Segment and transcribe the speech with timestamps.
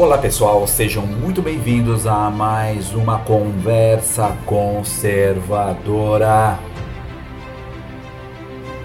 [0.00, 6.58] Olá pessoal, sejam muito bem-vindos a mais uma conversa conservadora.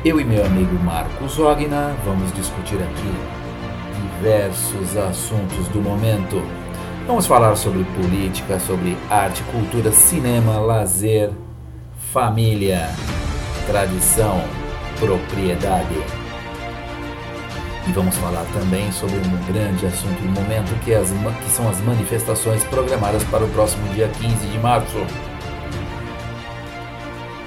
[0.03, 3.13] Eu e meu amigo Marcos Ogna vamos discutir aqui
[4.17, 6.41] diversos assuntos do momento.
[7.07, 11.31] Vamos falar sobre política, sobre arte, cultura, cinema, lazer,
[12.11, 12.89] família,
[13.65, 14.41] tradição,
[14.99, 15.95] propriedade.
[17.87, 21.69] E vamos falar também sobre um grande assunto do momento que, é as, que são
[21.69, 24.97] as manifestações programadas para o próximo dia 15 de março.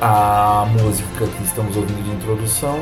[0.01, 2.79] A música que estamos ouvindo de introdução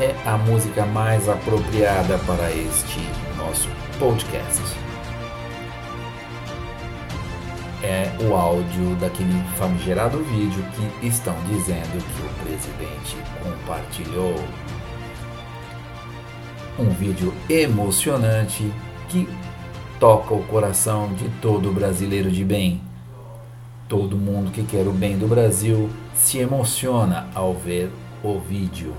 [0.00, 3.00] é a música mais apropriada para este
[3.36, 3.68] nosso
[4.00, 4.60] podcast.
[7.84, 14.34] É o áudio daquele famigerado vídeo que estão dizendo que o presidente compartilhou
[16.78, 18.72] um vídeo emocionante
[19.08, 19.28] que
[19.98, 22.80] toca o coração de todo brasileiro de bem.
[23.88, 27.90] Todo mundo que quer o bem do Brasil se emociona ao ver
[28.22, 28.94] o vídeo.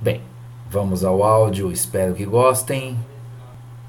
[0.00, 0.22] Bem,
[0.70, 2.96] vamos ao áudio, espero que gostem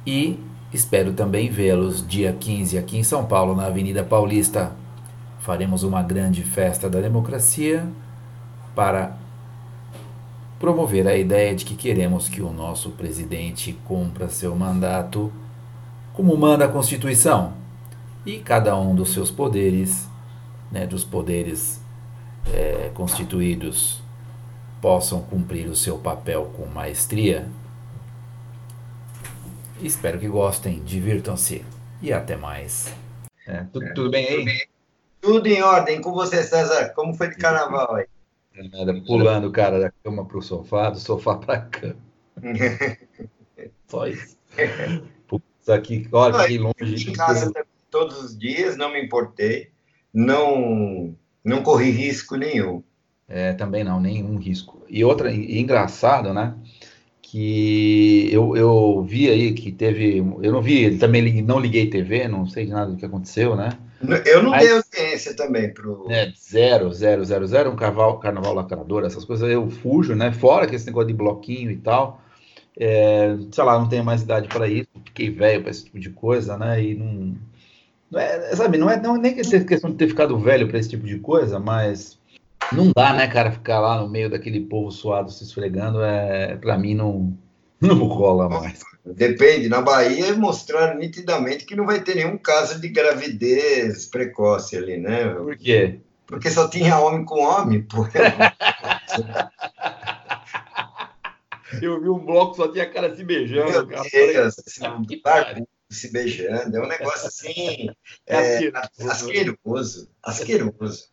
[0.06, 0.38] e
[0.74, 4.74] espero também vê-los dia 15 aqui em São Paulo, na Avenida Paulista.
[5.40, 7.88] Faremos uma grande festa da democracia
[8.76, 9.16] para
[10.60, 15.32] promover a ideia de que queremos que o nosso presidente cumpra seu mandato
[16.14, 17.54] como manda a Constituição
[18.26, 20.06] e cada um dos seus poderes,
[20.70, 21.80] né, dos poderes
[22.54, 24.02] é, constituídos,
[24.82, 27.48] possam cumprir o seu papel com maestria.
[29.82, 31.64] Espero que gostem, divirtam-se
[32.02, 32.94] e até mais.
[33.48, 34.68] É, tudo, tudo, bem aí?
[35.22, 36.02] Tudo em ordem.
[36.02, 36.90] Com você, César?
[36.90, 38.06] Como foi de carnaval aí?
[38.56, 41.96] Nada, pulando, cara, da cama pro sofá, do sofá pra cama.
[43.88, 44.38] Só isso.
[45.28, 47.10] Putz, aqui, olha que longe.
[47.10, 47.52] Em casa
[47.90, 49.72] todos os dias, não me importei,
[50.14, 52.84] não, não corri risco nenhum.
[53.28, 54.84] É, também não, nenhum risco.
[54.90, 56.56] E outra, e engraçado, né?
[57.32, 60.18] Que eu, eu vi aí que teve.
[60.18, 63.78] Eu não vi, também não liguei TV, não sei nada do que aconteceu, né?
[64.26, 66.08] Eu não dei audiência também pro.
[66.10, 70.32] É, zero, zero, zero, zero, um carnaval, carnaval lacrador, essas coisas eu fujo, né?
[70.32, 72.20] Fora que esse negócio de bloquinho e tal.
[72.76, 76.10] É, sei lá, não tenho mais idade para isso, fiquei velho para esse tipo de
[76.10, 76.84] coisa, né?
[76.84, 77.36] E não.
[78.10, 80.90] não é, sabe, não é, não é nem questão de ter ficado velho para esse
[80.90, 82.19] tipo de coisa, mas
[82.74, 86.78] não dá, né, cara, ficar lá no meio daquele povo suado se esfregando, é, para
[86.78, 87.38] mim não,
[87.82, 88.80] não rola mais.
[89.06, 94.98] Depende, na Bahia mostraram nitidamente que não vai ter nenhum caso de gravidez precoce ali,
[94.98, 95.30] né?
[95.30, 96.00] Por quê?
[96.28, 98.06] Porque só tinha homem com homem, pô.
[101.82, 103.72] Eu vi um bloco só tinha cara se beijando.
[103.72, 104.10] Meu cara.
[104.12, 104.84] Deus, assim,
[105.26, 106.78] ah, se beijando.
[106.78, 107.90] É um negócio assim.
[108.28, 108.72] É, é
[109.08, 110.10] asqueroso.
[110.22, 111.10] Asqueroso.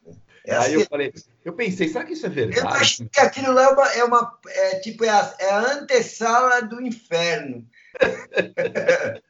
[0.47, 1.13] É Aí eu falei,
[1.45, 2.61] eu pensei, será que isso é verdade?
[2.61, 5.73] Eu acho que aquilo lá é uma, é, uma, é tipo, é a, é a
[5.73, 7.67] antessala do inferno.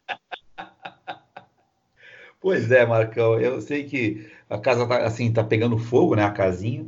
[2.39, 6.31] pois é, Marcão, eu sei que a casa tá, assim, tá pegando fogo, né, a
[6.31, 6.87] casinha,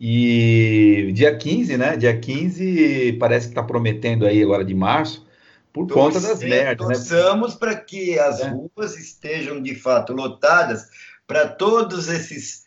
[0.00, 5.26] e dia 15, né, dia 15 parece que tá prometendo aí agora de março,
[5.72, 6.94] por conta das merdas, né?
[6.94, 8.48] Torçamos para que as é.
[8.48, 10.88] ruas estejam de fato lotadas
[11.26, 12.63] para todos esses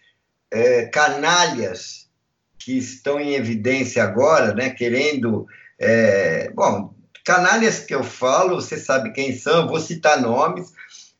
[0.51, 2.07] é, canalhas
[2.57, 5.45] que estão em evidência agora, né, querendo,
[5.79, 6.93] é, bom,
[7.27, 10.71] Canalhas que eu falo, você sabe quem são, vou citar nomes,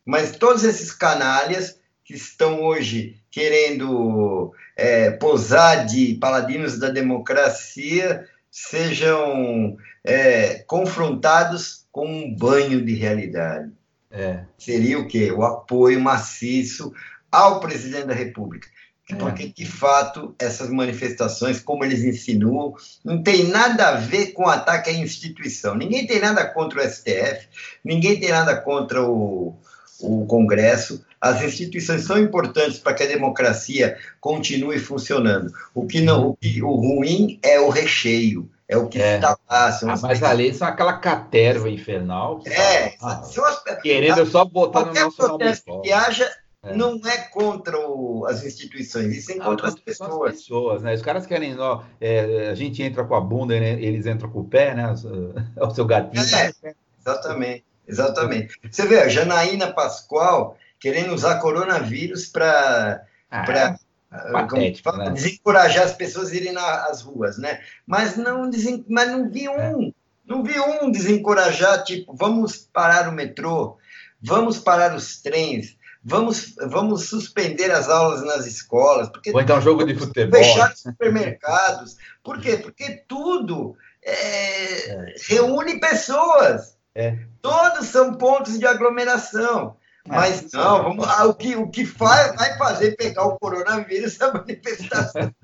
[0.06, 9.76] mas todos esses canalhas que estão hoje querendo é, posar de paladinos da democracia sejam
[10.02, 13.70] é, confrontados com um banho de realidade.
[14.10, 14.46] É.
[14.58, 15.30] Seria o quê?
[15.30, 16.94] O apoio maciço
[17.30, 18.70] ao presidente da República.
[19.10, 19.16] É.
[19.16, 24.90] Porque, de fato, essas manifestações, como eles insinuam, não tem nada a ver com ataque
[24.90, 25.76] à instituição.
[25.76, 27.48] Ninguém tem nada contra o STF,
[27.84, 29.56] ninguém tem nada contra o,
[30.02, 31.06] o Congresso.
[31.22, 35.54] As instituições são importantes para que a democracia continue funcionando.
[35.74, 39.16] O que não, o, que, o ruim é o recheio, é o que é.
[39.16, 39.72] está lá.
[39.72, 42.42] São ah, mas ali são aquela caterva infernal.
[42.46, 46.30] É, ah, são as, querendo só botar no nosso protesto que haja
[46.64, 46.76] é.
[46.76, 50.32] Não é contra o, as instituições, isso é contra as pessoas.
[50.32, 50.94] As pessoas né?
[50.94, 53.74] Os caras querem, ó, é, a gente entra com a bunda, né?
[53.74, 54.94] eles entram com o pé, né?
[55.62, 56.24] O seu gatinho.
[56.24, 58.60] É, exatamente, exatamente.
[58.70, 63.04] Você vê, a Janaína Pascoal querendo usar coronavírus para.
[63.30, 63.78] Ah, pra,
[64.12, 65.10] é patético, né?
[65.12, 67.62] desencorajar as pessoas a irem nas ruas, né?
[67.86, 68.86] Mas não, desen...
[68.88, 69.94] mas não vi um,
[70.26, 73.78] Não vi um desencorajar, tipo, vamos parar o metrô,
[74.22, 75.77] vamos parar os trens,
[76.08, 79.10] vamos, vamos suspender as aulas nas escolas.
[79.10, 80.42] Porque Ou então jogo de futebol.
[80.42, 81.98] Fechar os supermercados.
[82.24, 82.58] Por quê?
[82.58, 85.16] Porque tudo é, é.
[85.28, 86.78] reúne pessoas.
[86.96, 87.20] É.
[87.42, 89.76] Todos são pontos de aglomeração.
[90.06, 94.20] É, Mas não, vamos, ah, o, que, o que faz, vai fazer pegar o coronavírus
[94.20, 95.32] é a manifestação.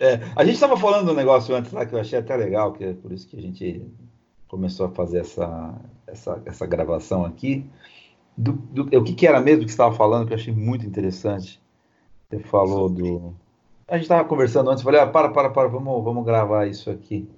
[0.00, 2.84] É, a gente estava falando um negócio antes lá que eu achei até legal, que
[2.84, 3.82] é por isso que a gente
[4.46, 5.74] começou a fazer essa,
[6.06, 7.68] essa, essa gravação aqui.
[8.36, 10.86] Do, do, o que, que era mesmo que você estava falando, que eu achei muito
[10.86, 11.60] interessante.
[12.28, 13.34] Você falou do.
[13.88, 17.28] A gente estava conversando antes, falei, ah, para, para, para, vamos, vamos gravar isso aqui.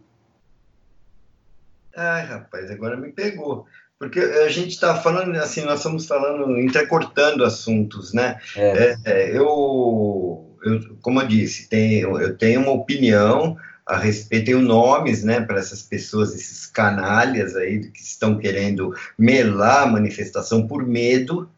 [1.94, 3.66] Ai, rapaz, agora me pegou.
[3.98, 8.38] Porque a gente está falando, assim, nós estamos falando, entrecortando assuntos, né?
[8.56, 8.68] É.
[8.78, 13.56] É, é eu, eu, como eu disse, tenho, eu tenho uma opinião
[13.88, 19.85] a respeito, tenho nomes, né, para essas pessoas, esses canalhas aí que estão querendo melar
[19.85, 21.49] a manifestação por medo,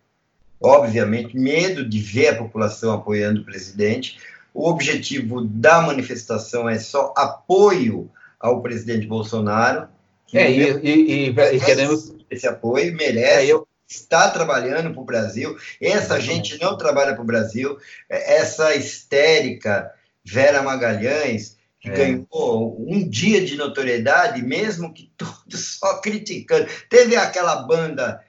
[0.60, 4.18] obviamente, medo de ver a população apoiando o presidente.
[4.54, 9.88] O objetivo da manifestação é só apoio ao presidente Bolsonaro.
[10.32, 13.26] É, e, e, e, e queremos esse apoio, merece.
[13.26, 13.66] É, eu...
[13.92, 17.76] Está trabalhando para o Brasil, essa gente não trabalha para o Brasil,
[18.08, 19.90] essa histérica
[20.24, 21.94] Vera Magalhães, que é.
[21.94, 26.68] ganhou um dia de notoriedade, mesmo que todos só criticando.
[26.88, 28.20] Teve aquela banda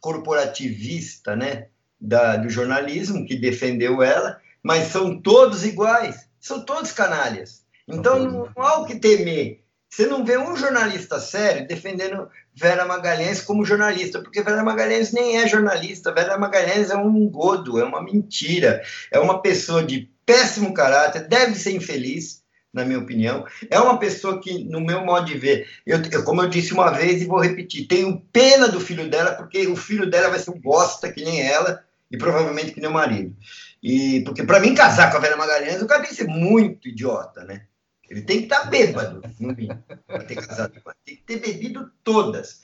[0.00, 1.66] corporativista, né,
[2.00, 7.64] da, do jornalismo que defendeu ela, mas são todos iguais, são todos canalhas.
[7.86, 9.62] Então não, não há o que temer.
[9.88, 15.38] Você não vê um jornalista sério defendendo Vera Magalhães como jornalista, porque Vera Magalhães nem
[15.38, 16.12] é jornalista.
[16.12, 21.54] Vera Magalhães é um godo, é uma mentira, é uma pessoa de péssimo caráter, deve
[21.54, 22.42] ser infeliz,
[22.74, 23.46] na minha opinião.
[23.70, 26.90] É uma pessoa que, no meu modo de ver, eu, eu, como eu disse uma
[26.90, 30.50] vez e vou repetir, tenho pena do filho dela, porque o filho dela vai ser
[30.50, 33.34] um bosta que nem ela e provavelmente que nem o marido.
[33.80, 36.88] E porque para mim casar com a Vera Magalhães, o cara tem que ser muito
[36.88, 37.66] idiota, né?
[38.10, 40.96] Ele tem que estar tá bêbado, no mínimo, para ter casado com ela.
[41.04, 42.60] Tem que ter bebido todas.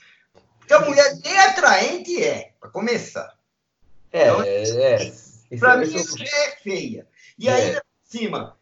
[0.59, 3.33] Porque a mulher nem atraente é, para começar.
[4.11, 5.11] É, então, é.
[5.51, 5.57] é.
[5.57, 7.07] Para mim, isso é feia.
[7.39, 7.53] E é.
[7.53, 8.57] ainda por cima,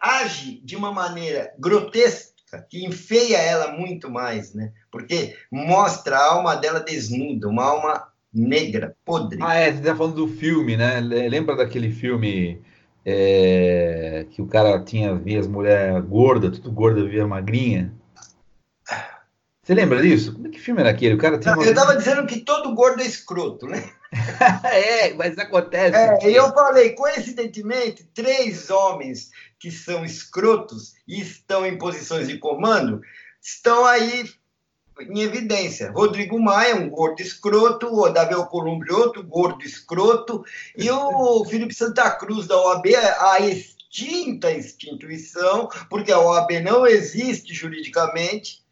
[0.00, 2.30] age de uma maneira grotesca
[2.68, 4.72] que enfeia ela muito mais, né?
[4.90, 9.38] Porque mostra a alma dela desnuda, uma alma negra, podre.
[9.42, 11.00] Ah, é, você está falando do filme, né?
[11.00, 12.60] Lembra daquele filme
[13.04, 17.92] é, que o cara tinha, via as mulheres gordas, tudo gorda, via magrinha.
[19.62, 20.32] Você lembra disso?
[20.32, 21.14] Como é que filme era aquele?
[21.14, 21.62] O cara tinha uma...
[21.62, 23.88] Eu estava dizendo que todo gordo é escroto, né?
[24.64, 25.96] é, mas acontece.
[25.96, 32.38] É, e eu falei, coincidentemente, três homens que são escrotos e estão em posições de
[32.38, 33.02] comando
[33.40, 34.28] estão aí
[35.00, 35.90] em evidência.
[35.92, 40.44] Rodrigo Maia, um gordo escroto, o Davi Alcolumbre, outro gordo escroto,
[40.76, 42.86] e o Felipe Santa Cruz, da OAB,
[43.18, 48.62] a extinta instituição, porque a OAB não existe juridicamente.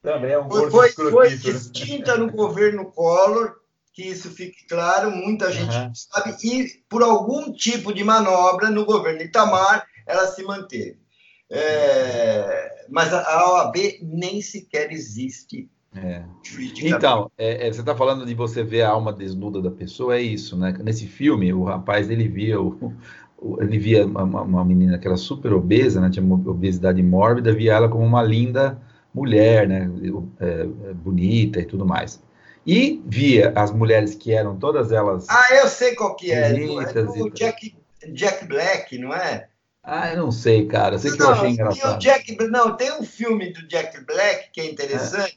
[0.00, 3.56] Também é um gordo foi, foi extinta no governo Collor,
[3.92, 5.92] que isso fique claro, muita gente uhum.
[5.92, 10.98] sabe, e por algum tipo de manobra no governo Itamar, ela se manteve.
[11.50, 15.68] É, mas a OAB nem sequer existe.
[15.94, 16.22] É.
[16.82, 20.20] Então, é, é, você está falando de você ver a alma desnuda da pessoa, é
[20.20, 20.76] isso, né?
[20.82, 22.92] Nesse filme, o rapaz ele via o,
[23.60, 26.10] ele via uma, uma, menina que era super obesa, né?
[26.10, 28.80] Tinha obesidade mórbida, via ela como uma linda
[29.14, 29.90] mulher, né?
[30.40, 30.46] É,
[30.90, 32.22] é, bonita e tudo mais.
[32.66, 35.26] E via as mulheres que eram todas elas.
[35.30, 36.50] Ah, eu sei qual que é.
[36.50, 37.74] é do Jack,
[38.12, 39.47] Jack Black, não é?
[39.90, 40.98] Ah, eu não sei, cara.
[40.98, 41.96] Sei que não, eu achei engraçado.
[41.96, 45.36] O Jack, não, tem um filme do Jack Black que é interessante, é.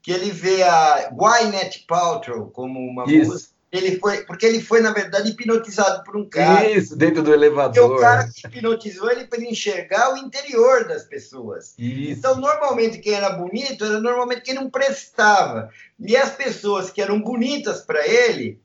[0.00, 3.50] que ele vê a Gwyneth Paltrow como uma Isso.
[3.70, 6.68] Ele foi, porque ele foi, na verdade, hipnotizado por um cara.
[6.68, 7.76] Isso, dentro do elevador.
[7.76, 11.74] E o cara que hipnotizou ele para enxergar o interior das pessoas.
[11.78, 12.18] Isso.
[12.18, 15.70] Então, normalmente, quem era bonito era normalmente quem não prestava.
[16.00, 18.58] E as pessoas que eram bonitas para ele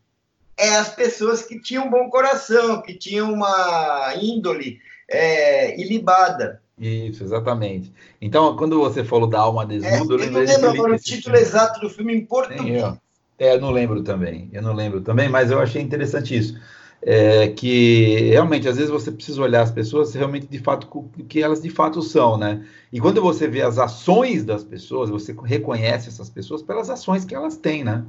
[0.58, 6.62] é as pessoas que tinham um bom coração, que tinham uma índole é, ilibada.
[6.78, 7.94] Isso, exatamente.
[8.22, 11.36] Então, quando você falou da alma desnuda, é, eu, eu não lembro agora o título
[11.36, 11.40] filme.
[11.40, 12.84] exato do filme em português.
[12.84, 12.98] Eu.
[13.38, 14.50] É, eu não lembro também.
[14.52, 16.60] Eu não lembro também, mas eu achei interessante isso.
[17.02, 21.42] É, que realmente, às vezes, você precisa olhar as pessoas realmente de fato o que
[21.44, 22.66] elas de fato são, né?
[22.92, 27.36] E quando você vê as ações das pessoas, você reconhece essas pessoas pelas ações que
[27.36, 28.04] elas têm, né?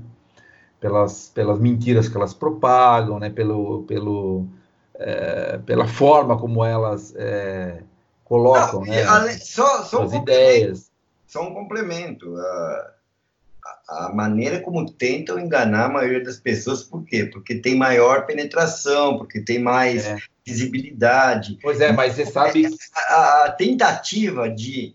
[0.81, 3.29] Pelas, pelas mentiras que elas propagam, né?
[3.29, 4.47] Pelo, pelo,
[4.99, 7.83] é, pela forma como elas é,
[8.25, 10.91] colocam Não, né, só, só as ideias.
[11.27, 12.37] só um complemento.
[12.37, 12.93] A,
[13.89, 17.27] a maneira como tentam enganar a maioria das pessoas, por quê?
[17.27, 20.17] Porque tem maior penetração, porque tem mais é.
[20.45, 21.59] visibilidade.
[21.63, 22.67] Pois é, mas você sabe.
[22.95, 24.95] A, a tentativa de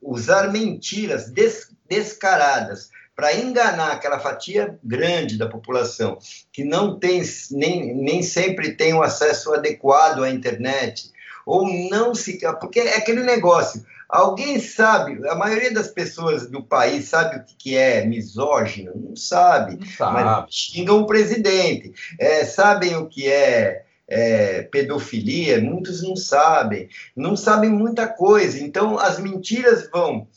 [0.00, 6.18] usar mentiras des, descaradas para enganar aquela fatia grande da população
[6.52, 11.10] que não tem nem, nem sempre tem o acesso adequado à internet
[11.46, 17.08] ou não se porque é aquele negócio alguém sabe a maioria das pessoas do país
[17.08, 18.92] sabe o que é misógino?
[18.94, 20.12] Não sabe, não sabe.
[20.12, 21.92] mas xingam o presidente.
[22.18, 28.58] É, sabem o que é é, pedofilia, muitos não sabem, não sabem muita coisa.
[28.60, 30.28] Então, as mentiras vão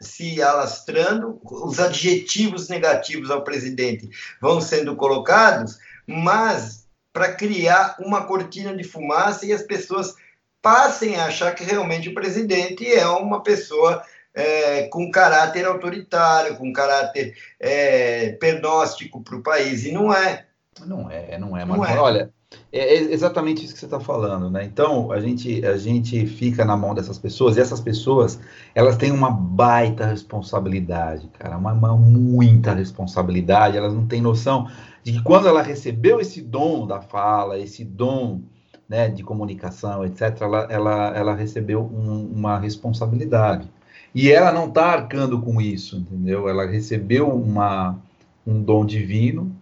[0.00, 4.08] se alastrando, os adjetivos negativos ao presidente
[4.40, 10.14] vão sendo colocados, mas para criar uma cortina de fumaça e as pessoas
[10.60, 14.02] passem a achar que realmente o presidente é uma pessoa
[14.34, 20.46] é, com caráter autoritário, com caráter é, pernóstico para o país, e não é.
[20.84, 21.96] Não é, não é, não é.
[21.96, 22.32] olha,
[22.72, 24.64] é exatamente isso que você está falando, né?
[24.64, 28.40] Então a gente a gente fica na mão dessas pessoas e essas pessoas
[28.74, 33.76] elas têm uma baita responsabilidade, cara, uma, uma muita responsabilidade.
[33.76, 34.68] Elas não têm noção
[35.02, 38.40] de que quando ela recebeu esse dom da fala, esse dom
[38.88, 43.70] né, de comunicação, etc., ela, ela, ela recebeu um, uma responsabilidade.
[44.14, 46.48] E ela não está arcando com isso, entendeu?
[46.48, 47.98] Ela recebeu uma,
[48.46, 49.54] um dom divino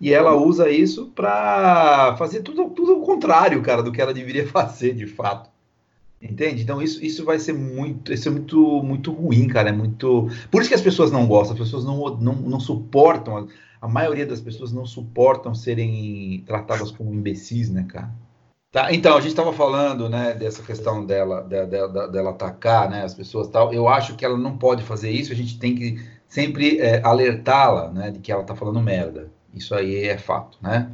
[0.00, 4.46] e ela usa isso para fazer tudo, tudo o contrário, cara, do que ela deveria
[4.48, 5.50] fazer de fato.
[6.20, 6.62] Entende?
[6.62, 9.68] Então isso, isso vai ser muito, isso é muito, muito ruim, cara.
[9.68, 10.28] É muito.
[10.50, 13.48] Por isso que as pessoas não gostam, as pessoas não, não, não suportam,
[13.80, 18.10] a, maioria das pessoas não suportam serem tratadas como imbecis, né, cara?
[18.72, 23.14] Tá, então, a gente estava falando, né, dessa questão dela, dela, dela atacar, né, as
[23.14, 23.72] pessoas tal.
[23.72, 27.90] Eu acho que ela não pode fazer isso, a gente tem que sempre é, alertá-la,
[27.90, 29.30] né, de que ela está falando merda.
[29.56, 30.90] Isso aí é fato, né?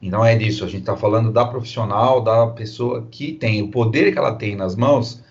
[0.00, 4.12] Então é disso, a gente está falando da profissional, da pessoa que tem o poder
[4.12, 5.22] que ela tem nas mãos,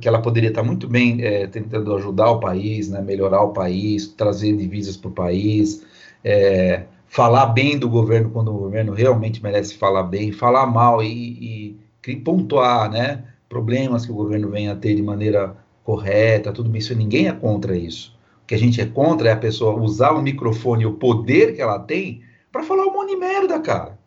[0.00, 3.52] que ela poderia estar tá muito bem é, tentando ajudar o país, né, melhorar o
[3.52, 5.84] país, trazer divisas para o país,
[6.24, 11.78] é, falar bem do governo quando o governo realmente merece falar bem, falar mal e,
[12.06, 16.94] e pontuar né, problemas que o governo venha a ter de maneira correta, tudo isso,
[16.94, 18.13] ninguém é contra isso.
[18.46, 21.62] Que a gente é contra é a pessoa usar o microfone e o poder que
[21.62, 22.22] ela tem
[22.52, 23.98] para falar um monte de merda, cara.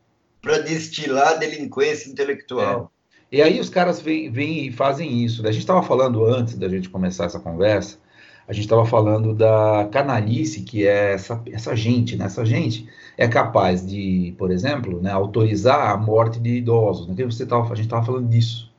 [0.41, 2.91] Para destilar delinquência intelectual.
[3.31, 3.37] É.
[3.37, 5.45] E aí os caras vêm, vêm e fazem isso.
[5.45, 7.97] A gente estava falando antes da gente começar essa conversa,
[8.47, 12.25] a gente estava falando da canalice que é essa, essa gente, né?
[12.25, 17.07] Essa gente é capaz de, por exemplo, né, autorizar a morte de idosos.
[17.07, 17.25] Né?
[17.25, 18.71] Você tava, a gente estava falando disso.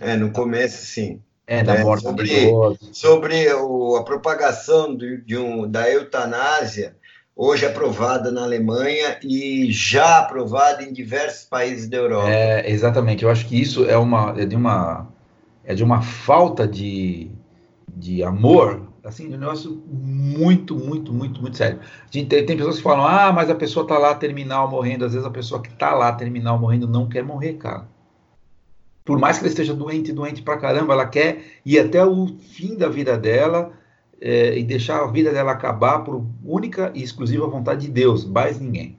[0.00, 1.20] É, no começo, sim.
[1.46, 2.50] É, da é, morte sobre, de.
[2.92, 6.96] Sobre o, a propagação de, de um, da eutanásia,
[7.36, 12.28] hoje aprovada na Alemanha e já aprovada em diversos países da Europa.
[12.30, 13.22] É, exatamente.
[13.22, 15.06] Eu acho que isso é, uma, é, de, uma,
[15.64, 17.30] é de uma falta de,
[17.94, 21.78] de amor, assim, um negócio muito, muito, muito, muito sério.
[22.10, 25.04] Tem, tem pessoas que falam, ah, mas a pessoa está lá terminal morrendo.
[25.04, 27.86] Às vezes a pessoa que está lá terminal morrendo não quer morrer, cara
[29.06, 32.76] por mais que ela esteja doente, doente pra caramba, ela quer ir até o fim
[32.76, 33.72] da vida dela
[34.20, 38.58] é, e deixar a vida dela acabar por única e exclusiva vontade de Deus, mais
[38.58, 38.98] ninguém.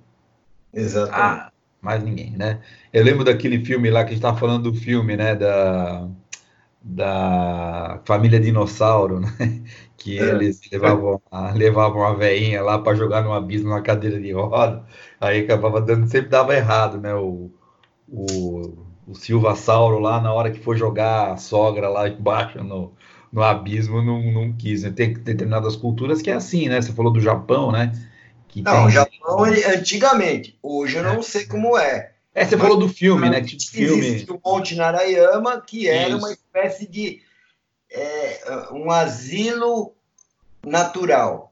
[0.74, 1.42] Exatamente.
[1.42, 2.62] Ah, mais ninguém, né?
[2.94, 5.36] Eu lembro daquele filme lá que a gente estava falando do filme, né?
[5.36, 6.08] Da,
[6.82, 9.30] da família dinossauro, né?
[9.98, 10.30] Que é.
[10.30, 14.86] eles levavam a, levavam a veinha lá para jogar no abismo na cadeira de roda,
[15.20, 17.14] aí acabava dando, sempre dava errado, né?
[17.16, 17.52] O,
[18.08, 22.94] o o Silva Sauro lá, na hora que foi jogar a sogra lá embaixo no,
[23.32, 24.84] no abismo, não, não quis.
[24.84, 24.92] Né?
[24.92, 26.82] Tem determinadas culturas que é assim, né?
[26.82, 27.94] Você falou do Japão, né?
[28.50, 28.86] Que não, tem...
[28.86, 30.58] o Japão antigamente.
[30.62, 31.22] Hoje eu não é.
[31.22, 32.12] sei como é.
[32.36, 33.42] É, você Mas, falou do filme, né?
[33.42, 34.06] Que filme...
[34.06, 36.18] Existe o Monte Narayama, que era Isso.
[36.18, 37.22] uma espécie de
[37.90, 39.94] é, um asilo
[40.66, 41.47] natural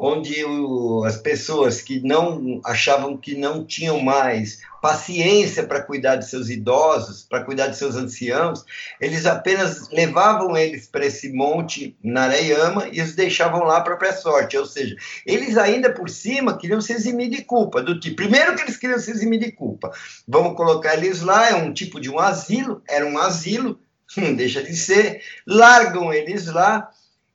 [0.00, 6.28] onde o, as pessoas que não achavam que não tinham mais paciência para cuidar de
[6.28, 8.64] seus idosos, para cuidar de seus anciãos,
[9.00, 14.56] eles apenas levavam eles para esse monte Narayama e os deixavam lá para própria sorte.
[14.56, 14.94] Ou seja,
[15.26, 17.82] eles ainda por cima queriam se eximir de culpa.
[17.82, 19.90] Do tipo, primeiro que eles queriam se eximir de culpa,
[20.26, 23.78] vamos colocar eles lá, é um tipo de um asilo, era um asilo,
[24.16, 26.90] não deixa de ser, largam eles lá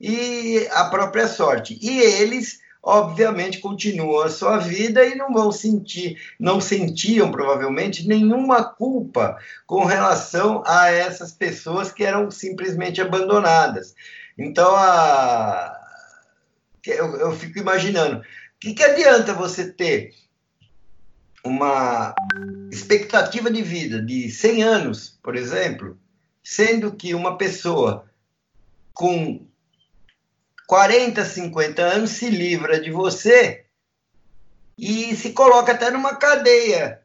[0.05, 1.79] e a própria sorte.
[1.81, 8.65] E eles, obviamente, continuam a sua vida e não vão sentir, não sentiam provavelmente nenhuma
[8.65, 13.95] culpa com relação a essas pessoas que eram simplesmente abandonadas.
[14.37, 15.73] Então, a...
[16.85, 18.23] eu, eu fico imaginando, o
[18.59, 20.13] que, que adianta você ter
[21.45, 22.13] uma
[22.69, 25.97] expectativa de vida de 100 anos, por exemplo,
[26.43, 28.05] sendo que uma pessoa
[28.93, 29.47] com
[30.67, 33.65] 40, 50 anos se livra de você
[34.77, 37.01] e se coloca até numa cadeia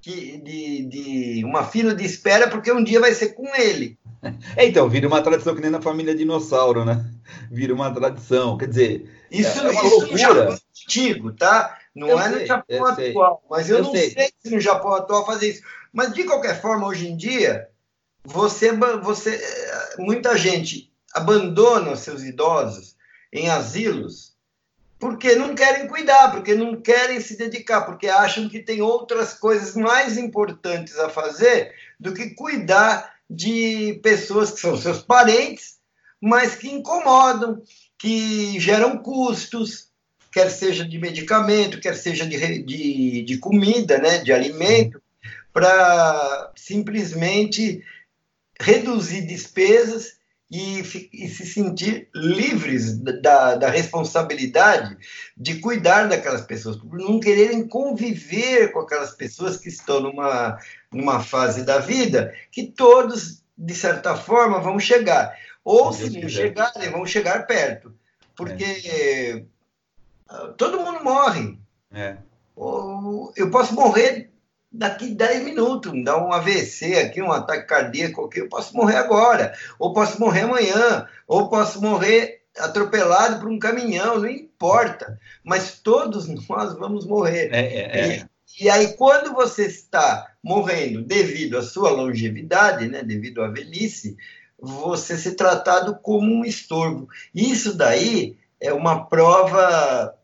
[0.00, 3.98] de, de, de, uma fila de espera, porque um dia vai ser com ele.
[4.54, 7.06] É, então, vira uma tradição que nem na família dinossauro, né?
[7.50, 8.58] Vira uma tradição.
[8.58, 10.12] Quer dizer, isso, é uma isso loucura.
[10.12, 11.78] no Japão antigo, tá?
[11.94, 13.42] Não eu é sei, no Japão atual.
[13.48, 14.10] Mas eu, eu não sei.
[14.10, 15.62] sei se no Japão atual fazer isso.
[15.90, 17.68] Mas, de qualquer forma, hoje em dia,
[18.22, 19.40] você, você
[19.98, 22.96] muita gente abandona os seus idosos
[23.32, 24.30] em asilos
[25.00, 29.74] porque não querem cuidar, porque não querem se dedicar, porque acham que tem outras coisas
[29.74, 35.78] mais importantes a fazer do que cuidar de pessoas que são seus parentes,
[36.20, 37.62] mas que incomodam,
[37.98, 39.88] que geram custos,
[40.30, 45.00] quer seja de medicamento, quer seja de, de, de comida, né, de alimento,
[45.50, 47.82] para simplesmente
[48.60, 50.19] reduzir despesas
[50.50, 50.80] e,
[51.12, 54.96] e, se sentir livres da, da, responsabilidade
[55.36, 60.58] de cuidar daquelas pessoas, por não quererem conviver com aquelas pessoas que estão numa,
[60.92, 65.36] numa fase da vida que todos, de certa forma, vão chegar.
[65.62, 67.94] Ou, se não chegarem, vão chegar perto.
[68.34, 69.44] Porque é.
[70.56, 71.56] todo mundo morre.
[71.92, 72.16] É.
[73.36, 74.29] Eu posso morrer
[74.72, 78.96] daqui 10 minutos, me dá um AVC aqui, um ataque cardíaco aqui, eu posso morrer
[78.96, 85.80] agora, ou posso morrer amanhã, ou posso morrer atropelado por um caminhão, não importa, mas
[85.80, 87.50] todos nós vamos morrer.
[87.52, 88.26] É, é, é.
[88.58, 94.16] E, e, aí, quando você está morrendo devido à sua longevidade, né, devido à velhice,
[94.58, 97.08] você ser tratado como um estorbo.
[97.34, 100.14] Isso daí é uma prova,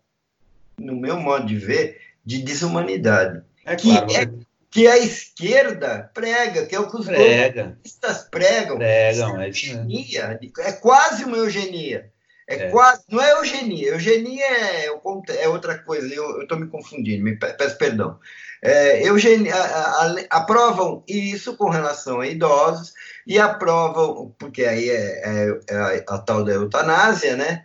[0.79, 3.46] no meu modo de ver, de desumanidade.
[3.67, 8.79] É que, claro, é, que a esquerda prega, que é o que os comunistas pregam.
[8.79, 12.13] Pregam, é, eugenia, é quase uma eugenia.
[12.49, 17.25] É, é, quase, não é eugenia, eugenia é, é outra coisa, eu estou me confundindo,
[17.25, 18.21] me peço perdão.
[18.63, 22.95] É, eugenia, a, a, aprovam isso com relação a idosos
[23.27, 27.65] e aprovam, porque aí é, é, é a, a, tal da eutanásia, né?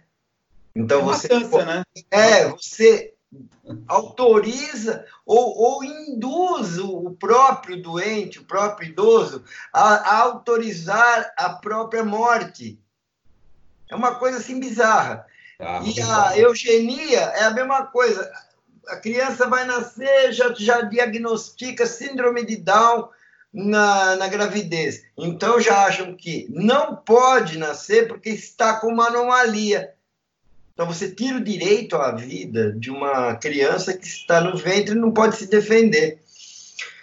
[0.75, 1.27] Então é você.
[1.33, 1.83] Matança, né?
[2.09, 3.13] É, você
[3.87, 12.03] autoriza ou, ou induz o próprio doente, o próprio idoso, a, a autorizar a própria
[12.03, 12.79] morte.
[13.89, 15.25] É uma coisa assim bizarra.
[15.59, 18.29] Ah, e a eugenia é a mesma coisa.
[18.87, 23.09] A criança vai nascer, já, já diagnostica síndrome de Down
[23.53, 25.03] na, na gravidez.
[25.17, 29.93] Então já acham que não pode nascer porque está com uma anomalia.
[30.73, 34.99] Então você tira o direito à vida de uma criança que está no ventre e
[34.99, 36.19] não pode se defender.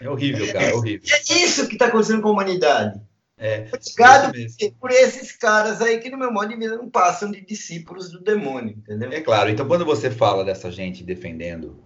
[0.00, 1.08] É horrível, cara, é horrível.
[1.10, 3.00] É isso que está acontecendo com a humanidade.
[3.40, 7.30] É, Obrigado é por esses caras aí que, no meu modo de vida, não passam
[7.30, 9.12] de discípulos do demônio, entendeu?
[9.12, 9.48] É claro.
[9.48, 11.80] Então, quando você fala dessa gente defendendo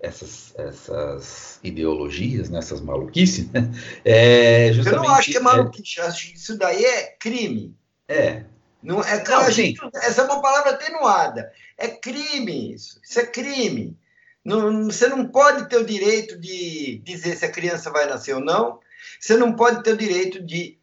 [0.00, 3.70] essas, essas ideologias, né, essas maluquices, né,
[4.04, 5.02] é justamente...
[5.02, 7.74] Eu não acho que é maluquice, acho que isso daí é crime.
[8.06, 8.44] É,
[8.82, 11.52] não, é, não, gente, essa é uma palavra atenuada.
[11.76, 13.00] É crime isso.
[13.02, 13.96] Isso é crime.
[14.44, 18.40] Não, você não pode ter o direito de dizer se a criança vai nascer ou
[18.40, 18.78] não.
[19.20, 20.78] Você não pode ter o direito de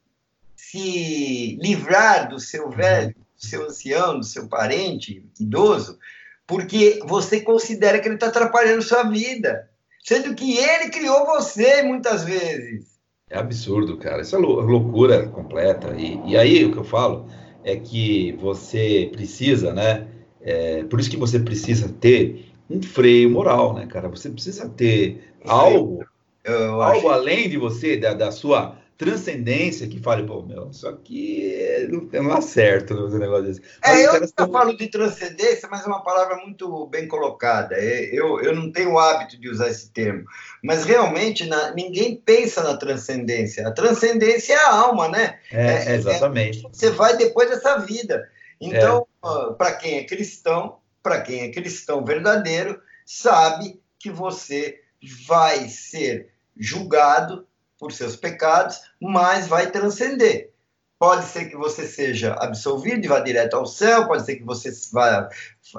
[0.55, 5.97] se livrar do seu velho, do seu ancião, do seu parente idoso,
[6.45, 9.69] porque você considera que ele está atrapalhando sua vida.
[10.03, 12.99] Sendo que ele criou você muitas vezes.
[13.27, 14.21] É absurdo, cara.
[14.21, 15.95] Isso é loucura completa.
[15.97, 17.27] E, e aí o que eu falo
[17.65, 20.07] é que você precisa, né?
[20.39, 24.07] É, por isso que você precisa ter um freio moral, né, cara?
[24.07, 26.05] Você precisa ter algo,
[26.43, 31.53] eu algo além de você, da, da sua transcendência que fale, pô, meu, isso aqui
[31.89, 33.61] não, não dá certo no negócio desse.
[33.83, 37.75] é, eu não falo de transcendência, mas é uma palavra muito bem colocada.
[37.75, 40.23] É, eu, eu não tenho o hábito de usar esse termo.
[40.63, 43.67] Mas realmente na, ninguém pensa na transcendência.
[43.67, 45.39] A transcendência é a alma, né?
[45.51, 46.65] É, é exatamente.
[46.65, 48.29] É, você vai depois dessa vida.
[48.61, 49.53] Então, é.
[49.53, 54.81] para quem é cristão, para quem é cristão verdadeiro, sabe que você
[55.27, 57.45] vai ser julgado
[57.85, 60.51] por seus pecados, mas vai transcender.
[60.97, 64.71] Pode ser que você seja absolvido e vá direto ao céu, pode ser que você
[64.91, 65.29] vá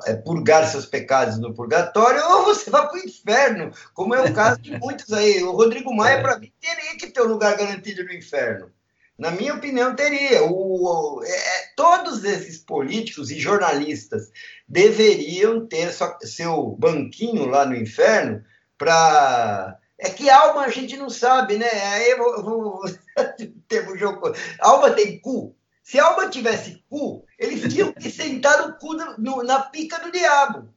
[0.07, 4.33] é, purgar seus pecados no purgatório, ou você vá para o inferno, como é o
[4.33, 5.43] caso de muitos aí.
[5.43, 6.23] O Rodrigo Maia, é.
[6.23, 8.71] para mim, teria que ter um lugar garantido no inferno.
[9.19, 10.45] Na minha opinião, teria.
[10.45, 14.31] O, é, todos esses políticos e jornalistas
[14.69, 18.45] deveriam ter só, seu banquinho lá no inferno
[18.79, 19.77] para.
[19.99, 21.71] É que alma a gente não sabe, né?
[21.71, 22.83] Aí eu vou,
[23.69, 24.33] ter um jogo.
[24.61, 25.57] Alma tem cu.
[25.83, 30.69] Se alma tivesse cu, eles tinham que sentar o cu no, na pica do diabo.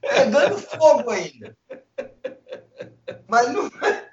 [0.00, 1.56] Pegando fogo ainda.
[3.28, 3.70] Mas não.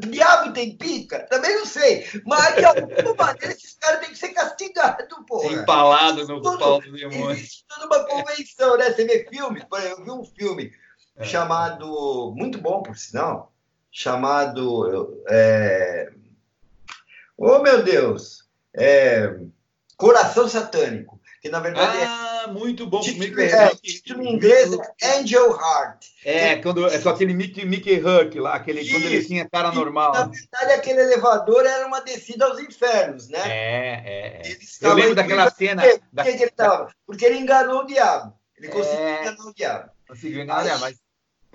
[0.00, 1.20] Diabo tem pica?
[1.30, 2.04] Também não sei.
[2.26, 5.52] Mas de alguma maneira esses caras têm que ser castigados, porra.
[5.52, 7.30] Empalado no pau do demônio.
[7.30, 8.90] Existe toda uma convenção, né?
[8.90, 10.72] Você vê filme, eu vi um filme
[11.18, 11.24] é.
[11.24, 13.52] chamado, muito bom por sinal,
[13.90, 15.22] chamado.
[15.28, 16.10] É...
[17.36, 18.48] Oh, meu Deus!
[18.74, 19.36] É...
[19.96, 21.18] Coração Satânico.
[21.40, 22.52] Que na verdade é ah, é.
[22.52, 23.00] muito bom.
[23.00, 26.06] Título, é, título em inglês é Angel Heart.
[26.24, 30.12] É, quando, é com aquele Mickey, Mickey Huck lá, aquele, quando ele tinha cara normal.
[30.12, 33.38] na verdade, aquele elevador era uma descida aos infernos, né?
[33.44, 34.56] É, é.
[34.80, 35.82] Eu lembro daquela cena.
[35.82, 36.24] Por que, da...
[36.24, 36.52] que ele?
[37.06, 38.34] Porque ele enganou o diabo.
[38.56, 39.20] Ele conseguiu é...
[39.22, 39.90] enganar o diabo.
[40.08, 40.96] Conseguiu enganar, mas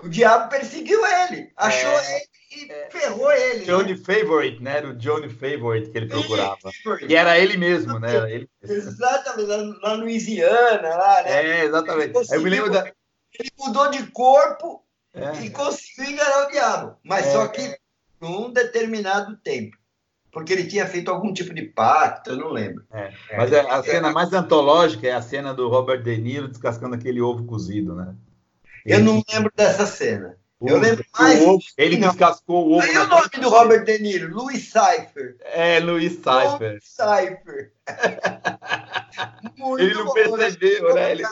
[0.04, 3.66] o diabo perseguiu ele, achou é, ele e é, ferrou ele.
[3.66, 3.98] Johnny né?
[3.98, 4.78] Favorite, né?
[4.78, 6.58] Era o Johnny Favorite que ele procurava.
[7.08, 8.16] E era ele mesmo, né?
[8.16, 8.50] Era ele.
[8.62, 11.32] Exatamente, lá, no Louisiana, lá, né?
[11.32, 12.14] É, exatamente.
[12.32, 12.92] Eu me lembro da.
[13.40, 15.46] Ele mudou de corpo é.
[15.46, 16.98] e conseguiu enganar o diabo.
[17.04, 17.48] Mas só é.
[17.48, 17.78] que
[18.22, 19.78] num determinado tempo.
[20.32, 22.84] Porque ele tinha feito algum tipo de pacto, eu não lembro.
[22.92, 27.22] É, mas a cena mais antológica é a cena do Robert De Niro descascando aquele
[27.22, 28.16] ovo cozido, né?
[28.86, 30.38] Eu não lembro dessa cena.
[30.66, 31.44] Eu lembro mais.
[31.78, 32.82] Ele descascou o ovo.
[32.82, 34.34] Aí o nome do Robert De Niro?
[34.34, 35.36] Louis Cypher.
[35.42, 36.80] É, Louis Cypher.
[36.82, 37.74] Cypher.
[39.78, 41.12] ele não bom, percebeu, né?
[41.12, 41.24] Ele,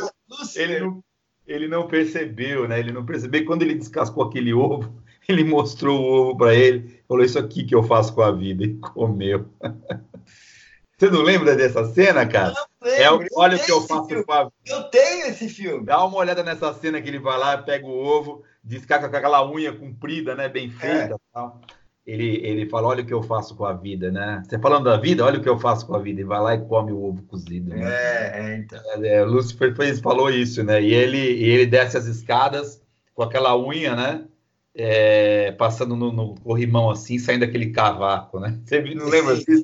[0.55, 1.03] ele, não,
[1.47, 2.79] ele não percebeu, né?
[2.79, 3.45] Ele não percebeu.
[3.45, 7.01] Quando ele descascou aquele ovo, ele mostrou o ovo para ele.
[7.07, 8.65] Falou: Isso aqui que eu faço com a vida.
[8.65, 9.47] E comeu.
[10.97, 12.53] Você não lembra dessa cena, cara?
[12.83, 14.49] É, olha o que eu faço com a...
[14.65, 15.85] Eu tenho esse filme.
[15.85, 19.47] Dá uma olhada nessa cena que ele vai lá, pega o ovo, descarga com aquela
[19.47, 20.49] unha comprida, né?
[20.49, 21.13] Bem feita.
[21.13, 21.17] É.
[21.31, 21.61] Tal.
[22.05, 24.41] Ele, ele fala, olha o que eu faço com a vida, né?
[24.43, 26.21] Você falando da vida, olha o que eu faço com a vida.
[26.21, 27.69] E vai lá e come o ovo cozido.
[27.69, 27.83] Né?
[27.83, 28.79] É, é, então.
[29.03, 30.81] É, é, Lucifer fez, falou isso, né?
[30.81, 32.81] E ele, e ele desce as escadas
[33.13, 34.25] com aquela unha, né?
[34.73, 38.59] É, passando no, no corrimão assim, saindo aquele cavaco, né?
[38.65, 39.63] Você não lembra disso?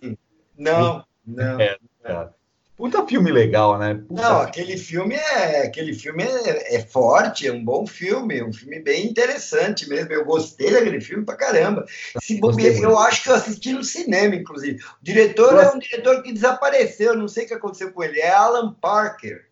[0.56, 1.04] Não.
[1.26, 1.60] Não.
[1.60, 2.30] É, é.
[2.78, 3.96] Puta filme legal, né?
[3.96, 8.54] Puta não, aquele filme é aquele filme é, é, forte, é um bom filme, um
[8.54, 10.14] filme bem interessante mesmo.
[10.14, 11.86] Eu gostei daquele filme pra caramba.
[12.22, 14.80] Se bobear, eu acho que eu assisti no cinema, inclusive.
[14.84, 15.66] O diretor Nossa.
[15.66, 18.20] é um diretor que desapareceu, não sei o que aconteceu com ele.
[18.20, 19.48] É Alan Parker.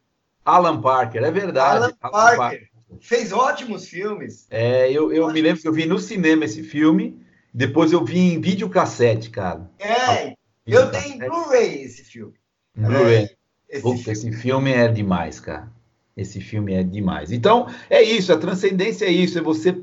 [0.46, 1.78] Alan Parker, é verdade.
[1.78, 2.38] Alan, Alan Parker.
[2.38, 2.70] Parker.
[3.02, 4.46] Fez ótimos filmes.
[4.52, 7.20] É, eu, eu me lembro que eu vi no cinema esse filme,
[7.52, 9.68] depois eu vi em videocassete, cara.
[9.80, 10.36] É,
[10.68, 12.36] eu tenho Blu-ray esse filme.
[12.76, 13.24] Blu-ray.
[13.24, 13.36] É,
[13.70, 14.12] esse, filme.
[14.12, 15.72] esse filme é demais, cara.
[16.16, 17.32] Esse filme é demais.
[17.32, 19.76] Então, é isso, a transcendência é isso, é você,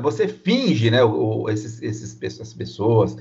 [0.00, 3.16] você finge, né, o, esses, esses, essas pessoas,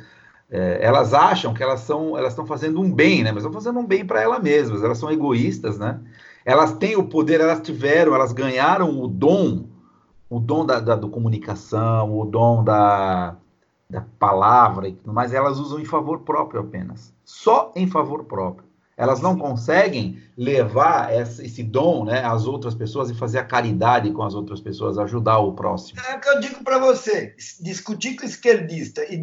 [0.52, 3.80] é, elas acham que elas são, elas estão fazendo um bem, né, mas estão fazendo
[3.80, 6.00] um bem para elas mesmas, elas são egoístas, né,
[6.46, 9.68] elas têm o poder, elas tiveram, elas ganharam o dom,
[10.30, 13.36] o dom da, da do comunicação, o dom da,
[13.90, 17.12] da palavra e tudo mais, elas usam em favor próprio apenas.
[17.26, 18.69] Só em favor próprio.
[19.00, 24.22] Elas não conseguem levar esse dom né, às outras pessoas e fazer a caridade com
[24.22, 26.02] as outras pessoas, ajudar o próximo.
[26.06, 29.16] É o que eu digo para você: discutir com esquerdista e,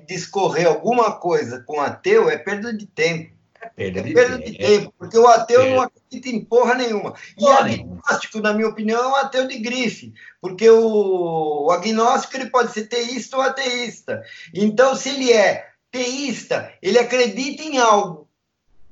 [0.00, 3.30] discorrer alguma coisa com ateu é perda de tempo.
[3.60, 4.50] É perda, é de, perda tempo.
[4.50, 5.70] de tempo, porque o ateu é.
[5.70, 7.14] não acredita em porra nenhuma.
[7.38, 12.36] E porra agnóstico, na minha opinião, é um ateu de grife, porque o, o agnóstico
[12.36, 14.20] ele pode ser teísta ou ateísta.
[14.52, 18.28] Então, se ele é teísta, ele acredita em algo.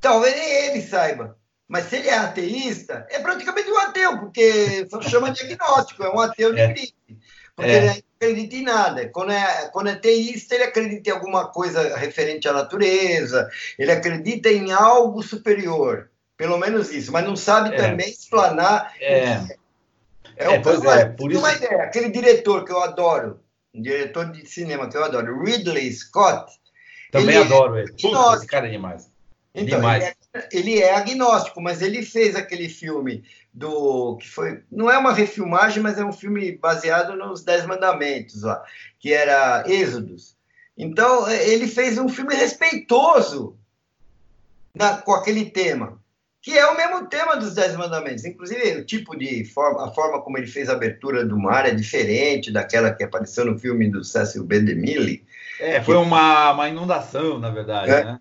[0.00, 1.36] Talvez nem ele saiba.
[1.68, 6.18] Mas se ele é ateísta, é praticamente um ateu, porque chama de agnóstico, é um
[6.18, 6.66] ateu de é.
[6.66, 6.94] grife.
[7.54, 7.76] Porque é.
[7.76, 9.08] ele não acredita em nada.
[9.08, 14.48] Quando é, quando é teísta, ele acredita em alguma coisa referente à natureza, ele acredita
[14.48, 16.10] em algo superior.
[16.36, 17.76] Pelo menos isso, mas não sabe é.
[17.76, 18.94] também explanar.
[18.98, 19.60] É.
[20.36, 21.38] É, é, pois é, por isso...
[21.38, 21.82] uma ideia.
[21.82, 23.40] Aquele diretor que eu adoro,
[23.74, 26.50] um diretor de cinema que eu adoro, Ridley Scott.
[27.12, 27.92] Também ele adoro ele.
[27.92, 29.09] Puta, esse cara é demais.
[29.54, 29.78] Então.
[29.92, 30.14] Ele, é,
[30.52, 35.82] ele é agnóstico, mas ele fez aquele filme do que foi não é uma refilmagem,
[35.82, 38.62] mas é um filme baseado nos Dez Mandamentos lá,
[38.98, 40.36] que era Êxodos.
[40.78, 43.56] Então ele fez um filme respeitoso
[44.74, 46.00] na, com aquele tema,
[46.40, 48.24] que é o mesmo tema dos Dez Mandamentos.
[48.24, 51.74] Inclusive o tipo de forma, a forma como ele fez a abertura do mar é
[51.74, 54.60] diferente daquela que apareceu no filme do Cecil B.
[54.60, 55.24] DeMille.
[55.58, 58.04] É, foi uma, uma inundação, na verdade, é.
[58.04, 58.20] né?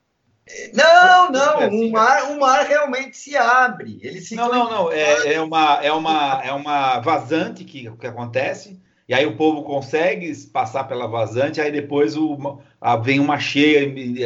[0.73, 3.99] Não, não, o mar, o mar realmente se abre.
[4.01, 4.91] Ele se não, não, não.
[4.91, 9.63] É, é, uma, é, uma, é uma vazante que, que acontece, e aí o povo
[9.63, 13.79] consegue passar pela vazante, aí depois o, a, vem uma cheia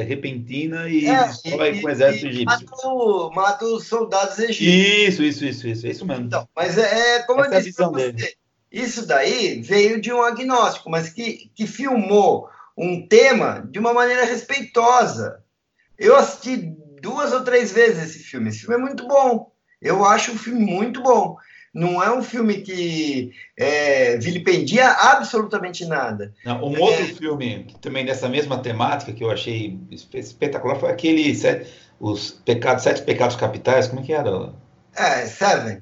[0.03, 2.67] repentina e é, destrói com o exército egípcio.
[2.67, 5.19] Mata, mata os soldados egípcios.
[5.19, 6.25] Isso, isso, isso, isso, isso mesmo.
[6.25, 8.33] Então, mas é, é como Essa eu disse para você, dele.
[8.71, 14.25] isso daí veio de um agnóstico, mas que, que filmou um tema de uma maneira
[14.25, 15.42] respeitosa.
[16.03, 18.49] Eu assisti duas ou três vezes esse filme.
[18.49, 19.51] Esse filme é muito bom.
[19.81, 21.37] Eu acho um filme muito bom.
[21.73, 26.33] Não é um filme que é, vilipendia absolutamente nada.
[26.45, 26.79] Não, um é...
[26.79, 31.33] outro filme também dessa mesma temática que eu achei espetacular foi aquele
[31.99, 33.87] os pecados, sete pecados capitais.
[33.87, 34.53] Como é que era?
[34.95, 35.81] É, Seven.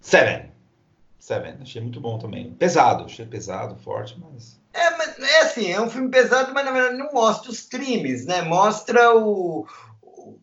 [0.00, 0.50] Seven.
[1.20, 1.58] Seven.
[1.60, 2.54] Achei muito bom também.
[2.54, 6.70] Pesado, achei pesado, forte, mas é, mas é assim, é um filme pesado, mas na
[6.70, 8.42] verdade não mostra os crimes, né?
[8.42, 9.66] Mostra o,
[10.00, 10.38] o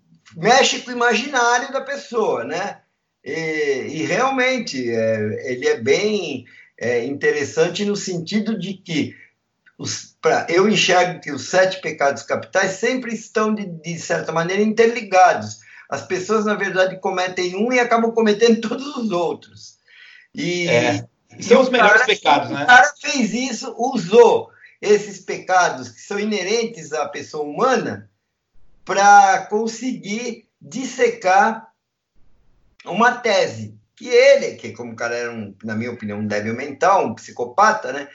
[0.89, 2.81] imaginário da pessoa, né?
[3.23, 6.45] E, e realmente é, ele é bem
[6.77, 9.15] é, interessante no sentido de que
[9.77, 14.61] os, pra, eu enxergo que os sete pecados capitais sempre estão de, de certa maneira
[14.61, 15.59] interligados.
[15.89, 19.76] As pessoas na verdade cometem um e acabam cometendo todos os outros.
[20.37, 21.07] E é
[21.41, 22.63] são os melhores cara, pecados, né?
[22.63, 24.49] O cara fez isso, usou
[24.81, 28.09] esses pecados que são inerentes à pessoa humana
[28.85, 31.67] para conseguir dissecar
[32.85, 36.55] uma tese que ele, que como o cara era, um, na minha opinião, um débil
[36.55, 38.07] mental, um psicopata, né?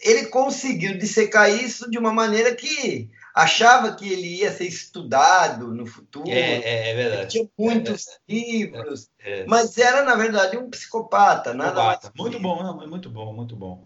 [0.00, 5.86] Ele conseguiu dissecar isso de uma maneira que achava que ele ia ser estudado no
[5.86, 6.28] futuro.
[6.28, 7.30] É, é, é verdade.
[7.30, 11.54] Tinha muitos é, é, livros, é, mas era, na verdade, um psicopata.
[11.54, 13.84] Nada Muito bom, não, muito bom, muito bom.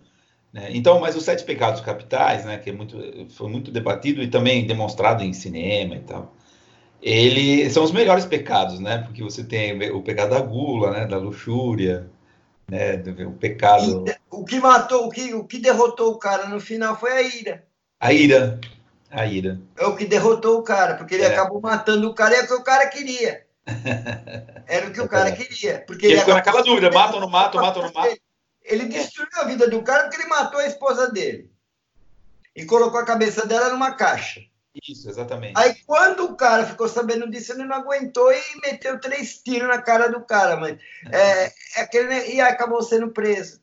[0.52, 0.68] Né?
[0.72, 2.98] Então, mas os sete pecados capitais, né, que é muito,
[3.30, 6.34] foi muito debatido e também demonstrado em cinema e tal,
[7.02, 8.98] ele são os melhores pecados, né?
[8.98, 12.08] Porque você tem o pecado da gula, né, da luxúria,
[12.70, 14.04] né, o pecado.
[14.06, 17.22] E, o que matou, o que, o que derrotou o cara no final foi a
[17.22, 17.66] ira.
[17.98, 18.60] A ira,
[19.12, 19.60] a ira.
[19.76, 21.26] É o que derrotou o cara, porque ele é.
[21.26, 23.46] acabou matando o cara, é o que o cara queria.
[24.66, 25.84] Era o que o cara queria.
[25.86, 28.16] Porque ele, ele ficou naquela dúvida: matam ou não matam, matam ou não matam.
[28.64, 31.50] Ele destruiu a vida do cara porque ele matou a esposa dele.
[32.54, 34.40] E colocou a cabeça dela numa caixa.
[34.88, 35.52] Isso, exatamente.
[35.56, 39.80] Aí quando o cara ficou sabendo disso, ele não aguentou e meteu três tiros na
[39.80, 40.56] cara do cara.
[40.56, 40.78] Mas,
[41.10, 41.46] é,
[41.76, 43.60] é aquele, e acabou sendo preso.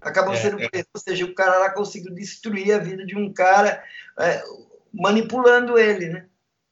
[0.00, 0.68] Acabou é, sendo é.
[0.68, 0.86] preso.
[0.92, 3.82] Ou seja, o cara lá conseguiu destruir a vida de um cara.
[4.94, 6.26] É, manipulando ele, né?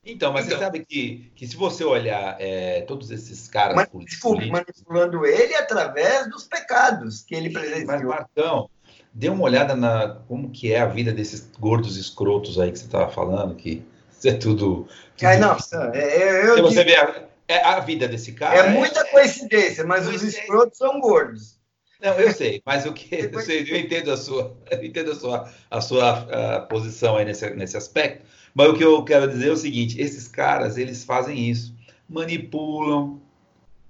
[0.04, 3.88] Então, mas então, você sabe que, que se você olhar é, todos esses caras mas,
[4.04, 7.86] desculpe, manipulando ele através dos pecados que ele presenciou.
[7.86, 8.70] Mas, Marcão,
[9.12, 12.86] dê uma olhada na como que é a vida desses gordos escrotos aí que você
[12.86, 14.88] estava falando, que isso é tudo...
[15.16, 15.56] tudo Ai, não,
[15.92, 18.54] é, eu, se você vê a, é, a vida desse cara...
[18.54, 21.57] É, é muita coincidência, mas os escrotos são gordos.
[22.00, 25.14] Não, eu sei, mas o que eu, sei, eu entendo a sua, eu entendo a
[25.14, 29.48] sua, a sua a posição aí nesse, nesse aspecto, mas o que eu quero dizer
[29.48, 31.74] é o seguinte: esses caras eles fazem isso,
[32.08, 33.20] manipulam,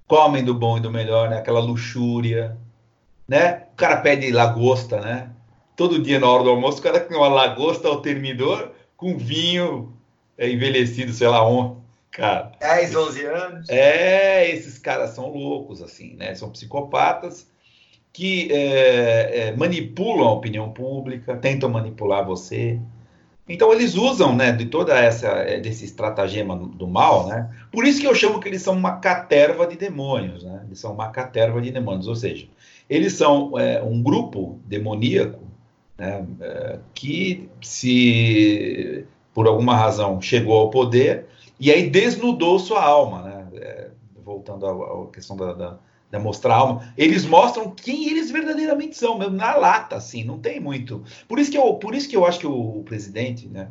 [0.06, 1.38] comem do bom e do melhor, né?
[1.38, 2.56] Aquela luxúria,
[3.26, 3.66] né?
[3.74, 5.30] O cara pede lagosta, né?
[5.76, 9.94] Todo dia na hora do almoço o cara tem uma lagosta ao termidor com vinho
[10.36, 11.78] é, envelhecido, sei lá onde.
[12.10, 13.68] Cara, 10, 11 anos.
[13.68, 16.34] É, esses caras são loucos, assim, né?
[16.34, 17.46] São psicopatas
[18.18, 22.80] que é, é, manipulam a opinião pública, tentam manipular você.
[23.48, 27.48] Então eles usam, né, de toda essa é, desse estratagema do mal, né?
[27.70, 30.64] Por isso que eu chamo que eles são uma caterva de demônios, né?
[30.66, 32.48] Eles são uma caterva de demônios, ou seja,
[32.90, 35.44] eles são é, um grupo demoníaco,
[35.96, 41.26] né, é, que se por alguma razão chegou ao poder
[41.60, 43.46] e aí desnudou sua alma, né?
[43.54, 43.88] É,
[44.24, 45.78] voltando à, questão da, da
[46.10, 50.58] né, mostrar alma, eles mostram quem eles verdadeiramente são, mesmo na lata, assim, não tem
[50.60, 51.04] muito.
[51.26, 53.68] Por isso que eu, por isso que eu acho que o, presidente, né,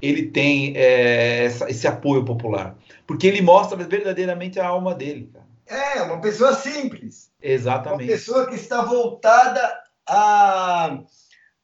[0.00, 5.30] ele tem é, essa, esse apoio popular, porque ele mostra verdadeiramente a alma dele.
[5.32, 5.42] Cara.
[5.66, 7.30] É, uma pessoa simples.
[7.40, 8.04] Exatamente.
[8.04, 10.98] Uma pessoa que está voltada a,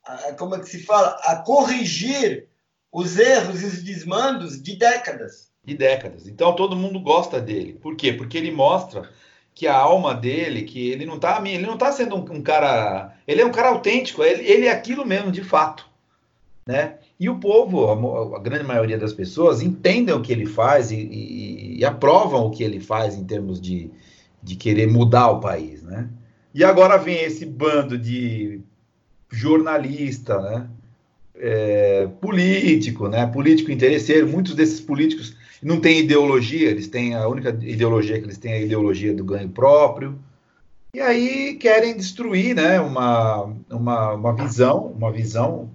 [0.05, 2.49] a como é que se fala, a corrigir
[2.91, 5.49] os erros e os desmandos de décadas.
[5.63, 6.27] De décadas.
[6.27, 7.75] Então todo mundo gosta dele.
[7.75, 8.13] Por quê?
[8.13, 9.11] Porque ele mostra
[9.59, 13.13] que a alma dele, que ele não tá, ele não tá sendo um, um cara,
[13.27, 15.85] ele é um cara autêntico, ele, ele, é aquilo mesmo, de fato,
[16.65, 16.95] né?
[17.19, 20.95] E o povo, a, a grande maioria das pessoas, entendem o que ele faz e,
[20.95, 23.91] e, e, aprovam o que ele faz em termos de,
[24.41, 26.09] de querer mudar o país, né?
[26.55, 28.61] E agora vem esse bando de
[29.29, 30.71] jornalista, né?
[31.35, 33.27] É, político, né?
[33.27, 38.39] Político interesseiro, muitos desses políticos não tem ideologia, eles têm a única ideologia que eles
[38.39, 40.19] têm é a ideologia do ganho próprio.
[40.95, 45.71] E aí querem destruir, né, uma, uma, uma visão, uma visão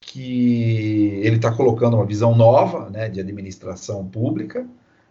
[0.00, 4.66] que ele está colocando uma visão nova, né, de administração pública.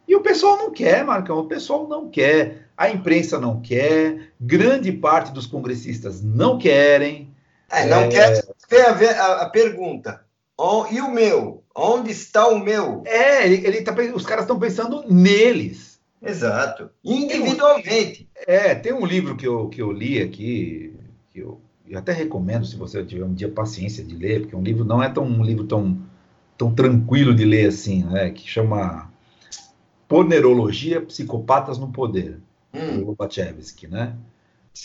[0.08, 4.92] E o pessoal não quer, Marcão, o pessoal não quer, a imprensa não quer, grande
[4.92, 7.34] parte dos congressistas não querem.
[7.72, 8.08] É, não é...
[8.10, 8.46] quer.
[8.68, 10.22] Tem a, ver, a, a pergunta.
[10.92, 11.64] E o meu?
[11.76, 13.04] Onde está o meu?
[13.06, 16.00] É, ele, ele tá, os caras estão pensando neles.
[16.22, 16.90] Exato.
[17.04, 18.30] Individualmente.
[18.46, 20.94] Tem um, é, tem um livro que eu, que eu li aqui,
[21.32, 24.64] que eu, eu até recomendo se você tiver um dia paciência de ler, porque um
[24.64, 25.98] livro não é tão, um livro tão,
[26.58, 28.30] tão tranquilo de ler assim, né?
[28.30, 29.12] Que chama
[30.08, 32.40] Ponerologia, Psicopatas no Poder,
[32.74, 33.00] hum.
[33.00, 34.16] do Lobachevsky, né?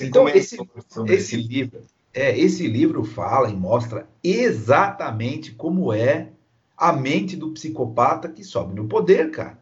[0.01, 0.59] Então, esse,
[1.07, 1.81] esse livro,
[2.13, 6.31] é, esse livro fala e mostra exatamente como é
[6.77, 9.59] a mente do psicopata que sobe no poder, cara.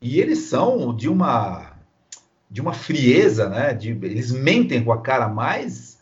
[0.00, 1.72] E eles são de uma
[2.50, 3.72] de uma frieza, né?
[3.72, 5.98] De, eles mentem com a cara mais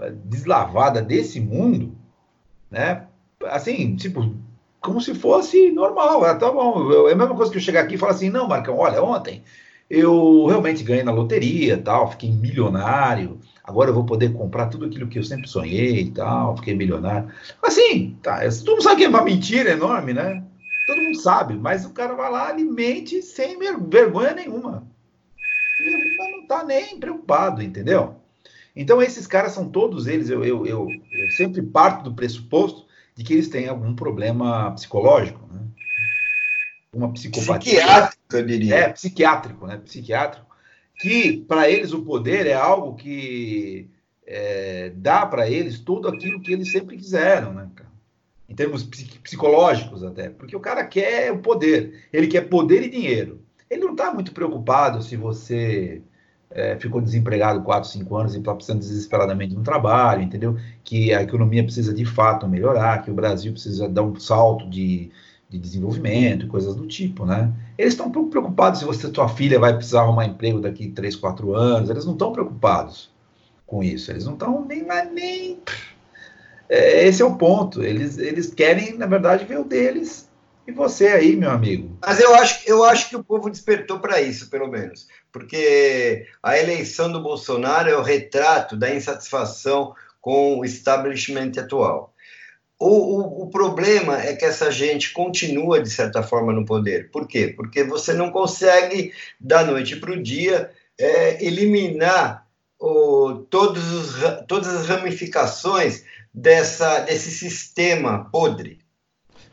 [0.00, 1.94] eh, deslavada desse mundo,
[2.70, 3.06] né?
[3.44, 4.34] Assim, tipo,
[4.80, 6.24] como se fosse normal.
[6.24, 7.08] Ah, tá bom.
[7.08, 9.44] É a mesma coisa que eu chegar aqui e falar assim, não, Marcão, olha, ontem
[9.88, 13.38] eu realmente ganhei na loteria, tal, fiquei milionário.
[13.62, 17.28] Agora eu vou poder comprar tudo aquilo que eu sempre sonhei e tal, fiquei milionário.
[17.62, 20.42] Assim, tá, todo mundo sabe que é uma mentira enorme, né?
[20.86, 24.86] Todo mundo sabe, mas o cara vai lá e mente sem vergonha nenhuma.
[25.80, 28.16] Ele não tá nem preocupado, entendeu?
[28.74, 33.24] Então esses caras são todos eles, eu, eu, eu, eu sempre parto do pressuposto de
[33.24, 35.65] que eles têm algum problema psicológico, né?
[36.96, 37.82] Uma psicopatia.
[37.82, 38.74] Psiquiátrico, eu diria.
[38.74, 39.76] É, psiquiátrico, né?
[39.76, 40.46] Psiquiátrico.
[40.98, 43.90] Que para eles o poder é algo que
[44.26, 47.90] é, dá para eles tudo aquilo que eles sempre quiseram, né, cara?
[48.48, 48.82] Em termos
[49.22, 50.30] psicológicos até.
[50.30, 52.06] Porque o cara quer o poder.
[52.10, 53.42] Ele quer poder e dinheiro.
[53.68, 56.00] Ele não está muito preocupado se você
[56.50, 60.56] é, ficou desempregado 4, 5 anos e está precisando desesperadamente de um trabalho, entendeu?
[60.82, 65.10] Que a economia precisa de fato melhorar, que o Brasil precisa dar um salto de,
[65.48, 67.52] de desenvolvimento coisas do tipo, né?
[67.78, 71.14] Eles estão um pouco preocupados se você, tua filha vai precisar arrumar emprego daqui 3,
[71.16, 73.10] 4 anos, eles não estão preocupados
[73.66, 75.58] com isso, eles não estão nem, nem...
[76.68, 80.28] É, esse é o ponto, eles, eles querem, na verdade, ver o deles
[80.66, 81.96] e você aí, meu amigo?
[82.04, 85.06] Mas eu acho, eu acho que o povo despertou para isso, pelo menos.
[85.30, 92.12] Porque a eleição do Bolsonaro é o retrato da insatisfação com o establishment atual.
[92.78, 97.10] O, o, o, problema é que essa gente continua, de certa forma, no poder.
[97.10, 97.52] Por quê?
[97.56, 102.46] Porque você não consegue, da noite para o dia, é, eliminar
[102.78, 108.78] o, todos os, todas as ramificações dessa, desse sistema podre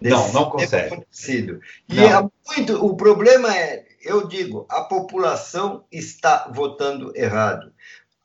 [0.10, 0.94] não, não consegue.
[0.94, 1.62] Acontecido.
[1.88, 2.04] E não.
[2.04, 7.72] É muito, o problema é, eu digo, a população está votando errado.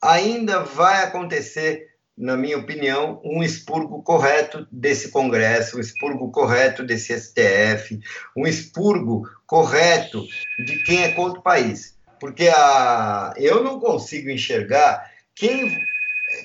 [0.01, 1.88] Ainda vai acontecer,
[2.19, 7.97] na minha opinião, um expurgo correto desse Congresso, um expurgo correto desse STF,
[8.35, 10.21] um expurgo correto
[10.65, 11.97] de quem é contra o país.
[12.19, 15.79] Porque a, eu não consigo enxergar quem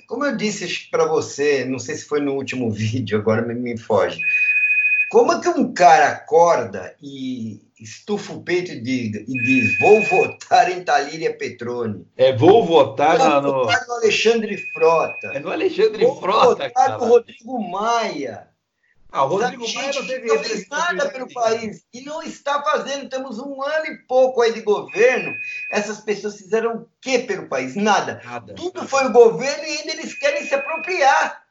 [0.06, 3.76] como eu disse para você, não sei se foi no último vídeo, agora me, me
[3.76, 4.20] foge.
[5.10, 10.03] Como é que um cara acorda e estufa o peito e, diga, e diz: Vou
[10.03, 12.07] votar em Talíria Petroni?
[12.16, 13.53] É, vou votar, vou no...
[13.64, 15.28] votar no Alexandre Frota.
[15.35, 16.39] É no Alexandre vou Frota.
[16.39, 16.99] Vou votar cara.
[16.99, 18.49] no Rodrigo Maia.
[19.12, 23.09] Ah, o Rodrigo Maia não teve não fez nada pelo país e não está fazendo.
[23.09, 25.32] Temos um ano e pouco aí de governo.
[25.70, 27.76] Essas pessoas fizeram o que pelo país?
[27.76, 28.20] Nada.
[28.24, 31.43] nada Tudo foi o governo e ainda eles querem se apropriar.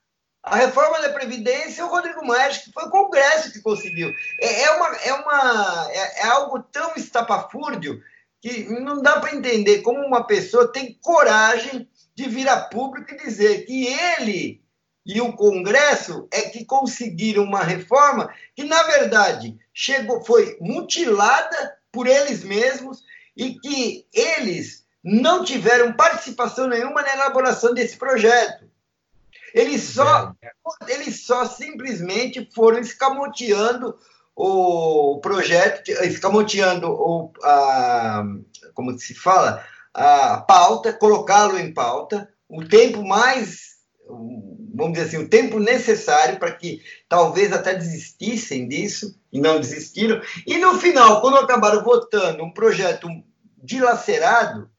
[0.44, 4.12] A reforma da Previdência, o Rodrigo Maia, que foi o Congresso que conseguiu.
[4.42, 8.02] É, é, uma, é, uma, é, é algo tão estapafúrdio
[8.42, 13.18] que não dá para entender como uma pessoa tem coragem de vir a público e
[13.18, 14.62] dizer que ele
[15.06, 22.08] e o Congresso é que conseguiram uma reforma que, na verdade, chegou, foi mutilada por
[22.08, 23.04] eles mesmos
[23.36, 28.66] e que eles não tiveram participação nenhuma na elaboração desse projeto.
[29.54, 30.34] Eles só,
[30.88, 33.96] eles só simplesmente foram escamoteando
[34.36, 38.24] o projeto, escamoteando o, a,
[38.74, 43.78] como se fala, a pauta, colocá-lo em pauta, o tempo mais,
[44.74, 50.20] vamos dizer assim, o tempo necessário para que talvez até desistissem disso, e não desistiram.
[50.48, 53.08] E no final, quando acabaram votando um projeto
[53.58, 54.70] dilacerado,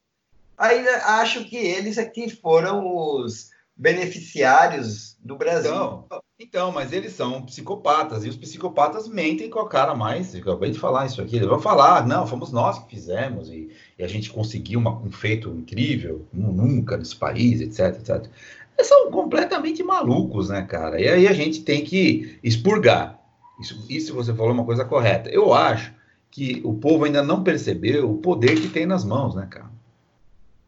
[0.59, 5.72] aí acho que eles aqui foram os beneficiários do Brasil.
[5.72, 10.35] Então, então, mas eles são psicopatas, e os psicopatas mentem com a cara mais.
[10.35, 11.37] Eu acabei de falar isso aqui.
[11.37, 15.11] Eles vão falar, não, fomos nós que fizemos, e, e a gente conseguiu uma, um
[15.11, 18.31] feito incrível, nunca nesse país, etc, etc.
[18.77, 21.01] Eles são completamente malucos, né, cara?
[21.01, 23.20] E aí a gente tem que expurgar.
[23.61, 25.31] Isso, isso você falou uma coisa correta.
[25.31, 25.95] Eu acho
[26.31, 29.70] que o povo ainda não percebeu o poder que tem nas mãos, né, cara?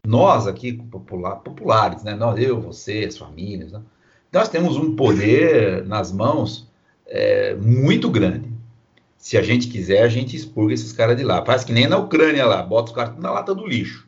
[0.07, 2.15] Nós aqui, popular, populares, né?
[2.15, 3.83] Nós, eu, você, as famílias, né?
[4.33, 6.71] nós temos um poder nas mãos
[7.07, 8.51] é, muito grande.
[9.17, 11.45] Se a gente quiser, a gente expurga esses caras de lá.
[11.45, 14.07] Faz que nem na Ucrânia lá, bota os caras na lata do lixo.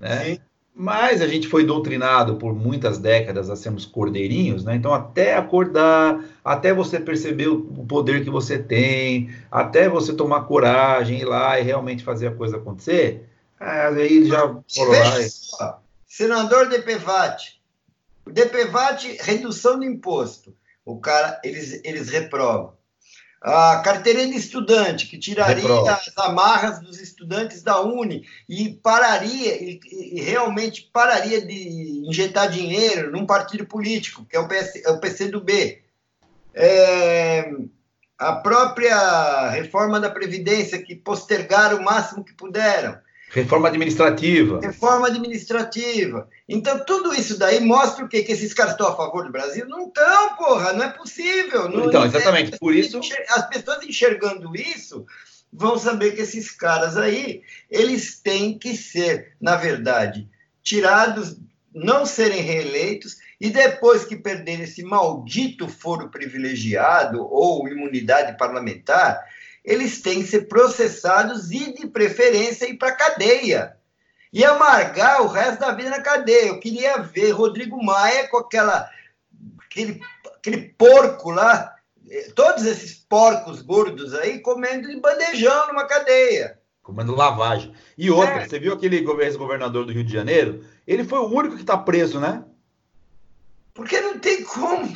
[0.00, 0.24] Né?
[0.24, 0.38] Sim.
[0.78, 4.76] Mas a gente foi doutrinado por muitas décadas a sermos cordeirinhos, né?
[4.76, 11.20] Então, até acordar, até você perceber o poder que você tem, até você tomar coragem,
[11.20, 13.26] ir lá e realmente fazer a coisa acontecer,
[13.60, 14.40] é, aí já
[14.74, 15.20] foram.
[15.20, 15.28] E...
[16.06, 17.60] Senador DPVAT.
[18.26, 20.56] DPVAT, redução de imposto.
[20.84, 22.76] O cara, eles, eles reprovam
[23.46, 25.92] a carteirinha de estudante, que tiraria Reprova.
[25.92, 33.12] as amarras dos estudantes da Uni e pararia, e, e, realmente pararia de injetar dinheiro
[33.12, 35.82] num partido político, que é o, PS, é o PCdoB.
[36.54, 37.52] É,
[38.18, 42.98] a própria reforma da Previdência, que postergaram o máximo que puderam.
[43.36, 44.60] Reforma administrativa.
[44.62, 46.26] Reforma administrativa.
[46.48, 48.22] Então, tudo isso daí mostra o quê?
[48.22, 49.68] Que esses caras estão a favor do Brasil?
[49.68, 51.68] Não estão, porra, não é possível.
[51.68, 52.98] Não, então, exatamente, é, por isso...
[53.28, 55.04] As pessoas enxergando isso
[55.52, 60.26] vão saber que esses caras aí, eles têm que ser, na verdade,
[60.62, 61.36] tirados,
[61.74, 69.22] não serem reeleitos, e depois que perderem esse maldito foro privilegiado ou imunidade parlamentar,
[69.66, 73.76] eles têm que ser processados e, de preferência, ir para a cadeia.
[74.32, 76.48] E amargar o resto da vida na cadeia.
[76.48, 78.88] Eu queria ver Rodrigo Maia com aquela,
[79.66, 80.00] aquele,
[80.36, 81.74] aquele porco lá,
[82.08, 86.60] eh, todos esses porcos gordos aí, comendo de bandejão numa cadeia.
[86.82, 87.74] Comendo lavagem.
[87.98, 88.48] E outra, é.
[88.48, 90.64] você viu aquele ex-governador do Rio de Janeiro?
[90.86, 92.44] Ele foi o único que está preso, né?
[93.74, 94.88] Porque não tem como.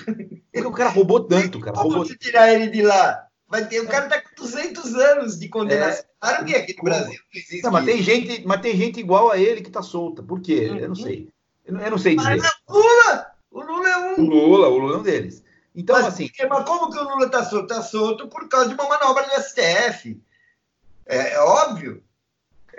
[0.53, 1.77] Porque o cara roubou tanto, cara.
[1.77, 2.17] Como roubou...
[2.17, 3.30] tirar ele de lá?
[3.51, 6.05] Vai ter, o cara está com 200 anos de condenação.
[6.05, 7.63] É, claro que aqui no Brasil não existe.
[7.65, 10.23] Não, mas, tem gente, mas tem gente igual a ele que está solta.
[10.23, 10.69] Por quê?
[10.71, 10.79] Uhum.
[10.79, 11.29] Eu não sei.
[11.67, 12.37] Eu não, eu não sei dizer.
[12.37, 13.27] Mas é o Lula!
[13.51, 14.21] O Lula é um.
[14.21, 15.43] O Lula, o Lula é um deles.
[15.75, 16.31] Então, mas, assim.
[16.49, 17.73] Mas como que o Lula está solto?
[17.73, 20.23] Está solto por causa de uma manobra do STF.
[21.07, 22.05] É, é óbvio.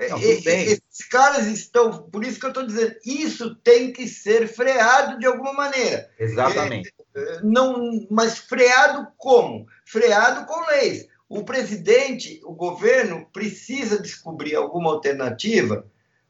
[0.10, 2.04] Não, Esses caras estão.
[2.04, 6.10] Por isso que eu estou dizendo, isso tem que ser freado de alguma maneira.
[6.18, 6.94] Exatamente.
[7.14, 9.68] É, não, mas freado como?
[9.92, 11.06] Freado com leis.
[11.28, 15.86] O presidente, o governo, precisa descobrir alguma alternativa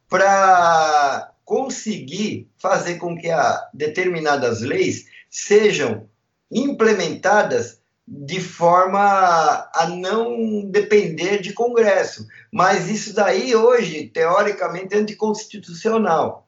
[0.10, 3.28] para conseguir fazer com que
[3.72, 6.10] determinadas leis sejam
[6.52, 12.28] implementadas de forma a não depender de Congresso.
[12.52, 16.48] Mas isso daí, hoje, teoricamente, é anticonstitucional.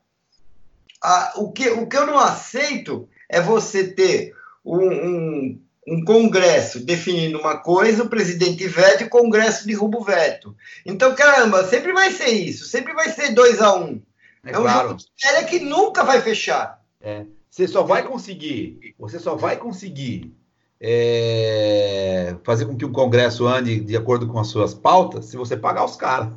[1.00, 4.34] Ah, o, que, o que eu não aceito é você ter
[4.66, 10.04] um, um, um Congresso definindo uma coisa, o presidente veta e o Congresso derruba o
[10.04, 10.56] veto.
[10.86, 14.02] Então, caramba, sempre vai ser isso, sempre vai ser 2 a 1 um.
[14.46, 14.90] É, é um claro.
[14.90, 16.82] jogo de que nunca vai fechar.
[17.02, 17.26] É.
[17.50, 20.34] Você só vai conseguir, você só vai conseguir
[20.82, 25.56] é, fazer com que o Congresso ande de acordo com as suas pautas se você
[25.56, 26.30] pagar os caras.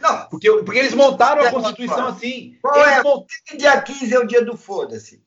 [0.00, 0.26] Não.
[0.26, 2.58] Porque, porque eles montaram a Constituição assim.
[2.60, 3.02] Qual é?
[3.02, 3.26] Mont...
[3.56, 5.22] Dia 15 é o dia do foda-se.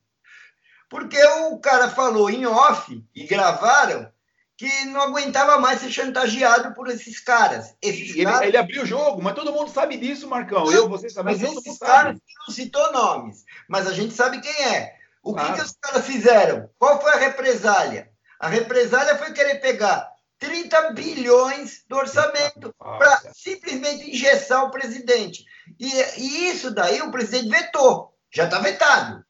[0.90, 4.12] Porque o cara falou em off e gravaram
[4.58, 7.74] que não aguentava mais ser chantageado por esses caras.
[7.82, 8.42] Esses ele, caras...
[8.42, 10.66] ele, abriu o jogo, mas todo mundo sabe disso, Marcão.
[10.66, 11.32] Não, Eu, você sabe.
[11.32, 14.96] Mas esses caras não citou nomes, mas a gente sabe quem é.
[15.24, 15.54] O claro.
[15.54, 16.70] que, que os caras fizeram?
[16.78, 18.12] Qual foi a represália?
[18.38, 20.10] A represália foi querer pegar
[20.40, 25.46] 30 bilhões do orçamento para simplesmente engessar o presidente.
[25.80, 28.14] E, e, isso daí o presidente vetou.
[28.32, 29.24] Já está vetado.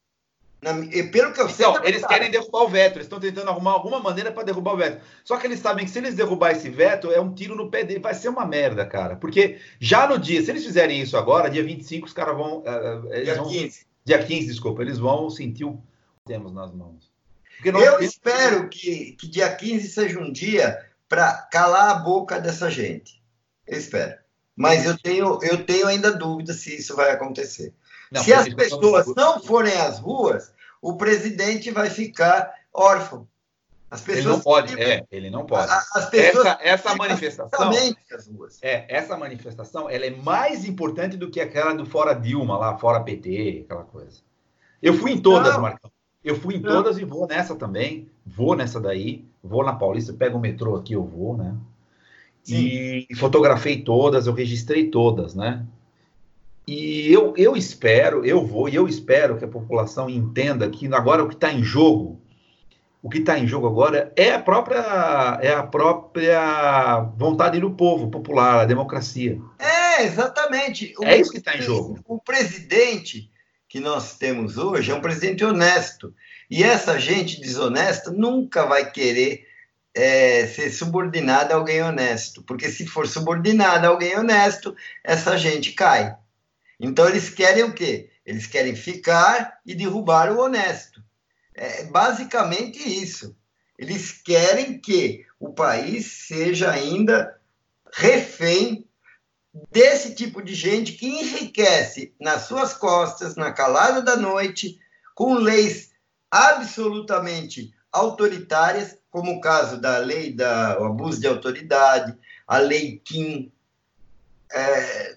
[0.61, 0.73] Na,
[1.11, 1.65] pelo que eu sei.
[1.65, 4.73] Então, tá eles querem derrubar o veto, eles estão tentando arrumar alguma maneira para derrubar
[4.73, 5.01] o veto.
[5.23, 7.83] Só que eles sabem que se eles derrubar esse veto, é um tiro no pé
[7.83, 9.15] dele, vai ser uma merda, cara.
[9.15, 12.59] Porque já no dia, se eles fizerem isso agora, dia 25, os caras vão.
[12.59, 13.85] Uh, dia vão, 15.
[14.03, 15.81] Dia 15, desculpa, eles vão sentir o que
[16.25, 17.09] temos nas mãos.
[17.63, 23.21] Eu espero que, que dia 15 seja um dia para calar a boca dessa gente.
[23.67, 24.17] Eu espero.
[24.55, 27.73] Mas eu tenho, eu tenho ainda dúvida se isso vai acontecer.
[28.11, 33.27] Não, se as pessoas não forem às ruas, o presidente vai ficar órfão.
[33.91, 35.71] As pessoas ele não pode, é, ele não pode.
[35.71, 37.71] As pessoas essa, essa manifestação,
[38.61, 42.99] é, essa manifestação, ela é mais importante do que aquela do fora Dilma lá, fora
[42.99, 44.21] PT, aquela coisa.
[44.81, 45.61] Eu fui em todas, não.
[45.61, 45.91] Marcão.
[46.23, 48.09] Eu fui em todas e vou nessa também.
[48.25, 49.25] Vou nessa daí.
[49.43, 51.55] Vou na Paulista, pego o metrô aqui, eu vou, né?
[52.43, 53.05] Sim.
[53.09, 55.65] E fotografei todas, eu registrei todas, né?
[56.69, 61.23] E eu, eu espero, eu vou e eu espero que a população entenda que agora
[61.23, 62.21] o que está em jogo,
[63.01, 68.11] o que está em jogo agora é a própria é a própria vontade do povo
[68.11, 69.41] popular, a democracia.
[69.57, 70.93] É exatamente.
[70.99, 71.97] O, é isso que está em jogo.
[72.07, 73.31] O presidente
[73.67, 76.13] que nós temos hoje é um presidente honesto
[76.51, 79.47] e essa gente desonesta nunca vai querer
[79.91, 85.71] é, ser subordinada a alguém honesto, porque se for subordinada a alguém honesto, essa gente
[85.71, 86.15] cai.
[86.79, 88.09] Então eles querem o quê?
[88.25, 91.03] Eles querem ficar e derrubar o honesto.
[91.53, 93.35] É basicamente isso.
[93.77, 97.37] Eles querem que o país seja ainda
[97.91, 98.87] refém
[99.71, 104.79] desse tipo de gente que enriquece nas suas costas, na calada da noite,
[105.15, 105.91] com leis
[106.29, 112.15] absolutamente autoritárias, como o caso da lei do abuso de autoridade,
[112.47, 113.51] a lei Kim,
[114.51, 115.15] é,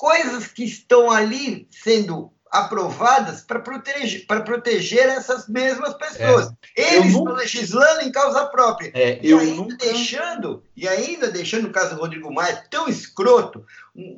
[0.00, 6.50] coisas que estão ali sendo aprovadas para proteger, para proteger essas mesmas pessoas.
[6.74, 6.94] É.
[6.94, 8.90] Eles estão legislando em causa própria.
[8.94, 9.76] É, e ainda nunca...
[9.76, 13.62] deixando, e ainda deixando o caso do Rodrigo Maia tão escroto,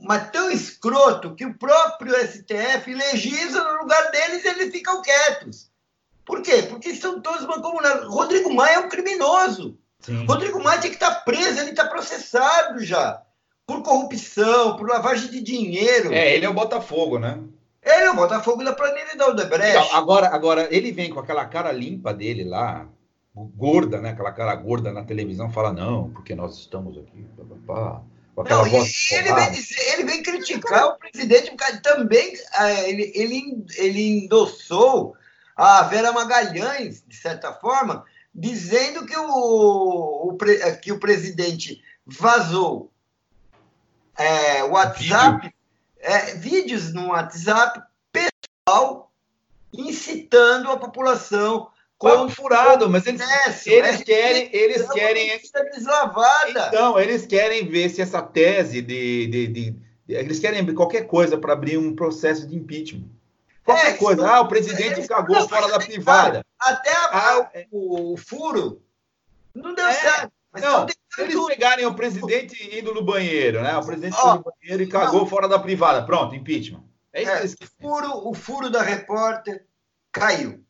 [0.05, 5.69] mas tão escroto que o próprio STF legisla no lugar deles e eles ficam quietos.
[6.25, 6.63] Por quê?
[6.63, 8.07] Porque estão todos mancomunados.
[8.07, 9.77] Rodrigo Maia é um criminoso.
[9.99, 10.27] Sim.
[10.27, 13.21] Rodrigo Maia tem que estar preso, ele está processado já.
[13.67, 16.13] Por corrupção, por lavagem de dinheiro.
[16.13, 17.39] É, ele é o Botafogo, né?
[17.83, 19.71] Ele é o Botafogo da planilha da Odebrecht.
[19.71, 22.89] Então, agora, agora, ele vem com aquela cara limpa dele lá,
[23.35, 24.11] gorda, né?
[24.11, 27.27] Aquela cara gorda na televisão, fala, não, porque nós estamos aqui,
[27.67, 28.03] pá,
[28.35, 29.11] pá, aquela não, voz.
[29.11, 35.17] Ele vem, dizer, ele vem criticar o presidente, porque também é, ele, ele, ele endossou
[35.57, 38.05] a Vera Magalhães, de certa forma,
[38.35, 40.39] dizendo que o, o
[40.81, 42.92] que o presidente vazou
[44.17, 45.55] é, WhatsApp
[46.01, 49.13] é, vídeos no WhatsApp pessoal
[49.73, 53.21] incitando a população com furado, mas eles,
[53.65, 55.41] eles é, querem, eles querem
[55.73, 56.67] deslavada.
[56.69, 59.77] Então, eles querem ver se essa tese de, de, de,
[60.09, 63.09] eles querem qualquer coisa para abrir um processo de impeachment.
[63.65, 64.29] Qualquer é, coisa.
[64.29, 66.45] ah, o presidente é, cagou não, fora da privada.
[66.59, 68.83] Até a, ah, o, o, furo
[69.55, 70.33] não deu é, certo.
[70.53, 73.77] Mas não, se eles pegarem o presidente indo no banheiro, né?
[73.77, 75.27] O presidente oh, no banheiro e cagou não.
[75.27, 76.05] fora da privada.
[76.05, 76.85] Pronto, impeachment.
[77.13, 77.57] É isso é, que eles...
[77.81, 79.65] furo, O furo da repórter
[80.11, 80.63] caiu.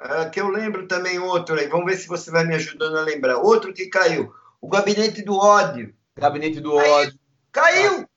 [0.00, 1.66] Uh, que eu lembro também outro aí.
[1.66, 3.38] Vamos ver se você vai me ajudando a lembrar.
[3.38, 4.32] Outro que caiu.
[4.60, 5.94] O gabinete do ódio.
[6.16, 6.92] Gabinete do caiu.
[6.92, 7.18] ódio.
[7.50, 8.00] Caiu!
[8.00, 8.08] Ah.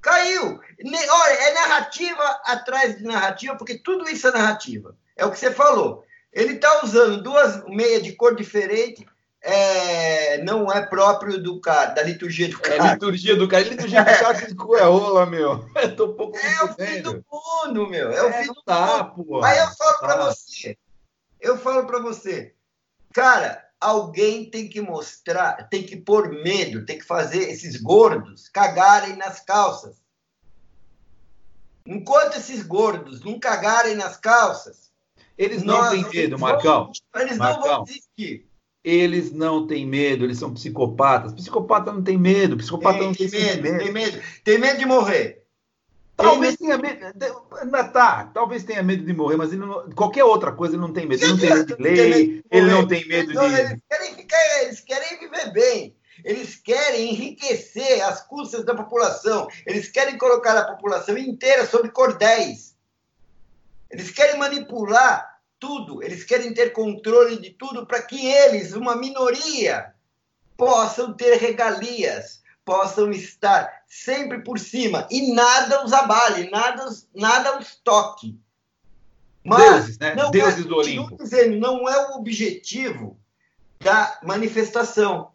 [0.00, 0.60] Caiu!
[1.10, 4.96] Olha, é narrativa atrás de narrativa, porque tudo isso é narrativa.
[5.16, 6.04] É o que você falou.
[6.32, 9.06] Ele está usando duas meias de cor diferente
[9.46, 12.88] é, não é próprio do cara, da liturgia do cara.
[12.88, 13.62] É liturgia do cara.
[13.62, 15.64] liturgia do cara que cu é rola, meu.
[15.76, 18.10] Eu tô um pouco É o fim do mundo, meu.
[18.10, 19.24] É, o é, fim do tá, mundo.
[19.24, 19.44] Pô.
[19.44, 20.76] Aí eu falo para você.
[21.40, 22.54] Eu falo para você.
[23.12, 29.14] Cara, alguém tem que mostrar, tem que pôr medo, tem que fazer esses gordos cagarem
[29.14, 30.02] nas calças.
[31.86, 34.90] Enquanto esses gordos não cagarem nas calças,
[35.38, 36.90] eles não têm medo, Marcão.
[37.14, 37.60] Eles Marcão.
[37.60, 38.45] não vão desistir.
[38.86, 41.32] Eles não têm medo, eles são psicopatas.
[41.32, 44.78] Psicopata não tem medo, psicopata tem, não tem, tem medo, medo, Tem medo, tem medo
[44.78, 45.42] de morrer.
[46.16, 47.04] Talvez tenha medo.
[47.92, 51.20] Tá, talvez tenha medo de morrer, mas não, qualquer outra coisa ele não tem medo.
[51.20, 53.38] Ele não tem medo de lei, ele não tem medo de.
[53.38, 55.96] Eles querem, ficar, eles querem viver bem.
[56.24, 59.48] Eles querem enriquecer as custas da população.
[59.66, 62.76] Eles querem colocar a população inteira sob cordéis.
[63.90, 69.94] Eles querem manipular tudo, eles querem ter controle de tudo para que eles, uma minoria,
[70.56, 76.84] possam ter regalias, possam estar sempre por cima e nada os abale, nada,
[77.14, 78.38] nada os toque.
[79.44, 80.14] Mas Deuses, né?
[80.16, 81.16] não Deuses é, do Olimpo.
[81.16, 83.16] Dizendo, não é o objetivo
[83.80, 85.30] da manifestação.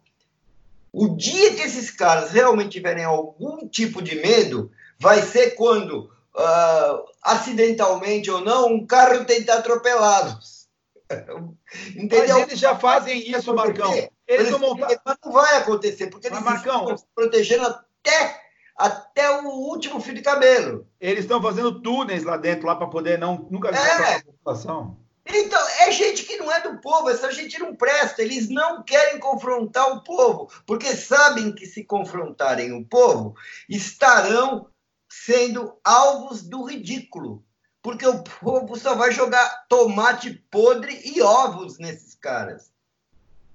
[0.92, 7.04] O dia que esses caras realmente tiverem algum tipo de medo, vai ser quando uh,
[7.22, 10.68] acidentalmente ou não, um carro tentar atropelá-los.
[11.96, 12.38] Entendeu?
[12.38, 13.92] Mas eles já fazem isso, Marcão.
[13.92, 14.88] Eles, eles não, montar...
[15.24, 18.40] não vai acontecer, porque eles Mas, Marcão, estão se protegendo até,
[18.76, 20.86] até o último fio de cabelo.
[21.00, 24.16] Eles estão fazendo túneis lá dentro, lá para poder não nunca é.
[24.16, 24.96] a população.
[25.24, 29.20] Então, é gente que não é do povo, essa gente não presta, eles não querem
[29.20, 33.34] confrontar o povo, porque sabem que se confrontarem o povo,
[33.68, 34.66] estarão
[35.12, 37.44] sendo alvos do ridículo.
[37.82, 42.70] porque o povo só vai jogar tomate podre e ovos nesses caras.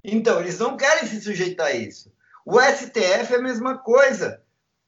[0.03, 2.11] Então, eles não querem se sujeitar a isso.
[2.45, 4.41] O STF é a mesma coisa.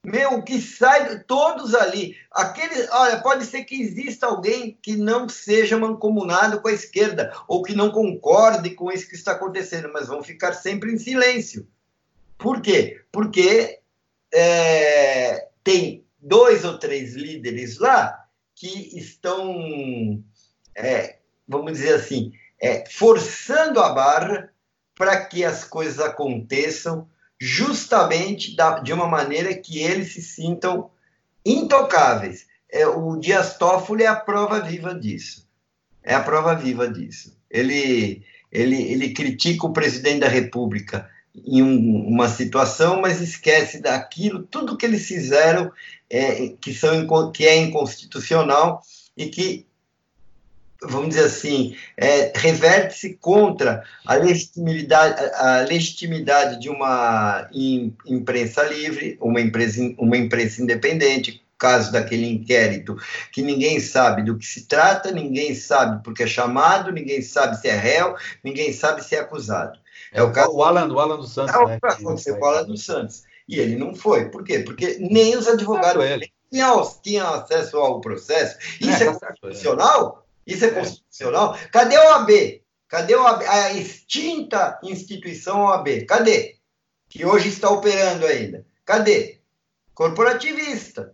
[0.04, 2.18] Meu, o que sai, todos ali.
[2.30, 7.64] Aquele, olha, pode ser que exista alguém que não seja mancomunado com a esquerda, ou
[7.64, 11.66] que não concorde com isso que está acontecendo, mas vão ficar sempre em silêncio.
[12.38, 13.02] Por quê?
[13.10, 13.80] Porque
[14.34, 20.24] é, tem dois ou três líderes lá que estão,
[20.76, 21.18] é,
[21.48, 24.50] vamos dizer assim, é, forçando a barra
[24.96, 27.08] para que as coisas aconteçam
[27.40, 30.92] justamente da, de uma maneira que eles se sintam
[31.46, 32.48] intocáveis.
[32.70, 35.48] É, o Dias Toffoli é a prova viva disso.
[36.04, 37.38] É a prova viva disso.
[37.50, 41.10] Ele, ele, ele critica o presidente da República
[41.46, 45.72] em um, uma situação, mas esquece daquilo, tudo que eles fizeram
[46.10, 48.82] é, que, são, que é inconstitucional
[49.16, 49.66] e que
[50.82, 57.50] vamos dizer assim, é, reverte-se contra a legitimidade, a legitimidade de uma
[58.06, 62.98] imprensa livre, uma imprensa, uma imprensa independente, caso daquele inquérito,
[63.34, 67.68] que ninguém sabe do que se trata, ninguém sabe porque é chamado, ninguém sabe se
[67.68, 69.78] é réu, ninguém sabe se é acusado.
[70.12, 70.52] É, o caso.
[70.54, 71.54] O Alan, o Alan dos Santos.
[71.54, 73.24] É o né, aconteceu com o Alan dos Santos.
[73.48, 74.30] E ele não foi.
[74.30, 74.60] Por quê?
[74.60, 76.04] Porque nem os advogados
[76.52, 78.58] tinham, tinham acesso ao processo.
[78.80, 80.26] Isso é, é constitucional?
[80.46, 81.58] Isso é constitucional?
[81.72, 82.64] Cadê o AB?
[82.88, 83.46] Cadê o AB?
[83.46, 86.06] a extinta instituição OAB?
[86.08, 86.58] Cadê?
[87.08, 88.66] Que hoje está operando ainda.
[88.84, 89.40] Cadê?
[89.94, 91.14] Corporativista.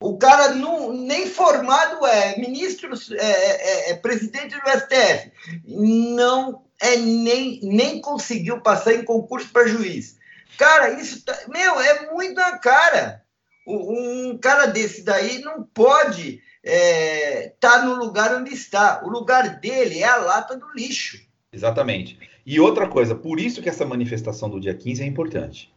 [0.00, 5.30] O cara não, nem formado é, ministro, é, é, é, presidente do STF.
[5.64, 10.18] Não é nem, nem conseguiu passar em concurso para juiz.
[10.58, 13.22] Cara, isso tá, meu, é muito na cara.
[13.64, 19.00] Um cara desse daí não pode está é, tá no lugar onde está.
[19.04, 21.20] O lugar dele é a lata do lixo.
[21.52, 22.18] Exatamente.
[22.44, 25.72] E outra coisa, por isso que essa manifestação do dia 15 é importante.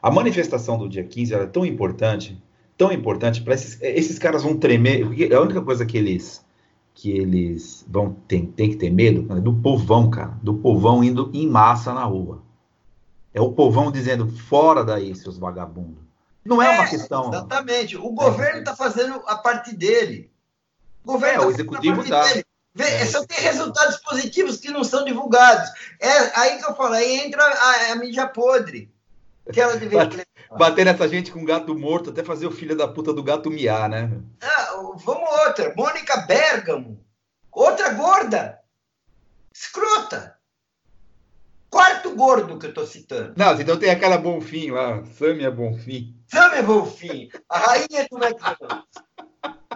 [0.00, 2.42] A manifestação do dia 15 é tão importante,
[2.78, 5.02] tão importante para esses, esses caras vão tremer,
[5.34, 6.42] a única coisa que eles
[6.94, 11.30] que eles vão tem, tem que ter medo é do povão, cara, do povão indo
[11.32, 12.42] em massa na rua.
[13.32, 16.02] É o povão dizendo fora daí, seus vagabundos.
[16.44, 17.28] Não é, é uma questão.
[17.28, 17.96] Exatamente.
[17.96, 20.30] O governo está fazendo a parte dele.
[21.04, 22.24] O governo é, tá o executivo está.
[22.78, 23.06] É.
[23.06, 25.68] Só tem resultados positivos que não são divulgados.
[25.98, 28.90] É aí que eu falo, aí entra a, a mídia podre.
[29.52, 30.08] Que ela deveria
[30.56, 33.88] Bater nessa gente com gato morto, até fazer o filho da puta do gato miar,
[33.88, 34.10] né?
[34.42, 35.72] Ah, vamos outra.
[35.76, 37.04] Mônica Bergamo.
[37.52, 38.58] Outra gorda.
[39.54, 40.36] Escrota.
[41.70, 43.32] Quarto gordo que eu tô citando.
[43.36, 46.16] Não, então tem aquela Bonfim lá, Sâmia Bonfim.
[46.26, 49.02] Sâmia Bonfim, a rainha do McDonald's.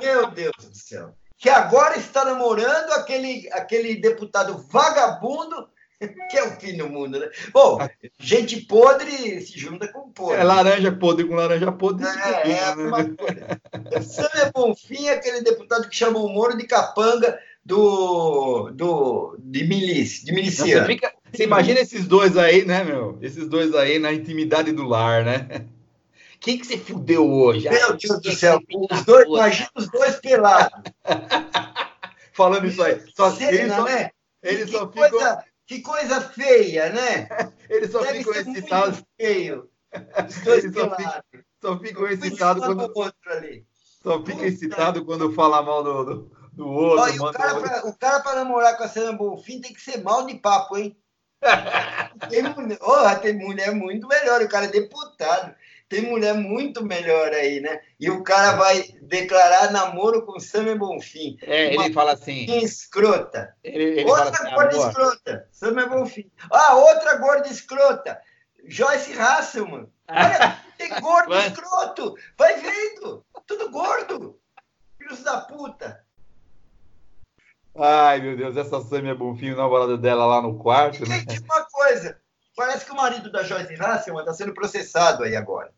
[0.01, 1.15] Meu Deus do céu.
[1.37, 5.69] Que agora está namorando aquele, aquele deputado vagabundo
[6.31, 7.29] que é o fim do mundo, né?
[7.53, 7.79] Bom,
[8.19, 10.41] gente podre se junta com podre.
[10.41, 12.07] É laranja podre com laranja podre.
[12.07, 12.83] É, é né?
[12.85, 13.61] uma coisa.
[14.03, 20.33] Sâmia Bonfim, aquele deputado que chamou o Moro de capanga do, do, de milícia, de
[20.33, 20.87] miliciano.
[20.87, 23.19] Você, fica, você imagina esses dois aí, né, meu?
[23.23, 25.67] Esses dois aí na intimidade do lar, né?
[26.41, 27.71] Quem que você fudeu hoje?
[27.71, 30.79] Meu Deus do céu, os dois, imagina os dois pelados.
[32.35, 33.01] Falando isso aí.
[33.17, 34.11] Só, Cena, eles só, né?
[34.43, 35.39] eles só coisa, ficam...
[35.67, 37.29] que coisa feia, né?
[37.69, 39.03] eles só Deve ficam excitados.
[39.19, 39.71] Feio.
[40.29, 41.23] Os dois eles só ficam,
[41.61, 43.15] só ficam excitados quando.
[44.03, 47.05] Só fica excitado quando fala mal do, do, do outro.
[47.05, 47.23] Olha,
[47.85, 50.97] o cara, para namorar com a Sandra Bonfim tem que ser mal de papo, hein?
[52.29, 55.55] tem, mulher, oh, tem mulher muito melhor, o cara é deputado.
[55.89, 57.81] Tem mulher muito melhor aí, né?
[58.01, 61.37] E o cara vai declarar namoro com Samia Bonfim.
[61.43, 62.47] É, ele fala assim.
[62.59, 63.55] Escrota.
[63.63, 64.89] Ele, ele outra assim, gorda amor.
[64.89, 65.49] escrota.
[65.53, 66.31] Samia Bonfim.
[66.51, 68.19] Ah, outra gorda escrota.
[68.67, 69.89] Joyce Hasselman.
[70.09, 72.15] Olha, tem gordo escroto.
[72.37, 73.25] Vai vendo.
[73.47, 74.39] Tudo gordo.
[74.99, 76.03] Filhos da puta.
[77.77, 81.05] Ai, meu Deus, essa Samia Bonfim, namorada dela lá no quarto.
[81.05, 81.25] E né?
[81.43, 82.21] uma coisa,
[82.55, 85.73] parece que o marido da Joyce Hasselman está sendo processado aí agora.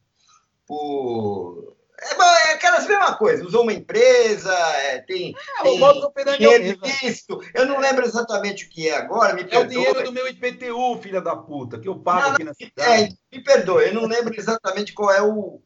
[0.67, 1.77] Por...
[1.99, 7.41] É, é aquelas mesmas coisas, usou uma empresa, é, tem, é, tem o dinheiro visto.
[7.55, 9.63] Eu não lembro exatamente o que é agora, me perdoe.
[9.63, 12.53] É o dinheiro do meu IPTU, filha da puta, que eu pago não, aqui na
[12.53, 13.19] cidade.
[13.33, 15.61] É, me perdoe, eu não lembro exatamente qual é o,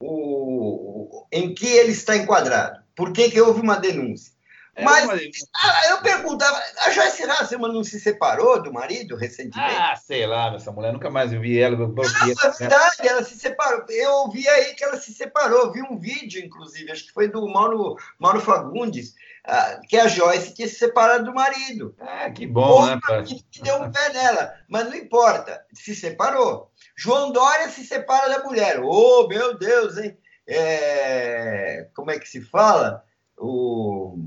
[0.00, 1.26] o...
[1.30, 2.80] em que ele está enquadrado.
[2.96, 4.32] Por que, que houve uma denúncia?
[4.74, 9.76] É, mas, mas eu perguntava, a Joyce Hasselman não se separou do marido recentemente?
[9.76, 11.76] Ah, sei lá, essa mulher, nunca mais vi ela.
[11.76, 13.84] Não, é verdade, ela se separou.
[13.88, 17.46] Eu ouvi aí que ela se separou, vi um vídeo, inclusive, acho que foi do
[17.48, 19.14] Mauro, Mauro Fagundes,
[19.44, 21.94] ah, que a Joyce tinha se separado do marido.
[22.00, 22.98] Ah, que bom, né?
[23.50, 26.70] Que deu um pé nela, mas não importa, se separou.
[26.96, 28.80] João Dória se separa da mulher.
[28.82, 30.16] Oh, meu Deus, hein?
[30.46, 31.88] É...
[31.94, 33.04] Como é que se fala?
[33.36, 34.18] O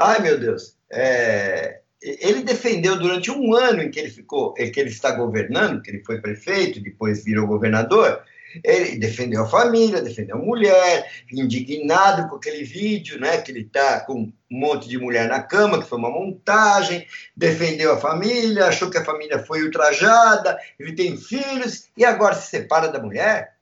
[0.00, 0.76] Ai, meu Deus.
[0.92, 5.82] É, ele defendeu durante um ano em que ele ficou, em que ele está governando,
[5.82, 8.22] que ele foi prefeito, depois virou governador.
[8.62, 13.38] Ele defendeu a família, defendeu a mulher, indignado com aquele vídeo, né?
[13.38, 17.04] Que ele está com um monte de mulher na cama, que foi uma montagem,
[17.36, 22.48] defendeu a família, achou que a família foi ultrajada, ele tem filhos e agora se
[22.48, 23.57] separa da mulher.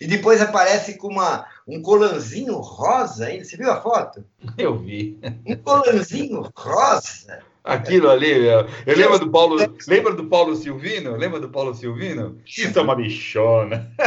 [0.00, 3.44] E depois aparece com uma, um colanzinho rosa ainda.
[3.44, 4.24] Você viu a foto?
[4.56, 5.18] Eu vi.
[5.46, 7.40] Um colanzinho rosa.
[7.64, 9.56] Aquilo ali, eu, eu lembro do Paulo,
[9.86, 11.14] lembra do Paulo Silvino?
[11.16, 12.40] Lembra do Paulo Silvino?
[12.44, 13.92] Isso é uma bichona.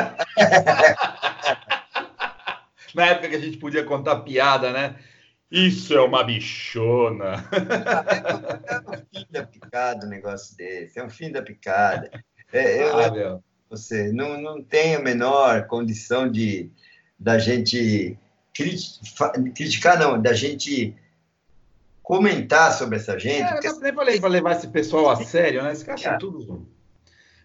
[2.93, 4.95] Na época que a gente podia contar piada, né?
[5.49, 7.47] Isso é uma bichona.
[7.53, 12.11] É um fim da picada um negócio desse, é um fim da picada.
[12.51, 13.43] É, eu, ah, meu.
[13.69, 16.69] Você não, não tem a menor condição de
[17.19, 18.17] da gente
[19.53, 20.95] criticar, não, da gente
[22.03, 23.41] comentar sobre essa gente.
[23.41, 23.71] É, porque...
[23.81, 25.71] Nem falei para levar esse pessoal a sério, né?
[25.71, 26.17] Esse cara é.
[26.17, 26.67] tudo.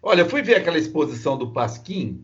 [0.03, 2.23] Olha, eu fui ver aquela exposição do Pasquim,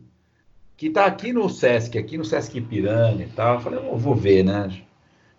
[0.75, 3.55] que está aqui no Sesc, aqui no Sesc Ipiranga e tal.
[3.55, 4.83] Eu falei, eu vou ver, né?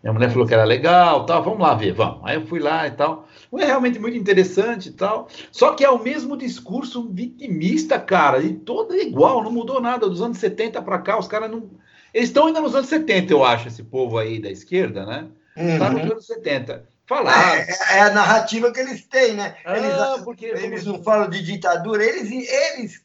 [0.03, 2.21] Minha mulher falou que era legal, tal, vamos lá ver, vamos.
[2.25, 3.27] Aí eu fui lá e tal.
[3.53, 5.29] É realmente muito interessante e tal.
[5.51, 10.23] Só que é o mesmo discurso vitimista, cara, e todo igual, não mudou nada dos
[10.23, 11.69] anos 70 para cá, os caras não
[12.13, 15.29] eles estão ainda nos anos 70, eu acho, esse povo aí da esquerda, né?
[15.57, 15.99] Está uhum.
[15.99, 16.85] nos anos 70.
[17.07, 17.59] Falar.
[17.59, 19.57] É, é, a narrativa que eles têm, né?
[19.65, 23.03] Eles, ah, porque, eles não falam de ditadura, eles, eles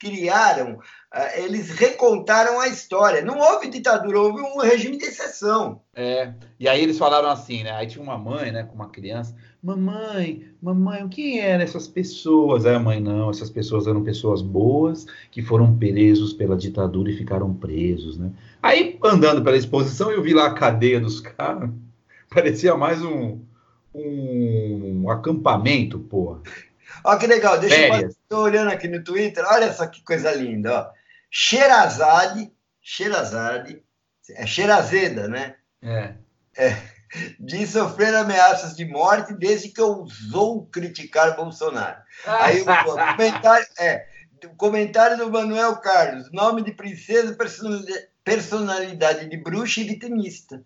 [0.00, 0.78] criaram,
[1.14, 3.22] uh, eles recontaram a história.
[3.22, 5.82] Não houve ditadura, houve um regime de exceção.
[5.94, 7.72] É, e aí eles falaram assim, né?
[7.72, 9.36] Aí tinha uma mãe, né, com uma criança.
[9.62, 12.64] Mamãe, mamãe, o que eram essas pessoas?
[12.64, 17.16] Aí a mãe, não, essas pessoas eram pessoas boas que foram presos pela ditadura e
[17.16, 18.32] ficaram presos, né?
[18.62, 21.68] Aí, andando pela exposição, eu vi lá a cadeia dos caras.
[22.34, 23.38] Parecia mais um,
[23.94, 26.40] um acampamento, porra.
[27.04, 28.02] Olha que legal, deixa Férias.
[28.02, 30.90] eu estou olhando aqui no Twitter, olha só que coisa linda, ó.
[31.30, 33.82] Xerazade, Xerazade,
[34.30, 35.56] é Xerazeda, né?
[35.82, 36.14] É.
[36.56, 36.76] é.
[37.40, 42.00] De sofrer ameaças de morte desde que ousou criticar Bolsonaro.
[42.24, 42.64] Aí o
[43.16, 44.06] comentário é
[44.44, 47.36] o comentário do Manuel Carlos, nome de princesa,
[48.24, 50.62] personalidade de bruxa e vitimista.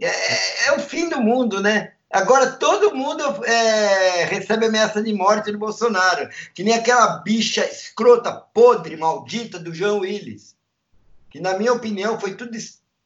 [0.00, 1.93] É, é o fim do mundo, né?
[2.14, 8.30] Agora todo mundo é, recebe ameaça de morte do Bolsonaro, que nem aquela bicha escrota,
[8.30, 10.54] podre, maldita do João Willis,
[11.28, 12.56] que na minha opinião foi tudo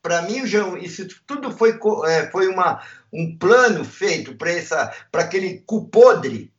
[0.03, 5.89] para mim João, isso tudo foi é, foi uma um plano feito para aquele cu
[5.89, 6.53] podre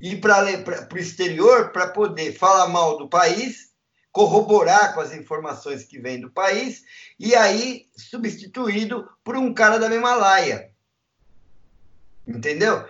[0.00, 0.46] ir para
[0.94, 3.72] o exterior para poder falar mal do país,
[4.12, 6.84] corroborar com as informações que vêm do país
[7.18, 10.69] e aí substituído por um cara da mesma laia
[12.30, 12.84] Entendeu?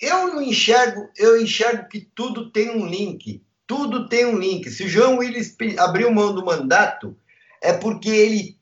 [0.00, 3.42] Eu não enxergo, eu enxergo que tudo tem um link.
[3.66, 4.70] Tudo tem um link.
[4.70, 7.16] Se o João Willis abriu mão do mandato,
[7.60, 8.58] é porque ele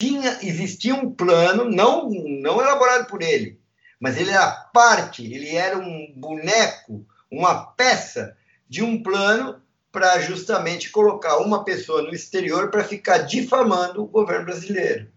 [0.00, 3.60] tinha, existia um plano, não, não elaborado por ele,
[4.00, 8.36] mas ele era parte, ele era um boneco, uma peça
[8.68, 9.62] de um plano
[9.92, 15.12] para justamente colocar uma pessoa no exterior para ficar difamando o governo brasileiro.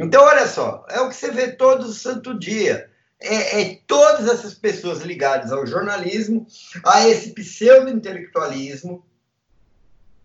[0.00, 2.90] Então, olha só, é o que você vê todo santo dia.
[3.20, 6.46] É, é todas essas pessoas ligadas ao jornalismo,
[6.84, 9.04] a esse pseudo-intelectualismo,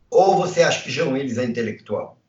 [0.09, 2.19] ou você acha que João Willis é intelectual?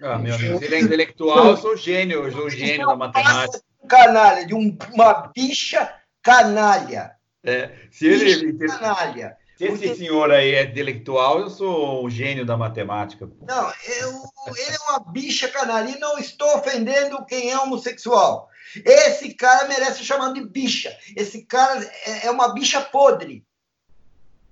[0.00, 3.62] Ah, meu amigo, se ele é intelectual, eu sou gênio, eu sou gênio da matemática.
[3.82, 5.92] Um canalha, de um, uma bicha
[6.22, 7.12] canalha.
[7.42, 9.36] É, se ele, bicha canalha.
[9.62, 9.94] Se esse Porque...
[9.94, 13.30] senhor aí é intelectual, eu sou o gênio da matemática.
[13.46, 14.22] Não, eu,
[14.56, 18.50] ele é uma bicha canalha e não estou ofendendo quem é homossexual.
[18.84, 20.96] Esse cara merece ser chamado de bicha.
[21.16, 23.46] Esse cara é, é uma bicha podre.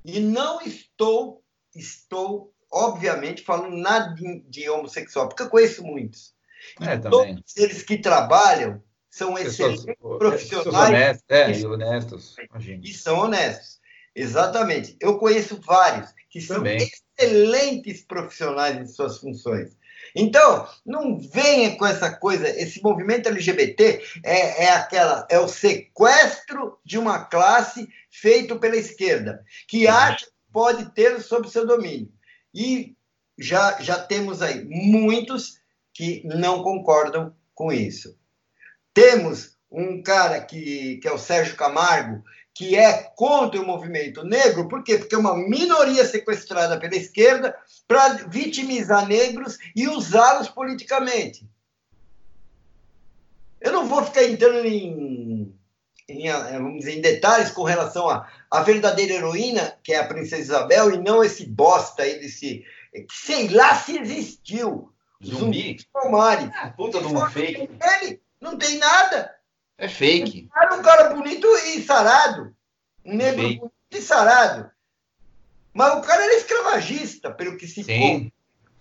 [0.05, 1.43] E não estou,
[1.75, 6.35] estou, obviamente, falando nada de, de homossexual, porque eu conheço muitos.
[6.81, 8.81] É, todos eles que trabalham
[9.11, 10.89] são excelentes profissionais.
[10.89, 12.37] Honestos, é, e honestos.
[12.81, 13.80] E são honestos.
[14.15, 14.97] Exatamente.
[15.01, 16.89] Eu conheço vários que são Também.
[17.19, 19.77] excelentes profissionais em suas funções.
[20.15, 22.49] Então, não venha com essa coisa.
[22.49, 29.45] Esse movimento LGBT é, é aquela, é o sequestro de uma classe feito pela esquerda,
[29.69, 32.13] que acha que pode ter sob seu domínio.
[32.53, 32.97] E
[33.39, 35.61] já, já temos aí muitos
[35.93, 38.19] que não concordam com isso.
[38.93, 42.25] Temos um cara que, que é o Sérgio Camargo,
[42.61, 44.99] que é contra o movimento negro, por quê?
[44.99, 47.57] Porque é uma minoria sequestrada pela esquerda
[47.89, 51.49] para vitimizar negros e usá-los politicamente.
[53.63, 55.59] Eu não vou ficar entrando em,
[56.07, 60.43] em, vamos dizer, em detalhes com relação à, à verdadeira heroína, que é a Princesa
[60.43, 62.63] Isabel, e não esse bosta aí desse.
[63.11, 64.93] Sei lá se existiu.
[65.25, 65.79] Zumbi?
[65.91, 66.51] Palmares.
[66.57, 67.71] Ah, puta de um fake.
[68.03, 69.35] Ele não tem nada.
[69.81, 70.47] É fake.
[70.55, 72.55] Era um cara bonito e sarado.
[73.03, 73.59] Um negro fake.
[73.59, 74.71] bonito e sarado.
[75.73, 78.31] Mas o cara era escravagista, pelo que se Sim.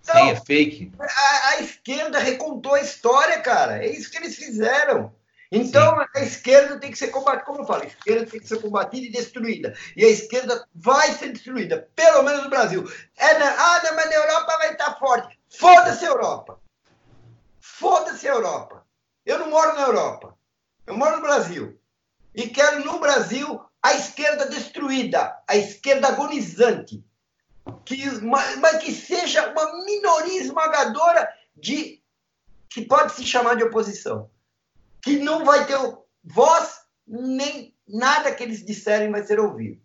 [0.02, 0.92] Então, Sim, é fake.
[1.00, 3.82] A, a, esquerda recontou a história, cara.
[3.82, 5.14] É isso que eles fizeram.
[5.50, 6.06] Então, Sim.
[6.16, 9.06] a esquerda tem que ser combatida, como eu falo, a esquerda tem que ser combatida
[9.06, 9.74] e destruída.
[9.96, 12.84] E a esquerda vai ser destruída, pelo menos no Brasil.
[13.16, 15.38] É na, ah, não, mas na Europa vai estar forte.
[15.48, 16.60] Foda-se a Europa.
[17.58, 18.84] Foda-se a Europa.
[19.24, 20.38] Eu não moro na Europa.
[20.86, 21.78] Eu moro no Brasil.
[22.34, 27.04] E quero no Brasil a esquerda destruída, a esquerda agonizante.
[27.84, 32.02] Que, mas, mas que seja uma minoria esmagadora de
[32.68, 34.30] que pode se chamar de oposição.
[35.02, 35.78] Que não vai ter
[36.22, 39.80] voz, nem nada que eles disserem vai ser ouvido.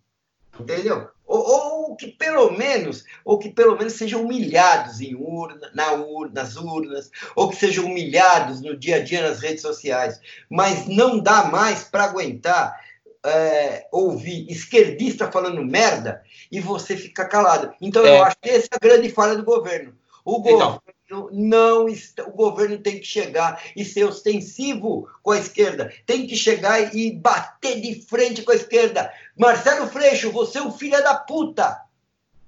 [0.60, 1.10] Entendeu?
[1.28, 6.42] Ou, ou, que pelo menos, ou que pelo menos sejam humilhados em urna, na urna,
[6.42, 10.20] nas urnas, ou que sejam humilhados no dia a dia nas redes sociais.
[10.50, 12.80] Mas não dá mais para aguentar
[13.26, 17.74] é, ouvir esquerdista falando merda e você ficar calado.
[17.82, 18.20] Então é.
[18.20, 19.96] eu acho que essa é a grande falha do governo.
[20.24, 20.52] O então.
[20.52, 20.95] governo então.
[21.32, 26.96] Não o governo tem que chegar e ser ostensivo com a esquerda, tem que chegar
[26.96, 29.12] e bater de frente com a esquerda.
[29.38, 31.82] Marcelo Freixo, você é um filho da puta.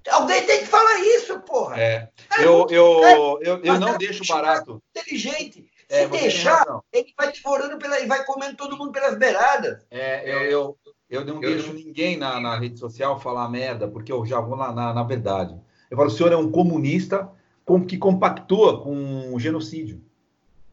[0.10, 1.80] Alguém tem que falar isso, porra.
[1.80, 2.10] É.
[2.40, 4.82] Eu, eu, eu, eu, eu não deixo barato.
[4.96, 5.70] Inteligente.
[5.90, 9.86] Se é, deixar, ele vai devorando, pela, e vai comendo todo mundo pelas beiradas.
[9.90, 10.78] É, eu, eu,
[11.10, 11.76] eu não eu deixo não...
[11.76, 15.58] ninguém na, na rede social falar merda, porque eu já vou na, na, na verdade.
[15.90, 17.30] Eu falo, o senhor é um comunista
[17.68, 20.02] com, que compactua com o genocídio.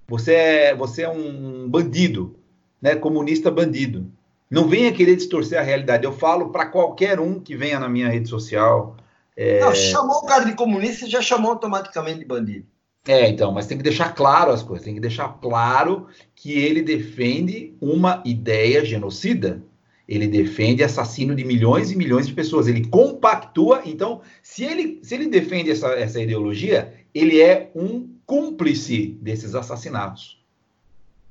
[0.07, 2.37] Você é, você é um bandido,
[2.81, 2.95] né?
[2.95, 4.07] comunista bandido.
[4.49, 6.05] Não venha querer distorcer a realidade.
[6.05, 8.97] Eu falo para qualquer um que venha na minha rede social.
[9.37, 9.59] É...
[9.59, 12.67] Não, chamou o cara de comunista, já chamou automaticamente de bandido.
[13.09, 16.81] É, então, mas tem que deixar claro as coisas, tem que deixar claro que ele
[16.81, 19.61] defende uma ideia genocida.
[20.09, 22.69] Ele defende assassino de milhões e milhões de pessoas.
[22.69, 23.83] Ele compactua.
[23.87, 30.43] Então, se ele, se ele defende essa, essa ideologia, ele é um cúmplice desses assassinatos.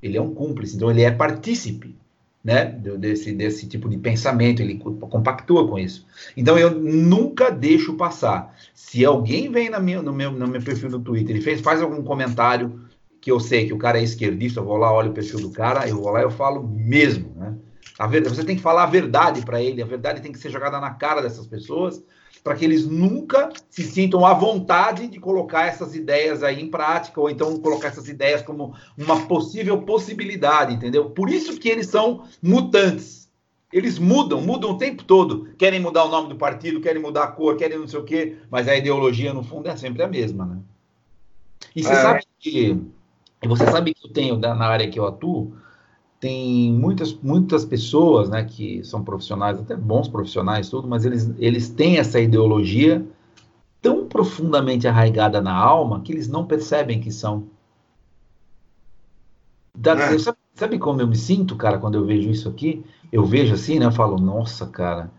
[0.02, 1.96] Ele é um cúmplice, então ele é partícipe
[2.44, 6.06] né, desse, desse tipo de pensamento, ele compactua com isso.
[6.36, 8.54] Então eu nunca deixo passar.
[8.74, 11.80] Se alguém vem na minha, no, meu, no meu perfil no Twitter e fez, faz
[11.80, 12.82] algum comentário
[13.18, 15.50] que eu sei que o cara é esquerdista, eu vou lá, olho o perfil do
[15.50, 17.54] cara, eu vou lá e eu falo mesmo, né?
[17.98, 20.50] A verdade, você tem que falar a verdade para ele, a verdade tem que ser
[20.50, 22.02] jogada na cara dessas pessoas,
[22.42, 27.20] para que eles nunca se sintam à vontade de colocar essas ideias aí em prática,
[27.20, 31.10] ou então colocar essas ideias como uma possível possibilidade, entendeu?
[31.10, 33.24] Por isso que eles são mutantes.
[33.72, 35.48] Eles mudam, mudam o tempo todo.
[35.56, 38.36] Querem mudar o nome do partido, querem mudar a cor, querem não sei o quê,
[38.50, 40.58] mas a ideologia, no fundo, é sempre a mesma, né?
[41.74, 41.96] E você é.
[41.96, 42.76] sabe que.
[43.44, 45.56] Você sabe que eu tenho, na área que eu atuo,
[46.24, 51.68] tem muitas, muitas pessoas, né, que são profissionais, até bons profissionais, tudo, mas eles, eles
[51.68, 53.06] têm essa ideologia
[53.82, 57.44] tão profundamente arraigada na alma que eles não percebem que são.
[59.76, 60.18] Da, é.
[60.18, 62.82] sabe, sabe, como eu me sinto, cara, quando eu vejo isso aqui?
[63.12, 65.10] Eu vejo assim, né, eu falo, nossa, cara,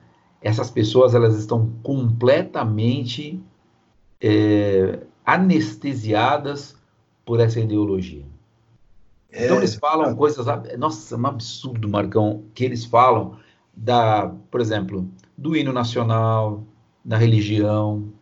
[0.42, 3.40] essas pessoas, elas estão completamente
[4.20, 6.76] é, anestesiadas
[7.24, 8.26] por essa ideologia.
[9.36, 10.16] Então eles falam é.
[10.16, 10.46] coisas,
[10.78, 13.38] nossa, é um absurdo, Marcão, que eles falam
[13.76, 16.64] da, por exemplo, do hino nacional,
[17.04, 18.14] da religião.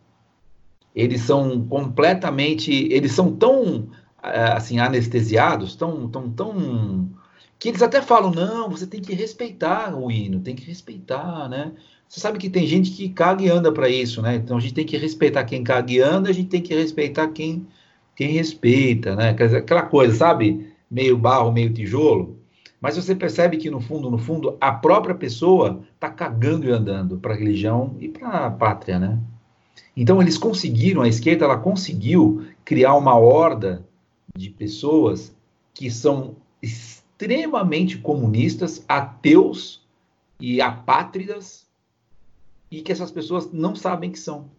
[0.96, 3.88] Eles são completamente, eles são tão
[4.24, 7.10] eh, assim anestesiados, tão, tão, tão
[7.60, 11.72] que eles até falam não, você tem que respeitar o hino, tem que respeitar, né?
[12.08, 14.36] Você sabe que tem gente que caga e anda para isso, né?
[14.36, 17.30] Então a gente tem que respeitar quem caga e anda, a gente tem que respeitar
[17.30, 17.66] quem
[18.16, 19.30] quem respeita, né?
[19.30, 20.73] Aquela coisa, sabe?
[20.94, 22.38] Meio barro, meio tijolo.
[22.80, 27.18] Mas você percebe que no fundo, no fundo, a própria pessoa está cagando e andando
[27.18, 29.20] para a religião e para a pátria, né?
[29.98, 33.84] Então eles conseguiram, a esquerda ela conseguiu criar uma horda
[34.36, 35.36] de pessoas
[35.74, 39.82] que são extremamente comunistas, ateus
[40.40, 41.66] e apátridas,
[42.70, 44.50] e que essas pessoas não sabem que são.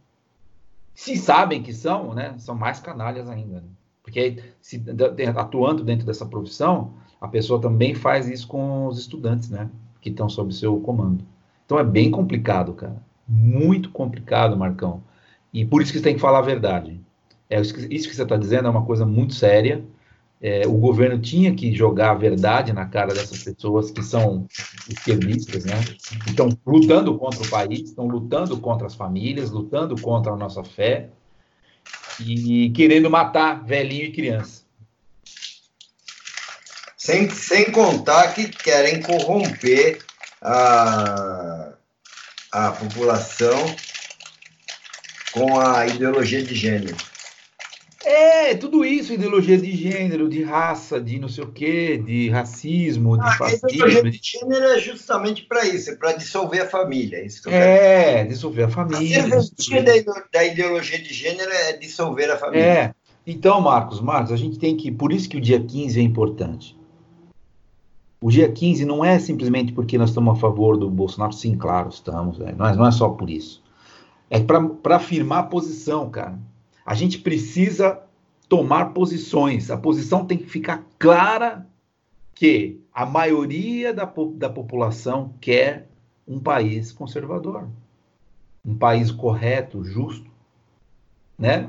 [0.94, 3.60] Se sabem que são, né, são mais canalhas ainda.
[3.60, 3.68] Né?
[4.14, 4.80] Porque se,
[5.36, 9.68] atuando dentro dessa profissão, a pessoa também faz isso com os estudantes, né,
[10.00, 11.24] que estão sob seu comando.
[11.66, 13.02] Então é bem complicado, cara.
[13.26, 15.02] Muito complicado, Marcão.
[15.52, 17.00] E por isso que você tem que falar a verdade.
[17.50, 19.84] É isso que, que você está dizendo é uma coisa muito séria
[20.44, 24.46] é, o governo tinha que jogar a verdade na cara dessas pessoas que são
[24.90, 25.80] esquerdistas, né?
[26.26, 31.08] Estão lutando contra o país, estão lutando contra as famílias, lutando contra a nossa fé
[32.20, 34.62] e querendo matar velhinho e criança.
[36.96, 39.98] Sem, sem contar que querem corromper
[40.40, 41.72] a,
[42.50, 43.76] a população
[45.32, 46.96] com a ideologia de gênero.
[48.04, 53.16] É, tudo isso, ideologia de gênero, de raça, de não sei o quê, de racismo,
[53.16, 53.68] de ah, fascismo.
[53.68, 57.18] A ideologia de gênero é justamente para isso, é para dissolver a família.
[57.18, 58.28] É, isso que eu é quero.
[58.28, 59.18] dissolver a família.
[59.20, 59.82] A serventia
[60.32, 62.64] da ideologia de gênero é dissolver a família.
[62.64, 62.94] É.
[63.26, 64.90] Então, Marcos, Marcos, a gente tem que.
[64.90, 66.76] Por isso que o dia 15 é importante.
[68.20, 71.90] O dia 15 não é simplesmente porque nós estamos a favor do Bolsonaro, sim, claro,
[71.90, 73.62] estamos, é, não, é, não é só por isso.
[74.30, 76.38] É para afirmar a posição, cara.
[76.84, 78.00] A gente precisa
[78.48, 79.70] tomar posições.
[79.70, 81.66] A posição tem que ficar clara
[82.34, 85.88] que a maioria da, da população quer
[86.26, 87.68] um país conservador,
[88.64, 90.30] um país correto, justo,
[91.38, 91.68] né?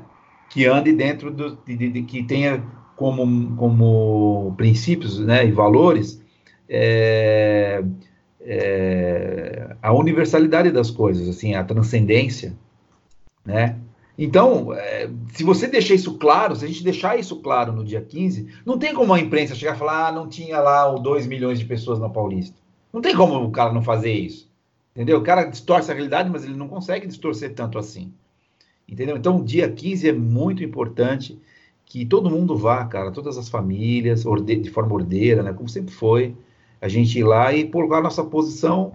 [0.50, 2.64] Que ande dentro do, de, de, que tenha
[2.96, 6.24] como, como princípios, né, e valores
[6.70, 7.84] é,
[8.42, 12.56] é, a universalidade das coisas, assim, a transcendência,
[13.44, 13.78] né?
[14.18, 18.02] Então, é, se você deixar isso claro, se a gente deixar isso claro no dia
[18.02, 21.60] 15, não tem como a imprensa chegar e falar, ah, não tinha lá 2 milhões
[21.60, 22.58] de pessoas na Paulista.
[22.94, 24.50] Não tem como o cara não fazer isso.
[24.96, 25.20] Entendeu?
[25.20, 28.14] O cara distorce a realidade, mas ele não consegue distorcer tanto assim.
[28.88, 29.18] Entendeu?
[29.18, 31.38] Então, dia 15 é muito importante
[31.86, 35.52] que todo mundo vá, cara, todas as famílias, de forma ordeira, né?
[35.52, 36.36] Como sempre foi,
[36.82, 38.94] a gente ir lá e colocar a nossa posição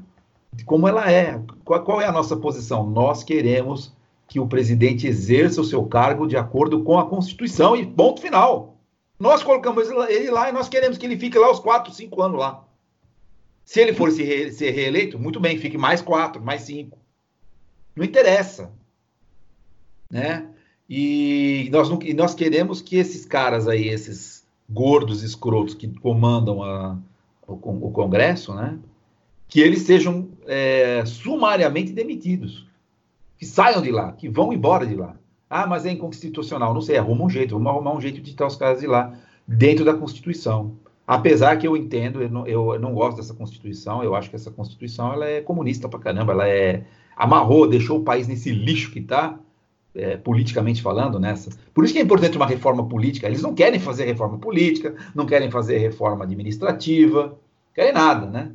[0.64, 1.40] como ela é.
[1.64, 2.88] Qual, qual é a nossa posição?
[2.88, 3.92] Nós queremos
[4.30, 8.80] que o presidente exerça o seu cargo de acordo com a Constituição e ponto final.
[9.18, 12.38] Nós colocamos ele lá e nós queremos que ele fique lá os quatro, cinco anos
[12.38, 12.64] lá.
[13.64, 16.96] Se ele for se re, ser reeleito, muito bem, fique mais quatro, mais cinco.
[17.96, 18.70] Não interessa.
[20.08, 20.46] Né?
[20.88, 26.62] E nós, não, e nós queremos que esses caras aí, esses gordos escrotos que comandam
[26.62, 26.96] a,
[27.48, 28.78] o, o Congresso, né?
[29.48, 32.69] que eles sejam é, sumariamente demitidos
[33.40, 35.16] que saiam de lá, que vão embora de lá.
[35.48, 36.74] Ah, mas é inconstitucional.
[36.74, 39.14] Não sei, arruma um jeito, vamos arrumar um jeito de tirar os caras de lá,
[39.48, 40.76] dentro da Constituição.
[41.06, 44.50] Apesar que eu entendo, eu não, eu não gosto dessa Constituição, eu acho que essa
[44.50, 46.84] Constituição ela é comunista pra caramba, ela é.
[47.16, 49.38] amarrou, deixou o país nesse lixo que está,
[49.94, 51.50] é, politicamente falando, nessa.
[51.72, 53.26] Por isso que é importante uma reforma política.
[53.26, 57.38] Eles não querem fazer reforma política, não querem fazer reforma administrativa,
[57.74, 58.52] querem nada, né?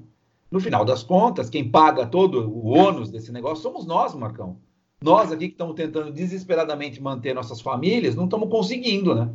[0.51, 4.57] No final das contas, quem paga todo o ônus desse negócio somos nós, Marcão.
[5.05, 9.29] Nós aqui que estamos tentando desesperadamente manter nossas famílias, não estamos conseguindo, né?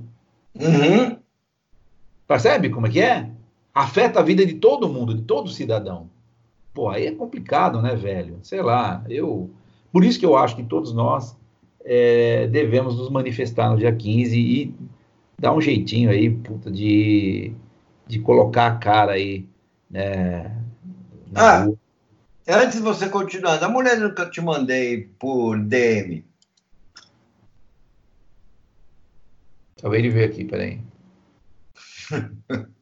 [0.53, 1.17] Uhum.
[2.27, 3.31] Percebe como é que é?
[3.73, 6.11] Afeta a vida de todo mundo, de todo cidadão.
[6.75, 8.41] Pô, aí é complicado, né, velho?
[8.43, 9.49] Sei lá, eu.
[9.93, 11.37] Por isso que eu acho que todos nós
[11.85, 14.75] é, devemos nos manifestar no dia 15 e
[15.39, 17.53] dar um jeitinho aí, puta, de,
[18.09, 19.47] de colocar a cara aí,
[19.89, 20.53] né?
[21.33, 21.80] ah, rua.
[22.53, 26.25] Antes de você continuar, dá uma olhada no que eu te mandei por DM.
[29.79, 30.81] Acabei de ver aqui, peraí.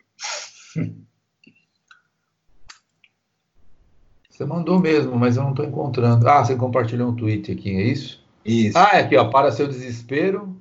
[4.39, 6.29] Você mandou mesmo, mas eu não estou encontrando.
[6.29, 8.25] Ah, você compartilhou um tweet aqui, é isso?
[8.45, 8.79] Isso.
[8.79, 9.29] Ah, é aqui, ó.
[9.31, 10.57] Para seu desespero,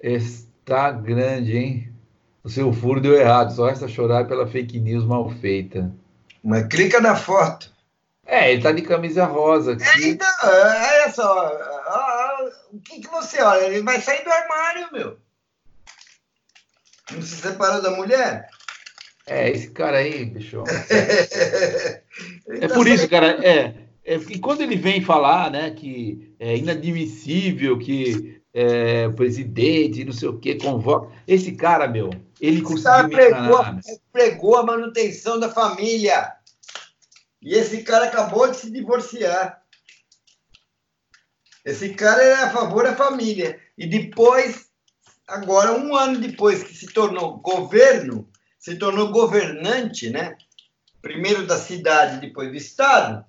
[0.00, 1.92] está grande, hein?
[2.42, 3.54] O seu furo deu errado.
[3.54, 5.94] Só resta chorar pela fake news mal feita.
[6.48, 7.70] Mas clica na foto.
[8.24, 9.84] É, ele tá de camisa rosa aqui.
[9.84, 12.50] É, então, olha só.
[12.72, 13.66] o que, que você olha?
[13.66, 15.18] Ele vai sair do armário, meu.
[17.12, 18.48] Não se separou da mulher?
[19.26, 20.64] É, esse cara aí, bicho.
[22.48, 23.46] é tá por isso, cara.
[23.46, 30.14] É, é, e quando ele vem falar, né, que é inadmissível que é, presidente, não
[30.14, 31.12] sei o que, convoca.
[31.26, 32.08] Esse cara, meu,
[32.40, 32.84] ele conseguiu.
[32.90, 33.64] Cara pregou,
[34.10, 36.37] pregou a manutenção da família.
[37.40, 39.62] E esse cara acabou de se divorciar.
[41.64, 43.60] Esse cara era a favor da família.
[43.76, 44.66] E depois,
[45.26, 48.28] agora, um ano depois que se tornou governo,
[48.58, 50.36] se tornou governante, né?
[51.00, 53.24] Primeiro da cidade, depois do estado,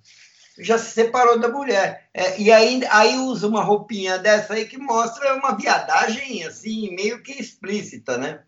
[0.58, 2.10] já se separou da mulher.
[2.14, 7.22] É, e aí, aí usa uma roupinha dessa aí que mostra uma viadagem, assim, meio
[7.22, 8.44] que explícita, né?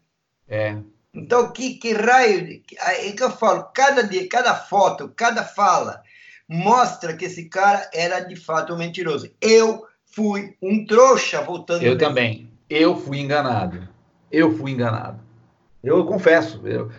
[0.48, 0.78] É.
[1.14, 2.46] Então, que, que raio.
[2.46, 6.02] De, é que eu falo, cada dia, cada foto, cada fala,
[6.48, 9.30] mostra que esse cara era de fato um mentiroso.
[9.42, 11.84] Eu fui um trouxa voltando.
[11.84, 12.50] Eu também.
[12.70, 13.88] Eu fui enganado.
[14.32, 15.20] Eu fui enganado.
[15.84, 16.66] Eu confesso.
[16.66, 16.90] Eu,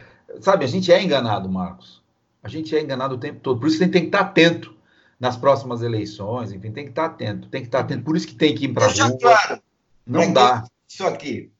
[0.40, 2.02] sabe, a gente é enganado, Marcos.
[2.42, 3.60] A gente é enganado o tempo todo.
[3.60, 4.74] Por isso que tem que estar atento
[5.18, 6.52] nas próximas eleições.
[6.52, 7.48] Enfim, tem que estar atento.
[7.48, 8.02] Tem que estar atento.
[8.02, 9.18] Por isso que tem que ir para a rua.
[9.18, 9.62] Claro.
[10.06, 10.64] Não dá.
[10.88, 11.50] Isso aqui.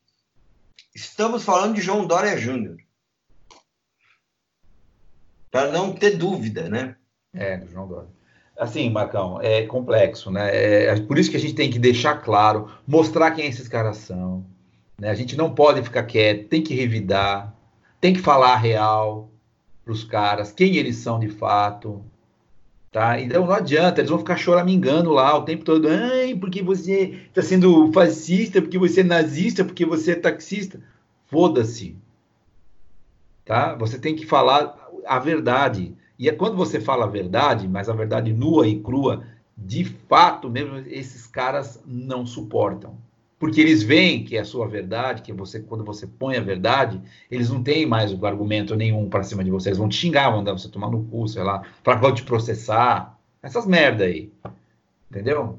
[0.95, 2.77] Estamos falando de João Dória Júnior.
[5.51, 6.97] Para não ter dúvida, né?
[7.35, 8.09] É, João Dória.
[8.59, 10.55] Assim, Marcão, é complexo, né?
[10.55, 13.97] É, é, por isso que a gente tem que deixar claro, mostrar quem esses caras
[13.99, 14.45] são.
[14.99, 15.09] Né?
[15.09, 17.55] A gente não pode ficar quieto, tem que revidar,
[18.01, 19.31] tem que falar real
[19.85, 22.05] para os caras, quem eles são de fato.
[22.93, 23.19] Tá?
[23.19, 25.89] Então não adianta, eles vão ficar choramingando lá o tempo todo.
[25.89, 30.79] Ai, porque você está sendo fascista, porque você é nazista, porque você é taxista.
[31.27, 31.97] Foda-se.
[33.47, 33.75] Tá?
[33.77, 35.97] Você tem que falar a verdade.
[36.19, 39.25] E é quando você fala a verdade, mas a verdade nua e crua,
[39.57, 42.99] de fato mesmo, esses caras não suportam
[43.43, 47.01] porque eles veem que é a sua verdade, que você quando você põe a verdade,
[47.29, 50.31] eles não têm mais o argumento nenhum para cima de você, eles vão te xingar,
[50.31, 54.31] vão dar você tomar no cu, sei lá, para vão te processar, essas merda aí,
[55.11, 55.59] entendeu?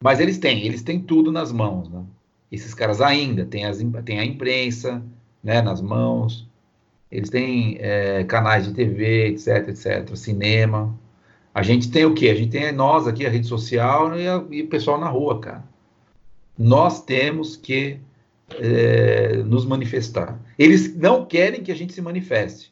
[0.00, 2.04] Mas eles têm, eles têm tudo nas mãos, né?
[2.52, 5.02] Esses caras ainda têm, as, têm a imprensa,
[5.42, 6.48] né, nas mãos,
[7.10, 10.96] eles têm é, canais de TV, etc, etc, cinema.
[11.52, 12.28] A gente tem o quê?
[12.28, 15.40] A gente tem nós aqui, a rede social e, a, e o pessoal na rua,
[15.40, 15.69] cara
[16.60, 17.98] nós temos que
[18.58, 20.38] é, nos manifestar.
[20.58, 22.70] Eles não querem que a gente se manifeste.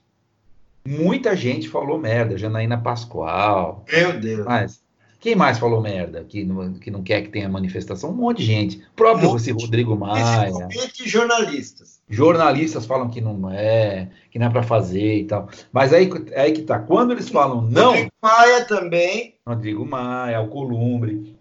[0.86, 3.86] Muita gente falou merda, Janaína Pascoal.
[3.91, 4.45] Meu Deus.
[4.45, 4.82] Mas
[5.18, 8.11] quem mais falou merda que não, que não quer que tenha manifestação?
[8.11, 8.76] Um monte de gente.
[8.93, 10.53] O próprio você, Rodrigo Maia.
[10.53, 12.01] Principalmente jornalistas.
[12.11, 15.49] Jornalistas falam que não é, que não é para fazer e tal.
[15.72, 16.78] Mas aí, aí que tá.
[16.78, 17.93] Quando eles falam não.
[17.93, 19.34] Rodrigo Maia também.
[19.47, 21.38] Rodrigo Maia, Alcolumbre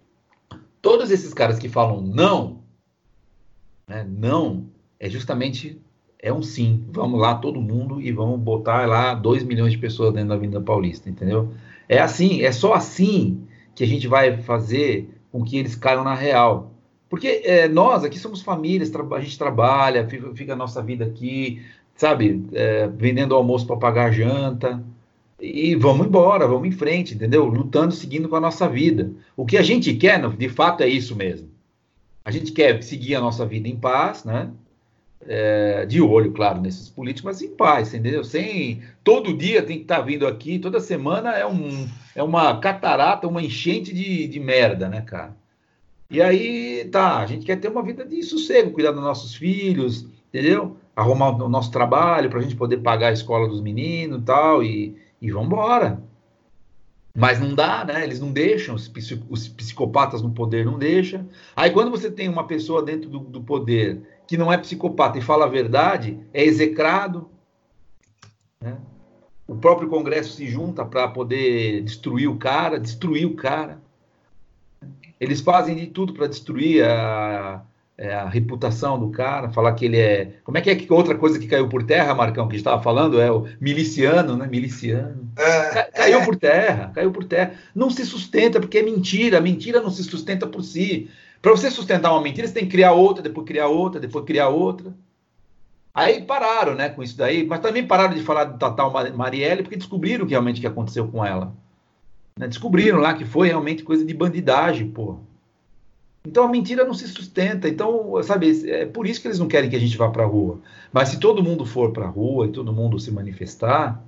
[0.82, 2.62] todos esses caras que falam não,
[3.88, 4.66] né, não,
[5.00, 5.82] é justamente
[6.20, 6.86] é um sim.
[6.90, 10.62] Vamos lá, todo mundo, e vamos botar lá 2 milhões de pessoas dentro da Avenida
[10.62, 11.54] Paulista, entendeu?
[11.88, 16.16] É assim, é só assim que a gente vai fazer com que eles caiam na
[16.16, 16.72] real.
[17.10, 21.62] Porque é, nós aqui somos famílias, a gente trabalha, fica, a nossa vida aqui,
[21.96, 24.84] sabe, é, vendendo almoço para pagar janta,
[25.40, 27.46] e vamos embora, vamos em frente, entendeu?
[27.46, 29.12] Lutando, seguindo com a nossa vida.
[29.36, 31.50] O que a gente quer, de fato, é isso mesmo.
[32.26, 34.50] A gente quer seguir a nossa vida em paz, né?
[35.30, 38.24] É, de olho, claro, nesses políticos, mas em paz, entendeu?
[38.24, 42.60] Sem todo dia tem que estar tá vindo aqui, toda semana é, um, é uma
[42.60, 45.36] catarata, uma enchente de, de merda, né, cara?
[46.10, 50.08] E aí, tá, a gente quer ter uma vida de sossego, cuidar dos nossos filhos,
[50.30, 50.78] entendeu?
[50.96, 54.96] Arrumar o nosso trabalho para a gente poder pagar a escola dos meninos tal, e
[55.22, 56.02] e vão embora.
[57.16, 58.04] Mas não dá, né?
[58.04, 58.92] Eles não deixam, os,
[59.30, 61.28] os psicopatas no poder não deixam.
[61.56, 65.22] Aí quando você tem uma pessoa dentro do, do poder que não é psicopata e
[65.22, 67.28] fala a verdade, é execrado.
[68.62, 68.78] Né?
[69.48, 73.82] O próprio Congresso se junta para poder destruir o cara, destruir o cara.
[75.20, 77.64] Eles fazem de tudo para destruir a,
[77.98, 80.34] é, a reputação do cara, falar que ele é.
[80.44, 83.20] Como é que é que outra coisa que caiu por terra, Marcão, que estava falando
[83.20, 84.48] é o miliciano, né?
[84.48, 85.32] Miliciano.
[85.36, 86.26] É, caiu é.
[86.26, 87.54] por terra, caiu por terra.
[87.74, 89.42] Não se sustenta porque é mentira.
[89.42, 91.10] Mentira não se sustenta por si.
[91.42, 94.50] Para você sustentar uma mentira, você tem que criar outra, depois criar outra, depois criar
[94.50, 94.94] outra.
[95.94, 99.76] Aí pararam, né, com isso daí, mas também pararam de falar de Tatal Marielle porque
[99.76, 101.56] descobriram que realmente o que aconteceu com ela.
[102.38, 102.48] Né?
[102.48, 105.18] Descobriram lá que foi realmente coisa de bandidagem, pô.
[106.28, 107.70] Então a mentira não se sustenta.
[107.70, 110.28] Então, sabe, é por isso que eles não querem que a gente vá para a
[110.28, 110.60] rua.
[110.92, 114.04] Mas se todo mundo for para a rua e todo mundo se manifestar,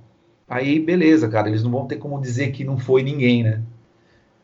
[0.46, 3.62] aí beleza, cara, eles não vão ter como dizer que não foi ninguém, né?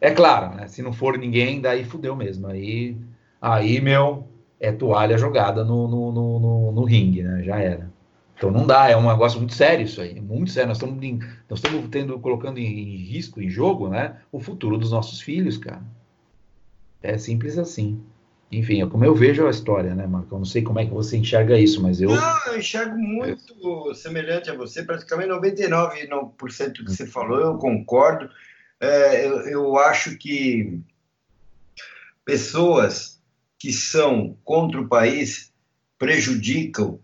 [0.00, 0.68] É claro, né?
[0.68, 2.46] Se não for ninguém, daí fudeu mesmo.
[2.46, 2.96] Aí,
[3.40, 4.26] aí meu,
[4.58, 7.42] é toalha jogada no, no, no, no, no ringue, né?
[7.42, 7.90] Já era.
[8.36, 10.68] Então não dá, é um negócio muito sério isso aí, muito sério.
[10.68, 10.98] Nós estamos,
[11.48, 15.82] nós estamos tendo, colocando em risco, em jogo, né, o futuro dos nossos filhos, cara.
[17.06, 18.02] É simples assim.
[18.50, 20.34] enfim, é como eu vejo a história, né, Marco?
[20.34, 22.10] Eu não sei como é que você enxerga isso, mas eu.
[22.10, 28.28] Não, eu enxergo muito semelhante a você, praticamente 99% do que você falou, eu concordo.
[28.80, 30.80] É, eu, eu acho que
[32.24, 33.22] pessoas
[33.56, 35.52] que são contra o país
[35.96, 36.98] prejudicam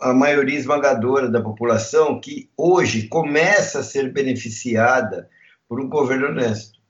[0.00, 5.28] a maioria esmagadora da população que hoje começa a ser beneficiada
[5.68, 6.80] por um governo honesto.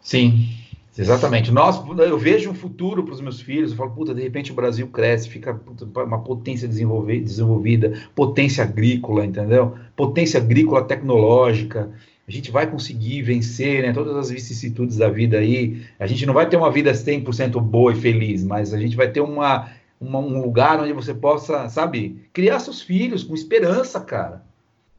[0.00, 0.65] Sim,
[0.98, 1.50] exatamente.
[1.50, 3.70] Nós, eu vejo um futuro para os meus filhos.
[3.70, 5.60] Eu falo, puta, de repente o Brasil cresce, fica
[5.96, 9.74] uma potência desenvolvida, potência agrícola, entendeu?
[9.94, 11.90] Potência agrícola tecnológica.
[12.26, 15.82] A gente vai conseguir vencer né, todas as vicissitudes da vida aí.
[15.98, 19.08] A gente não vai ter uma vida 100% boa e feliz, mas a gente vai
[19.08, 19.70] ter uma
[20.00, 24.44] uma, um lugar onde você possa, sabe, criar seus filhos com esperança, cara.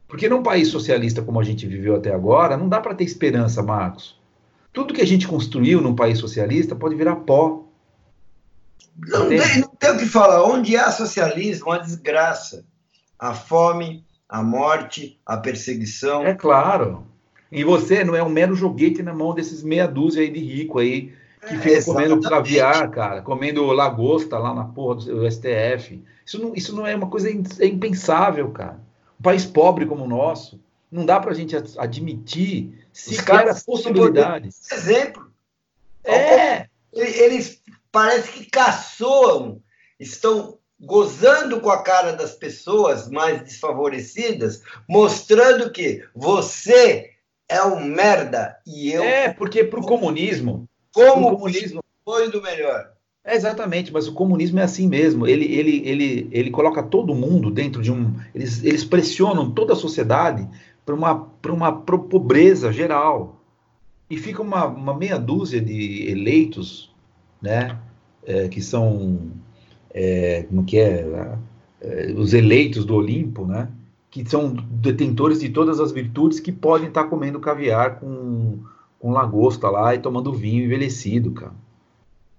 [0.06, 3.62] Porque num país socialista como a gente viveu até agora, não dá para ter esperança,
[3.62, 4.17] Marcos.
[4.78, 7.64] Tudo que a gente construiu num país socialista pode virar pó.
[8.96, 10.44] Não tem, não tem o que falar.
[10.44, 12.64] Onde há socialismo, há desgraça.
[13.18, 16.24] A fome, a morte, a perseguição.
[16.24, 17.04] É claro.
[17.50, 20.78] E você não é um mero joguete na mão desses meia dúzia aí de rico
[20.78, 26.00] aí que fica é, comendo caviar, cara, comendo lagosta lá na porra do STF.
[26.24, 28.78] Isso não, isso não é uma coisa é impensável, cara.
[29.18, 34.48] Um país pobre como o nosso, não dá pra gente admitir sequer a possibilidade.
[34.72, 35.30] Exemplo.
[36.04, 36.66] É.
[36.92, 37.62] Eles
[37.92, 39.62] parece que caçoam,
[40.00, 47.10] estão gozando com a cara das pessoas mais desfavorecidas, mostrando que você
[47.48, 49.02] é um merda e eu.
[49.02, 52.92] É, porque pro comunismo, como o comunismo foi do melhor.
[53.24, 55.26] É exatamente, mas o comunismo é assim mesmo.
[55.26, 58.14] Ele, ele, ele, ele coloca todo mundo dentro de um.
[58.34, 60.48] Eles, eles pressionam toda a sociedade
[60.88, 63.42] para uma, uma pobreza geral.
[64.08, 66.90] E fica uma, uma meia dúzia de eleitos,
[67.42, 67.78] né?
[68.24, 69.32] É, que são.
[69.92, 71.36] É, como que é?
[71.82, 72.12] é?
[72.16, 73.68] Os eleitos do Olimpo, né?
[74.10, 78.60] Que são detentores de todas as virtudes que podem estar comendo caviar com
[78.98, 81.52] com lagosta lá e tomando vinho envelhecido, cara.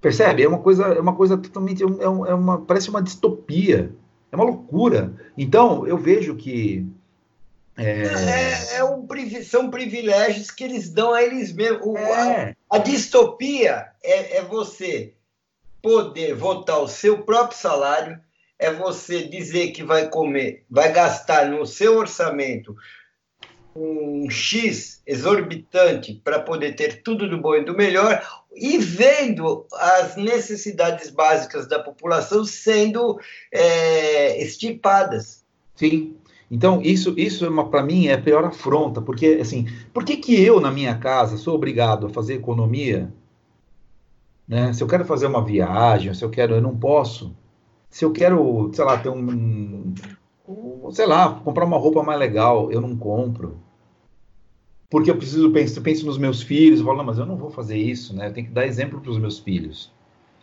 [0.01, 0.43] Percebe?
[0.43, 3.95] É uma coisa, é uma coisa totalmente, é, é uma, parece uma distopia,
[4.29, 5.13] é uma loucura.
[5.37, 6.85] Então, eu vejo que
[7.79, 9.07] é, é, é um,
[9.43, 11.95] são privilégios que eles dão a eles mesmos.
[11.95, 12.55] É.
[12.69, 15.13] A, a, distopia é, é você
[15.81, 18.19] poder votar o seu próprio salário,
[18.57, 22.75] é você dizer que vai comer, vai gastar no seu orçamento
[23.75, 28.21] um X exorbitante para poder ter tudo do bom e do melhor,
[28.53, 33.19] e vendo as necessidades básicas da população sendo
[33.51, 35.45] é, estipadas.
[35.75, 36.18] Sim.
[36.51, 40.41] Então, isso, isso é para mim é a pior afronta, porque assim, por que, que
[40.41, 43.13] eu, na minha casa, sou obrigado a fazer economia?
[44.47, 44.73] Né?
[44.73, 47.35] Se eu quero fazer uma viagem, se eu quero, eu não posso.
[47.89, 49.93] Se eu quero, sei lá, ter um,
[50.91, 53.59] sei lá, comprar uma roupa mais legal, eu não compro.
[54.89, 57.51] Porque eu preciso pensar, penso nos meus filhos, eu falo, não, mas eu não vou
[57.51, 58.27] fazer isso, né?
[58.27, 59.91] Eu tenho que dar exemplo para os meus filhos.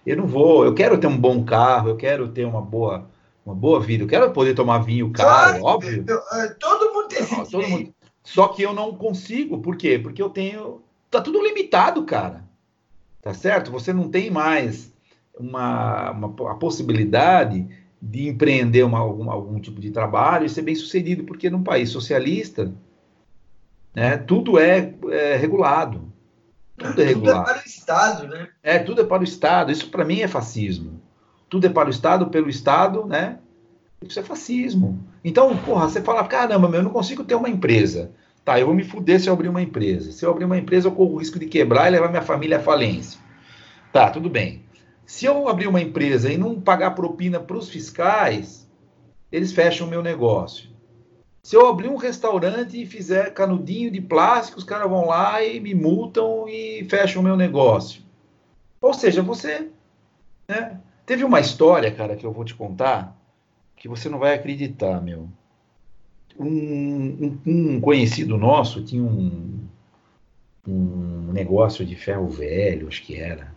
[0.06, 3.06] Eu não vou, eu quero ter um bom carro, eu quero ter uma boa,
[3.47, 6.05] uma boa vida, eu quero poder tomar vinho caro, óbvio.
[6.32, 7.94] É, todo mundo tem não, todo mundo,
[8.24, 10.01] Só que eu não consigo, por quê?
[10.01, 12.44] Porque eu tenho, tá tudo limitado, cara.
[13.23, 13.70] Tá certo?
[13.70, 14.93] Você não tem mais
[15.39, 17.68] uma, uma a possibilidade
[18.02, 21.90] de empreender uma, algum, algum tipo de trabalho e ser bem sucedido, porque num país
[21.90, 22.74] socialista,
[23.94, 26.12] né, tudo é, é regulado.
[26.77, 27.44] Tudo é regulado.
[27.44, 28.48] Tudo é para o Estado, né?
[28.60, 29.70] É, tudo é para o Estado.
[29.70, 30.95] Isso para mim é fascismo.
[31.48, 33.39] Tudo é para o Estado, pelo Estado, né?
[34.02, 34.98] Isso é fascismo.
[35.24, 38.12] Então, porra, você fala, caramba, meu, eu não consigo ter uma empresa.
[38.44, 40.12] Tá, eu vou me fuder se eu abrir uma empresa.
[40.12, 42.59] Se eu abrir uma empresa, eu corro o risco de quebrar e levar minha família
[42.59, 43.20] à falência.
[43.93, 44.64] Tá, tudo bem.
[45.05, 48.68] Se eu abrir uma empresa e não pagar propina para os fiscais,
[49.32, 50.68] eles fecham o meu negócio.
[51.43, 55.60] Se eu abrir um restaurante e fizer canudinho de plástico, os caras vão lá e
[55.60, 58.02] me multam e fecham o meu negócio.
[58.81, 59.68] Ou seja, você.
[60.48, 60.81] Né?
[61.06, 63.16] Teve uma história, cara, que eu vou te contar,
[63.76, 65.28] que você não vai acreditar, meu.
[66.38, 69.60] Um, um, um conhecido nosso tinha um,
[70.66, 73.54] um negócio de ferro velho, acho que era.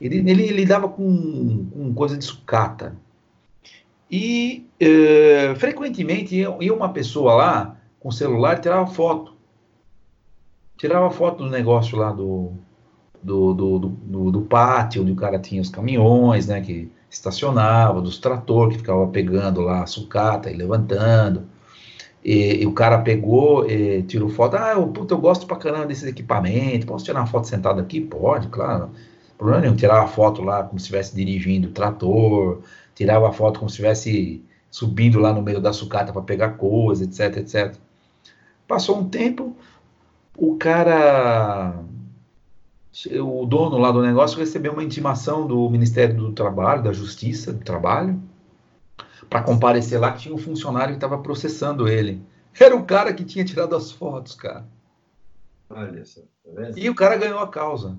[0.00, 2.96] Ele, ele, lidava com, com coisa de sucata.
[4.08, 9.34] E uh, frequentemente ia uma pessoa lá com celular e tirava foto.
[10.76, 12.52] Tirava foto do negócio lá do,
[13.22, 18.18] do, do, do, do pátio, onde o cara tinha os caminhões, né, que estacionava, dos
[18.18, 21.44] trator que ficava pegando lá a sucata e levantando.
[22.24, 23.66] E, e, o cara pegou,
[24.06, 24.56] tirou foto.
[24.56, 26.84] Ah, eu, puta, eu gosto pra caramba desses equipamentos.
[26.84, 28.00] Posso tirar uma foto sentado aqui?
[28.00, 28.90] Pode, claro.
[29.38, 32.60] Problema nenhum, tirava foto lá como se estivesse dirigindo trator,
[32.94, 37.38] tirava foto como se estivesse subindo lá no meio da sucata para pegar coisa, etc,
[37.38, 37.74] etc.
[38.68, 39.56] Passou um tempo,
[40.36, 41.74] o cara,
[43.20, 47.64] o dono lá do negócio recebeu uma intimação do Ministério do Trabalho, da Justiça do
[47.64, 48.20] Trabalho,
[49.28, 52.20] para comparecer lá que tinha um funcionário que estava processando ele.
[52.58, 54.66] Era o cara que tinha tirado as fotos, cara.
[55.68, 56.20] Olha só.
[56.20, 57.96] Tá e o cara ganhou a causa.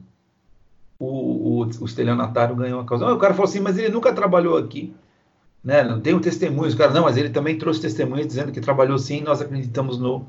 [1.00, 3.06] O, o, o estelionatário ganhou a causa.
[3.06, 4.94] o cara falou assim, mas ele nunca trabalhou aqui.
[5.64, 5.84] Né?
[5.84, 6.72] Não tem um testemunho.
[6.72, 9.22] O cara, não, mas ele também trouxe testemunhas dizendo que trabalhou sim.
[9.22, 10.28] Nós acreditamos no,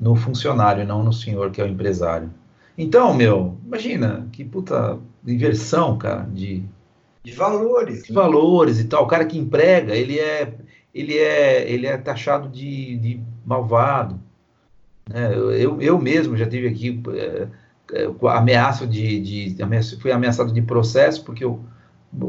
[0.00, 2.32] no funcionário, não no senhor que é o empresário.
[2.76, 6.62] Então, meu, imagina que puta inversão, cara, de,
[7.22, 8.04] de valores.
[8.04, 8.14] De né?
[8.14, 9.04] valores e tal.
[9.04, 10.54] O cara que emprega, ele é,
[10.94, 14.18] ele é, ele é taxado de, de malvado.
[15.08, 15.34] Né?
[15.34, 17.48] Eu, eu mesmo já tive aqui é,
[17.92, 19.20] é, ameaça de,
[19.52, 21.60] de ameaça, fui ameaçado de processo porque eu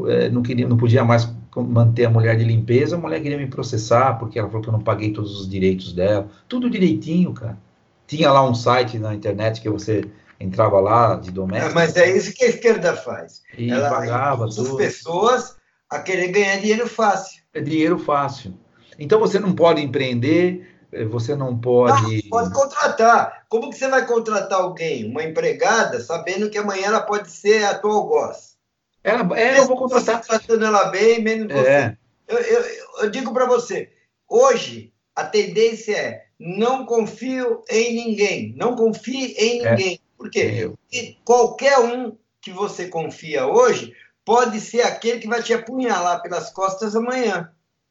[0.08, 2.96] é, não queria, não podia mais manter a mulher de limpeza.
[2.96, 5.92] A mulher queria me processar porque ela falou que eu não paguei todos os direitos
[5.92, 6.28] dela.
[6.48, 7.58] Tudo direitinho, cara.
[8.06, 10.04] Tinha lá um site na internet que você
[10.38, 11.70] entrava lá de doméstico.
[11.70, 13.42] É, mas é isso que a esquerda faz.
[13.56, 15.56] E ela pagava as pessoas
[15.88, 17.42] a querer ganhar dinheiro fácil.
[17.52, 18.58] É dinheiro fácil.
[18.98, 22.22] Então você não pode empreender, eh, você não pode.
[22.24, 23.44] Não, pode contratar.
[23.48, 27.78] Como que você vai contratar alguém, uma empregada, sabendo que amanhã ela pode ser a
[27.78, 28.54] tua algoz?
[29.02, 30.22] Ela, é, eu vou contratar.
[30.22, 31.56] Você tratando ela bem, menos é.
[31.56, 31.98] você.
[32.26, 32.64] Eu, eu,
[33.02, 33.90] eu digo para você,
[34.28, 39.70] hoje a tendência é não confio em ninguém, não confie em é.
[39.70, 40.00] ninguém.
[40.26, 40.68] É.
[40.68, 43.94] Porque qualquer um que você confia hoje
[44.24, 47.50] pode ser aquele que vai te apunhalar pelas costas amanhã.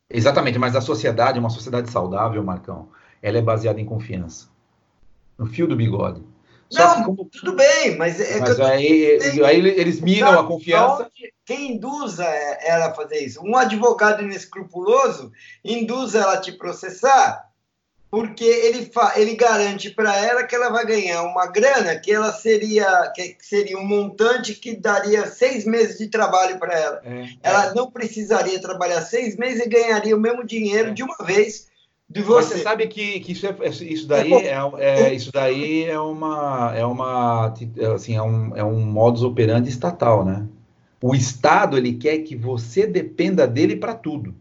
[0.09, 2.89] Exatamente, mas a sociedade, uma sociedade saudável, Marcão,
[3.21, 4.47] ela é baseada em confiança.
[5.37, 6.23] No fio do bigode.
[6.69, 7.25] Só não, como...
[7.25, 8.19] tudo bem, mas...
[8.19, 11.09] É mas aí, aí, eles minam a confiança.
[11.45, 13.41] Quem induz ela a fazer isso?
[13.43, 15.31] Um advogado inescrupuloso
[15.63, 17.52] induz ela a te processar
[18.13, 23.11] porque ele, ele garante para ela que ela vai ganhar uma grana que ela seria
[23.15, 27.01] que seria um montante que daria seis meses de trabalho para ela.
[27.03, 27.73] É, ela é.
[27.73, 30.93] não precisaria trabalhar seis meses e ganharia o mesmo dinheiro é.
[30.93, 31.69] de uma vez
[32.07, 32.49] de você.
[32.49, 36.71] Mas você sabe que, que isso, é, isso daí é, é, isso daí é uma
[36.77, 37.51] é uma
[37.95, 40.45] assim é um, é um modus operandi estatal, né?
[41.01, 44.35] O Estado ele quer que você dependa dele para tudo.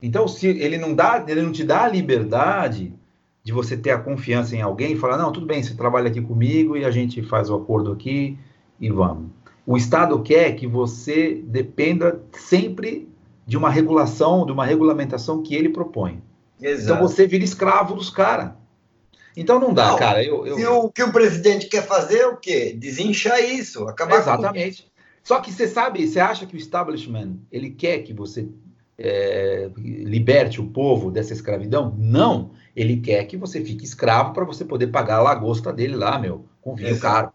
[0.00, 2.94] Então, se ele não dá, ele não te dá a liberdade
[3.42, 6.20] de você ter a confiança em alguém e falar, não, tudo bem, você trabalha aqui
[6.20, 8.38] comigo e a gente faz o acordo aqui
[8.78, 9.30] e vamos.
[9.66, 13.08] O Estado quer que você dependa sempre
[13.46, 16.22] de uma regulação, de uma regulamentação que ele propõe.
[16.58, 16.94] Então, Exato.
[16.94, 18.52] Então você vira escravo dos caras.
[19.36, 20.22] Então não dá, não, cara.
[20.22, 20.78] Eu, eu...
[20.80, 22.74] o que o presidente quer fazer é o quê?
[22.76, 24.82] Desinchar isso, acabar Exatamente.
[24.82, 24.88] Com...
[25.22, 28.48] Só que você sabe, você acha que o establishment ele quer que você
[28.98, 31.94] é, liberte o povo dessa escravidão?
[31.96, 32.50] Não.
[32.74, 36.46] Ele quer que você fique escravo para você poder pagar a lagosta dele lá, meu,
[36.60, 37.02] com vinho Exato.
[37.02, 37.32] caro.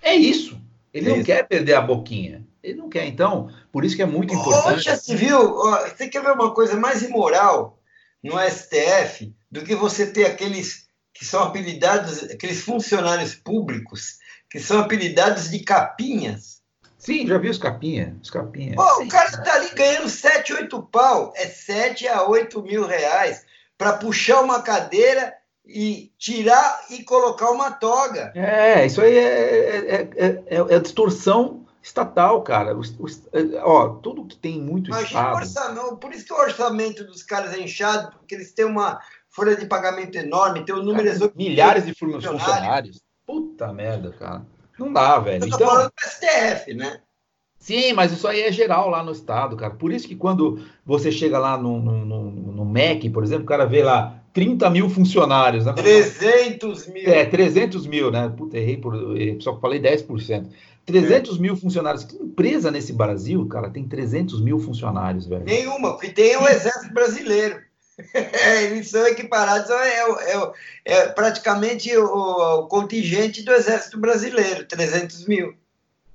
[0.00, 0.60] É isso.
[0.92, 1.26] Ele é não isso.
[1.26, 2.46] quer perder a boquinha.
[2.62, 3.06] Ele não quer.
[3.06, 4.82] Então, por isso que é muito importante.
[4.82, 5.54] Já se viu?
[5.54, 7.78] Você quer ver uma coisa mais imoral
[8.22, 14.18] no STF do que você ter aqueles que são apelidados, aqueles funcionários públicos
[14.48, 16.61] que são apelidados de capinhas?
[17.02, 18.76] Sim, já vi os capinha, os capinha.
[18.76, 21.32] Pô, o cara tá ali ganhando 7, 8 pau.
[21.34, 23.44] É 7 a 8 mil reais
[23.76, 25.34] para puxar uma cadeira
[25.66, 28.30] e tirar e colocar uma toga.
[28.36, 32.76] É, isso aí é, é, é, é distorção estatal, cara.
[32.76, 33.20] Os, os,
[33.64, 37.58] ó, tudo que tem muito Imagina Orçamento, por isso que o orçamento dos caras é
[37.58, 41.32] inchado, porque eles têm uma folha de pagamento enorme, tem um número.
[41.34, 43.02] Milhares de funcionários.
[43.26, 44.46] Puta merda, cara.
[44.78, 45.44] Não dá, velho.
[45.44, 47.00] Eu tô então, falando do STF, né?
[47.58, 49.74] Sim, mas isso aí é geral lá no estado, cara.
[49.74, 53.46] Por isso que quando você chega lá no, no, no, no MEC, por exemplo, o
[53.46, 55.64] cara vê lá 30 mil funcionários.
[55.66, 55.72] Né?
[55.72, 57.08] 300 mil.
[57.08, 58.32] É, 300 mil, né?
[58.36, 58.94] Puta, errei, por,
[59.40, 60.46] só falei 10%.
[60.84, 61.40] 300 é.
[61.40, 62.02] mil funcionários.
[62.02, 65.44] Que empresa nesse Brasil, cara, tem 300 mil funcionários, velho?
[65.44, 67.60] Nenhuma, porque tem o Exército Brasileiro.
[68.14, 70.52] É, eles são equiparados, é, é,
[70.84, 75.54] é praticamente o, o, contingente do Exército Brasileiro, 300 mil.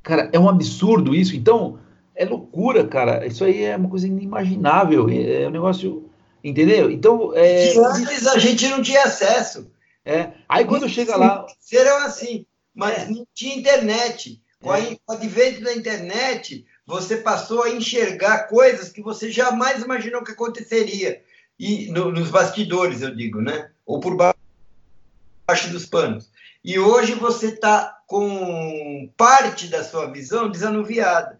[0.03, 1.35] Cara, é um absurdo isso.
[1.35, 1.79] Então,
[2.15, 3.25] é loucura, cara.
[3.25, 5.09] Isso aí é uma coisa inimaginável.
[5.09, 6.09] É, é um negócio.
[6.43, 6.89] Entendeu?
[6.89, 7.35] Então.
[7.35, 7.77] É...
[7.77, 9.69] Antes a gente não tinha acesso.
[10.05, 10.31] É.
[10.47, 11.45] Aí quando chega lá.
[11.59, 13.09] Serão assim, mas é.
[13.09, 14.41] não tinha internet.
[14.61, 19.83] Com, a, com o advento da internet, você passou a enxergar coisas que você jamais
[19.83, 21.21] imaginou que aconteceria
[21.59, 23.69] e no, nos bastidores, eu digo, né?
[23.85, 25.71] Ou por baixo.
[25.71, 26.29] dos panos.
[26.63, 31.39] E hoje você está com parte da sua visão desanuviada.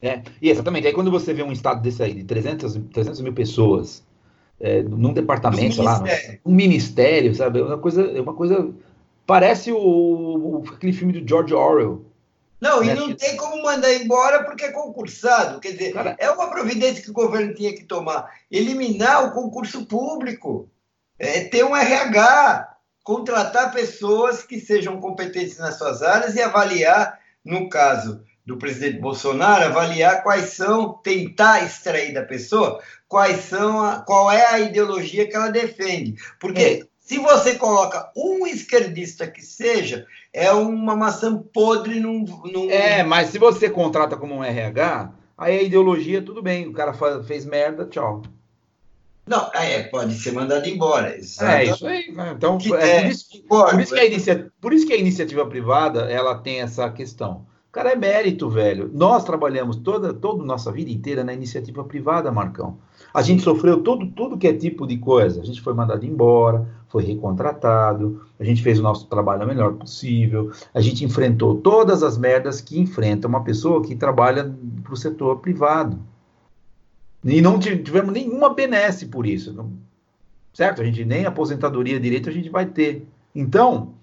[0.00, 0.86] É, e exatamente.
[0.86, 4.02] Aí quando você vê um estado desse aí, de 300, 300 mil pessoas,
[4.58, 6.02] é, num departamento um lá,
[6.44, 7.60] um ministério, sabe?
[7.60, 8.72] É uma coisa, é uma coisa
[9.26, 12.04] parece o, o, aquele filme do George Orwell.
[12.62, 12.92] Não, né?
[12.92, 15.58] e não tem como mandar embora porque é concursado.
[15.58, 18.32] Quer dizer, Cara, é uma providência que o governo tinha que tomar.
[18.48, 20.70] Eliminar o concurso público.
[21.18, 27.68] É, ter um RH, contratar pessoas que sejam competentes nas suas áreas e avaliar, no
[27.68, 32.80] caso do presidente Bolsonaro, avaliar quais são, tentar extrair da pessoa
[33.12, 36.14] quais são a, qual é a ideologia que ela defende.
[36.40, 36.82] Porque é.
[36.98, 42.70] se você coloca um esquerdista que seja, é uma maçã podre num, num...
[42.70, 46.94] É, mas se você contrata como um RH, aí a ideologia, tudo bem, o cara
[47.22, 48.22] fez merda, tchau.
[49.26, 51.14] Não, é, pode ser mandado embora.
[51.14, 52.10] É isso aí.
[52.12, 52.32] Né?
[52.36, 55.46] Então, que, é, por, isso, por, isso que a inicia, por isso que a iniciativa
[55.46, 57.46] privada ela tem essa questão.
[57.70, 58.90] Cara, é mérito, velho.
[58.92, 62.78] Nós trabalhamos toda, toda a nossa vida inteira na iniciativa privada, Marcão.
[63.14, 65.40] A gente sofreu todo, tudo que é tipo de coisa.
[65.40, 69.72] A gente foi mandado embora, foi recontratado, a gente fez o nosso trabalho o melhor
[69.72, 74.54] possível, a gente enfrentou todas as merdas que enfrenta uma pessoa que trabalha
[74.84, 75.98] para o setor privado.
[77.24, 79.54] E não tivemos nenhuma benesse por isso.
[79.54, 79.72] Não,
[80.52, 80.82] certo?
[80.82, 83.08] A gente nem aposentadoria direito a gente vai ter.
[83.34, 83.94] Então,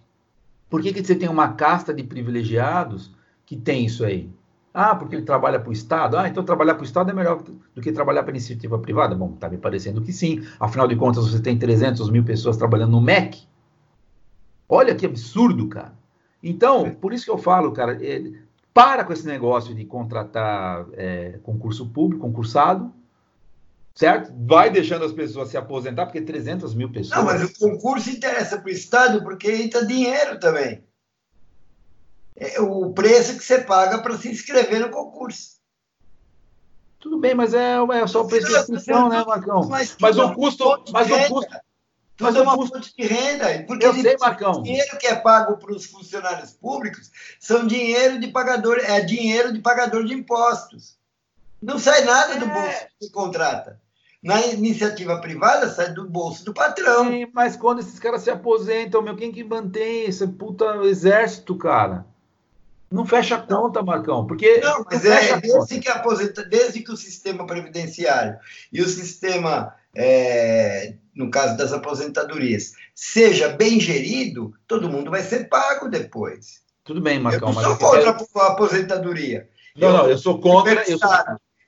[0.68, 3.12] por que, que você tem uma casta de privilegiados
[3.46, 4.28] que tem isso aí?
[4.74, 6.18] Ah, porque ele trabalha para o Estado?
[6.18, 9.16] Ah, então trabalhar para o Estado é melhor do que trabalhar para iniciativa privada?
[9.16, 10.46] Bom, está me parecendo que sim.
[10.60, 13.48] Afinal de contas, você tem 300 mil pessoas trabalhando no MEC.
[14.68, 15.94] Olha que absurdo, cara.
[16.42, 18.32] Então, por isso que eu falo, cara, é,
[18.74, 22.94] para com esse negócio de contratar é, concurso público, concursado,
[23.96, 24.32] certo?
[24.46, 27.18] Vai deixando as pessoas se aposentar, porque 300 mil pessoas.
[27.18, 30.84] Não, mas o concurso interessa para o Estado porque entra dinheiro também
[32.60, 35.60] o preço que você paga para se inscrever no concurso.
[37.00, 39.68] Tudo bem, mas é, é só o preço de inscrição, né, Marcão?
[39.68, 40.84] Mas, mas o custo.
[40.92, 41.56] Mas o custo.
[42.20, 42.76] Mas é uma custo...
[42.76, 43.64] fonte de renda.
[43.66, 44.52] Porque eu sei, Marcão.
[44.52, 47.10] O dinheiro que é pago para os funcionários públicos
[47.40, 50.98] são dinheiro de pagador, é dinheiro de pagador de impostos.
[51.62, 52.54] Não sai nada do é.
[52.54, 53.80] bolso que contrata.
[54.22, 57.10] Na iniciativa privada sai do bolso do patrão.
[57.10, 62.06] Sim, mas quando esses caras se aposentam, meu, quem que mantém esse puta exército, cara?
[62.92, 64.58] Não fecha a conta, Marcão, porque.
[64.58, 68.38] Não, mas não é desde que, aposenta, desde que o sistema previdenciário
[68.74, 75.50] e o sistema, é, no caso das aposentadorias, seja bem gerido, todo mundo vai ser
[75.50, 76.62] pago depois.
[76.84, 77.50] Tudo bem, Marcão.
[77.50, 79.48] Eu não sou contra a aposentadoria.
[79.76, 80.84] Não, eu, não, eu sou contra.
[80.90, 81.10] Eu sou,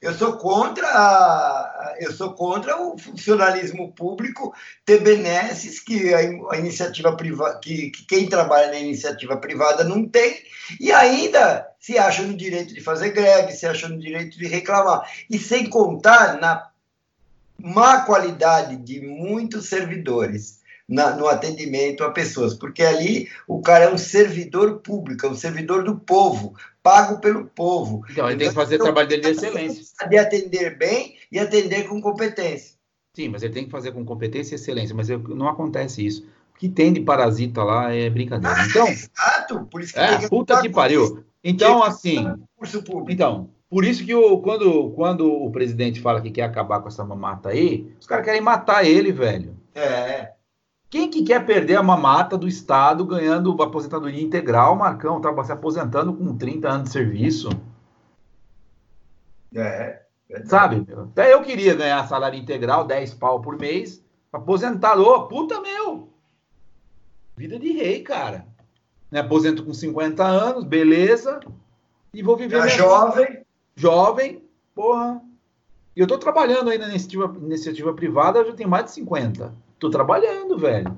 [0.01, 4.53] eu sou contra a, eu sou contra o funcionalismo público
[4.83, 10.41] ter benesses que a, iniciativa privada, que, que, quem trabalha na iniciativa privada não tem,
[10.79, 15.07] e ainda se acha no direito de fazer greve, se acha no direito de reclamar.
[15.29, 16.69] E sem contar na
[17.59, 20.60] má qualidade de muitos servidores
[20.91, 25.35] na, no atendimento a pessoas, porque ali o cara é um servidor público, é um
[25.35, 26.53] servidor do povo,
[26.83, 28.03] pago pelo povo.
[28.09, 29.85] Então, ele então, tem que fazer o trabalho dele de excelência.
[30.09, 32.75] De atender bem e atender com competência.
[33.15, 36.27] Sim, mas ele tem que fazer com competência e excelência, mas não acontece isso.
[36.53, 38.53] O que tem de parasita lá é brincadeira.
[38.53, 41.23] Ah, então, exato, por isso que é, puta que pariu.
[41.41, 42.27] Então, assim,
[43.09, 47.05] então, por isso que o, quando, quando o presidente fala que quer acabar com essa
[47.05, 49.55] mamata aí, os caras querem matar ele, velho.
[49.73, 50.33] É.
[50.91, 55.21] Quem que quer perder a mamata do Estado ganhando aposentadoria integral, Marcão?
[55.21, 57.47] Tá se aposentando com 30 anos de serviço.
[59.55, 60.01] É.
[60.43, 60.85] Sabe?
[60.93, 64.03] Até eu queria ganhar salário integral, 10 pau por mês,
[64.33, 65.01] aposentado.
[65.01, 66.09] Ô, puta meu!
[67.37, 68.45] Vida de rei, cara.
[69.09, 71.39] Me aposento com 50 anos, beleza.
[72.13, 72.65] E vou viver.
[72.65, 73.45] É jovem.
[73.77, 74.43] Jovem,
[74.75, 75.21] porra.
[75.95, 79.70] E eu tô trabalhando aí na iniciativa, iniciativa privada, já tenho mais de 50.
[79.81, 80.95] Tô trabalhando, velho.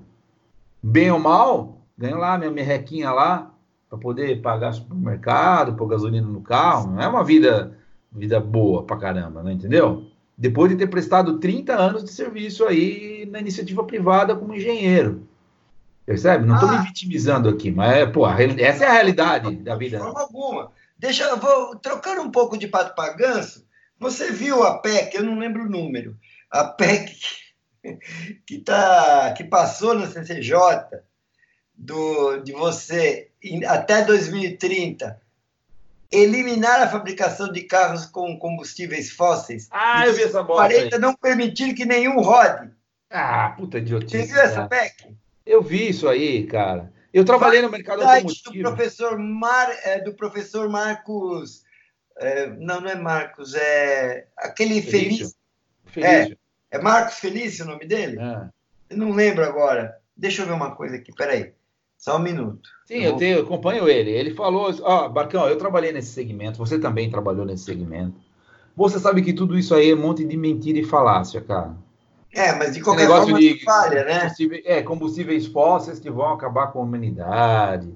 [0.83, 3.49] Bem ou mal, ganho lá minha merrequinha lá
[3.89, 6.91] para poder pagar supermercado, pôr gasolina no carro.
[6.91, 7.79] Não é uma vida
[8.11, 9.53] vida boa pra caramba, né?
[9.53, 10.05] Entendeu?
[10.37, 15.25] Depois de ter prestado 30 anos de serviço aí na iniciativa privada como engenheiro.
[16.05, 16.45] Percebe?
[16.45, 19.95] Não estou ah, me vitimizando aqui, mas é, pô, essa é a realidade da vida.
[19.95, 20.71] De forma alguma.
[20.99, 23.65] Deixa eu vou trocar um pouco de pato para ganso.
[23.97, 26.17] Você viu a PEC, eu não lembro o número,
[26.51, 27.42] a PEC
[28.45, 31.01] que, tá, que passou no CCJ
[31.75, 33.29] do, de você,
[33.67, 35.21] até 2030,
[36.11, 39.67] eliminar a fabricação de carros com combustíveis fósseis.
[39.71, 40.69] Ah, eu vi essa bola.
[40.69, 42.71] 40 não permitir que nenhum rode.
[43.09, 44.17] Ah, puta idiotice.
[44.17, 45.15] Você viu essa PEC?
[45.45, 46.91] Eu vi isso aí, cara.
[47.13, 48.55] Eu trabalhei no mercado automotivo.
[48.55, 51.63] Do professor, Mar, é, do professor Marcos.
[52.17, 55.33] É, não, não é Marcos, é aquele Felício.
[55.85, 56.33] Felício.
[56.33, 56.37] É,
[56.73, 58.19] é Marcos Felício o nome dele?
[58.19, 58.49] É.
[58.89, 59.95] Eu não lembro agora.
[60.17, 61.53] Deixa eu ver uma coisa aqui, peraí.
[61.95, 62.67] Só um minuto.
[62.87, 63.19] Sim, eu, vou...
[63.19, 64.09] tenho, eu acompanho ele.
[64.09, 68.15] Ele falou: Ó, oh, Barcão, eu trabalhei nesse segmento, você também trabalhou nesse segmento.
[68.75, 71.75] Você sabe que tudo isso aí é um monte de mentira e falácia, cara.
[72.33, 74.19] É, mas de qualquer Esse forma de, falha, né?
[74.21, 77.93] Combustíveis, é, combustíveis fósseis que vão acabar com a humanidade,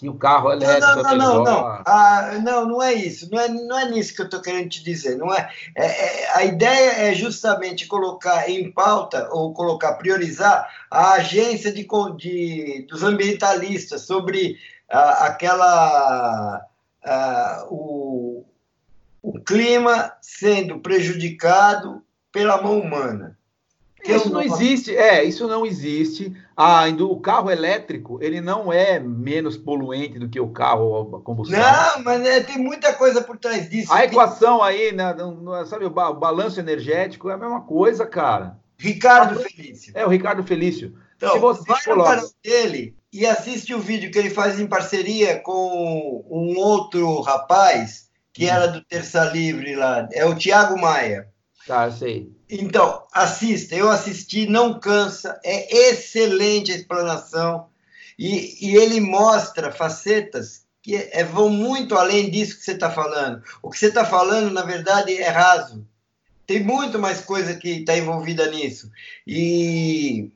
[0.00, 1.82] que o carro elétrico não, não, é não, não, não.
[1.84, 3.28] Ah, não, não é isso.
[3.30, 5.18] Não é, não é nisso que eu estou querendo te dizer.
[5.18, 11.12] Não é, é, é, a ideia é justamente colocar em pauta ou colocar, priorizar a
[11.12, 11.86] agência de,
[12.16, 14.56] de dos ambientalistas sobre
[14.90, 16.66] ah, aquela
[17.04, 18.42] ah, o,
[19.22, 22.02] o clima sendo prejudicado
[22.32, 23.36] pela mão humana.
[24.04, 26.34] Isso não existe, é, isso não existe.
[26.56, 31.58] Ah, o carro elétrico, ele não é menos poluente do que o carro a combustão.
[31.58, 33.92] Não, mas né, tem muita coisa por trás disso.
[33.92, 35.14] A equação aí, né,
[35.66, 38.58] sabe, o balanço energético é a mesma coisa, cara.
[38.78, 39.92] Ricardo Felício.
[39.94, 40.94] É, o Ricardo Felício.
[41.16, 42.10] Então, Se você vai coloca...
[42.10, 47.20] no canal dele e assiste o vídeo que ele faz em parceria com um outro
[47.20, 48.48] rapaz, que hum.
[48.48, 51.29] era do Terça Livre lá, é o Tiago Maia.
[51.66, 52.32] Tá, sei.
[52.48, 53.74] Então, assista.
[53.74, 55.38] Eu assisti, não cansa.
[55.44, 57.68] É excelente a explanação.
[58.18, 63.42] E, e ele mostra facetas que é, vão muito além disso que você está falando.
[63.62, 65.86] O que você está falando, na verdade, é raso.
[66.46, 68.90] Tem muito mais coisa que está envolvida nisso.
[69.26, 70.30] E,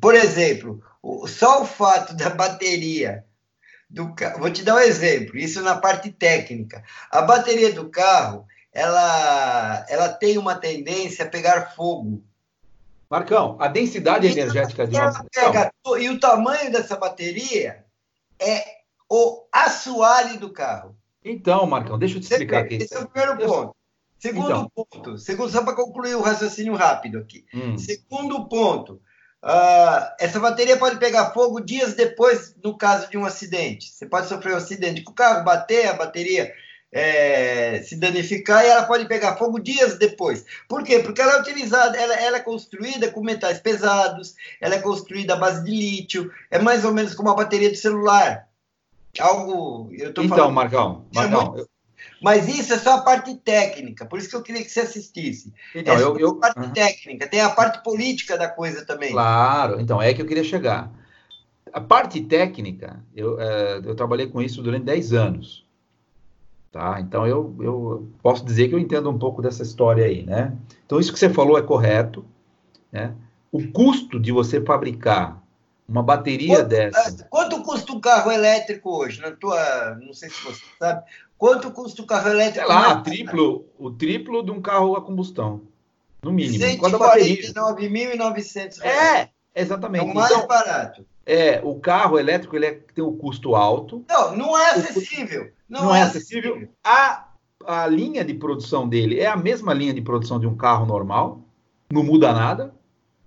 [0.00, 0.82] por exemplo,
[1.26, 3.24] só o fato da bateria
[3.88, 4.38] do carro.
[4.38, 6.84] Vou te dar um exemplo, isso na parte técnica.
[7.10, 12.22] A bateria do carro ela, ela tem uma tendência a pegar fogo.
[13.08, 17.84] Marcão, a densidade e energética de uma pega, E o tamanho dessa bateria
[18.38, 18.64] é
[19.10, 20.96] o assoalho do carro.
[21.24, 22.76] Então, Marcão, deixa eu te explicar aqui.
[22.76, 23.76] Esse é o primeiro ponto.
[24.20, 24.70] Segundo então.
[24.74, 27.46] ponto, segundo, só para concluir o raciocínio rápido aqui.
[27.54, 27.78] Hum.
[27.78, 29.00] Segundo ponto,
[29.42, 33.90] uh, essa bateria pode pegar fogo dias depois, no caso de um acidente.
[33.90, 36.52] Você pode sofrer um acidente com o carro, bater, a bateria
[36.92, 40.44] é, se danificar e ela pode pegar fogo dias depois.
[40.68, 40.98] Por quê?
[40.98, 45.36] Porque ela é utilizada, ela, ela, é construída com metais pesados, ela é construída à
[45.36, 48.48] base de lítio, é mais ou menos como a bateria do celular.
[49.18, 49.88] Algo.
[49.92, 51.68] Eu tô então, falando, Marcão, é Marcão eu...
[52.22, 55.52] Mas isso é só a parte técnica, por isso que eu queria que você assistisse.
[55.74, 56.30] Então, é eu, eu...
[56.30, 56.72] a parte uhum.
[56.72, 59.12] técnica, tem a parte política da coisa também.
[59.12, 60.92] Claro, então é que eu queria chegar.
[61.72, 65.69] A parte técnica, eu, é, eu trabalhei com isso durante 10 anos.
[66.72, 67.00] Tá?
[67.00, 70.56] Então eu, eu posso dizer que eu entendo um pouco dessa história aí, né?
[70.86, 72.24] Então isso que você falou é correto,
[72.92, 73.12] né?
[73.50, 75.42] O custo de você fabricar
[75.88, 77.22] uma bateria quanto, dessa.
[77.22, 79.20] É, quanto custa um carro elétrico hoje?
[79.20, 81.02] Na tua, não sei se você sabe.
[81.36, 82.64] Quanto custa um carro elétrico?
[82.64, 85.62] Sei lá, triplo, o triplo de um carro a combustão,
[86.22, 86.64] no mínimo.
[86.64, 90.06] 149.900 É, exatamente.
[90.06, 91.04] É o mais então, barato.
[91.30, 94.04] É, o carro elétrico ele é, tem um custo alto.
[94.08, 95.52] Não, não é acessível.
[95.68, 96.54] Não, não é, é acessível.
[96.54, 96.74] acessível.
[96.82, 97.28] A,
[97.64, 101.40] a linha de produção dele é a mesma linha de produção de um carro normal,
[101.92, 102.74] não muda nada.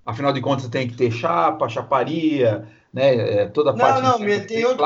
[0.06, 4.46] Afinal de contas, tem que ter chapa, chaparia, né, é, toda a parte não, não,
[4.46, 4.86] tem outro.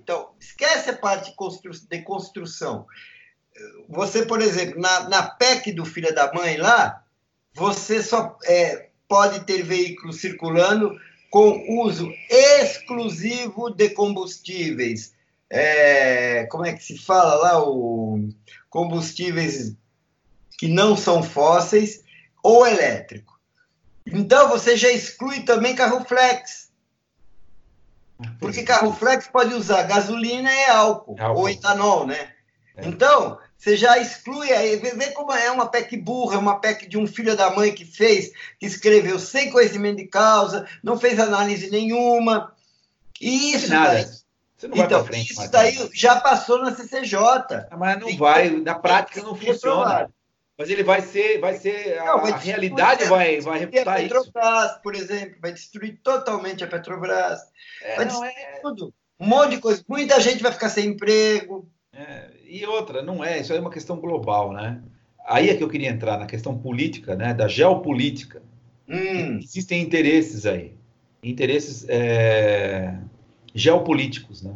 [0.00, 2.86] Então, esquece a parte de, constru de construção.
[3.88, 7.04] Você, por exemplo, na, na PEC do Filha da Mãe lá,
[7.54, 10.92] você só é, pode ter veículos circulando
[11.32, 15.14] com uso exclusivo de combustíveis.
[15.48, 17.66] É, como é que se fala lá?
[17.66, 18.28] O
[18.68, 19.74] combustíveis
[20.58, 22.04] que não são fósseis
[22.42, 23.40] ou elétrico.
[24.04, 26.70] Então você já exclui também carro flex.
[28.38, 31.40] Porque carro flex pode usar gasolina e álcool, álcool.
[31.40, 32.30] ou etanol, né?
[32.76, 32.86] É.
[32.86, 37.06] Então, você já exclui aí, vê, como é uma PEC burra, uma PEC de um
[37.06, 42.52] filho da mãe que fez, que escreveu sem conhecimento de causa, não fez análise nenhuma.
[43.20, 43.92] E isso Nada.
[43.92, 44.04] daí,
[44.74, 47.16] então, frente, isso daí já passou na CCJ.
[47.70, 50.10] Ah, mas não vai, na prática não funciona.
[50.58, 54.00] Mas ele vai ser, vai ser não, a, vai a realidade vai, vai refutar a
[54.00, 54.80] Petrobras, isso.
[54.82, 57.38] por exemplo, vai destruir totalmente a Petrobras.
[57.80, 58.58] É, vai destruir é...
[58.60, 58.92] tudo.
[59.20, 59.84] Um monte de coisa.
[59.86, 61.70] Muita gente vai ficar sem emprego.
[61.94, 64.80] É, e outra, não é, isso aí é uma questão global, né?
[65.26, 67.34] Aí é que eu queria entrar na questão política, né?
[67.34, 68.42] Da geopolítica.
[68.88, 69.38] Hum.
[69.42, 70.74] Existem interesses aí,
[71.22, 72.94] interesses é,
[73.54, 74.54] geopolíticos, né?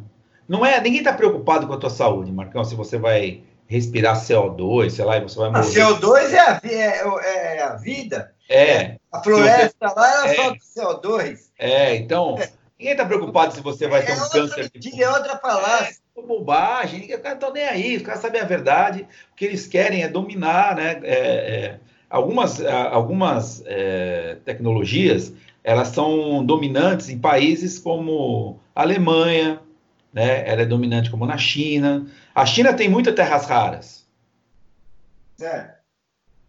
[0.48, 4.90] Não é, ninguém está preocupado com a tua saúde, Marcão, se você vai respirar CO2,
[4.90, 5.80] sei lá, e você vai morrer.
[5.80, 8.32] A CO2 é a, é, é a vida.
[8.48, 8.96] É.
[9.10, 10.34] A floresta você, lá, ela é.
[10.60, 11.38] solta CO2.
[11.58, 12.36] É, então,
[12.78, 14.70] ninguém está preocupado se você vai ter um é câncer.
[14.74, 15.02] De...
[15.02, 15.96] É outra falácia.
[16.16, 19.06] É, bobagem, os caras estão nem aí, os caras sabem a verdade.
[19.32, 21.00] O que eles querem é dominar, né?
[21.02, 25.32] É, é, algumas algumas é, tecnologias
[25.66, 29.60] elas são dominantes em países como a Alemanha,
[30.12, 30.48] né?
[30.48, 32.06] Ela é dominante como na China.
[32.32, 34.06] A China tem muitas terras raras.
[35.40, 35.74] É.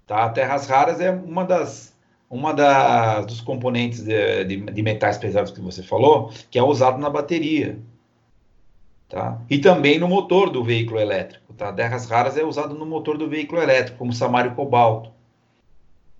[0.05, 0.29] Tá?
[0.29, 1.96] Terras raras é uma das
[2.29, 6.97] uma das, dos componentes de, de, de, metais pesados que você falou, que é usado
[6.97, 7.79] na bateria.
[9.07, 9.39] Tá?
[9.49, 11.53] E também no motor do veículo elétrico.
[11.53, 11.71] Tá?
[11.71, 15.11] Terras raras é usado no motor do veículo elétrico, como samário cobalto.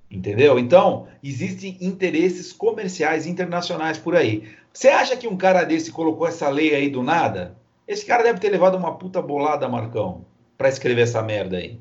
[0.09, 0.57] Entendeu?
[0.57, 4.49] Então, existem interesses comerciais internacionais por aí.
[4.71, 7.57] Você acha que um cara desse colocou essa lei aí do nada?
[7.85, 10.25] Esse cara deve ter levado uma puta bolada, Marcão,
[10.57, 11.79] para escrever essa merda aí.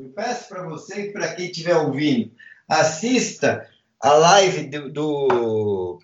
[0.00, 2.32] Eu peço para você e para quem estiver ouvindo,
[2.68, 3.68] assista
[4.00, 5.98] a live do, do,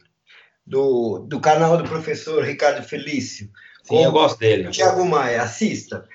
[0.67, 3.51] do, do, canal do professor Ricardo Felício.
[3.83, 4.71] Sim, eu gosto dele.
[4.71, 6.07] Tiago Maia, assista.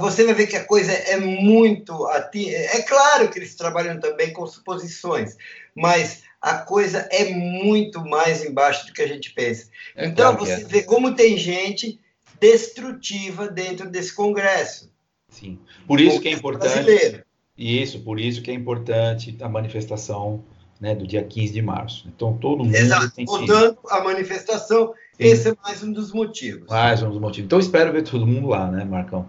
[0.00, 2.08] Você vai ver que a coisa é muito.
[2.08, 5.36] É claro que eles trabalham também com suposições,
[5.74, 9.68] mas a coisa é muito mais embaixo do que a gente pensa.
[9.96, 10.64] É então, claro você é.
[10.64, 12.00] vê como tem gente
[12.40, 14.92] destrutiva dentro desse Congresso.
[15.28, 15.58] Sim.
[15.86, 16.72] Por isso que é importante.
[16.72, 17.24] Brasileiro.
[17.62, 20.44] Isso, por isso que é importante a manifestação
[20.80, 22.08] né, do dia 15 de março.
[22.08, 23.08] Então, todo mundo Exato.
[23.12, 23.30] tem que...
[23.30, 25.24] Voltando à manifestação, Sim.
[25.24, 26.68] esse é mais um dos motivos.
[26.68, 27.46] Mais um dos motivos.
[27.46, 29.28] Então, espero ver todo mundo lá, né, Marcão?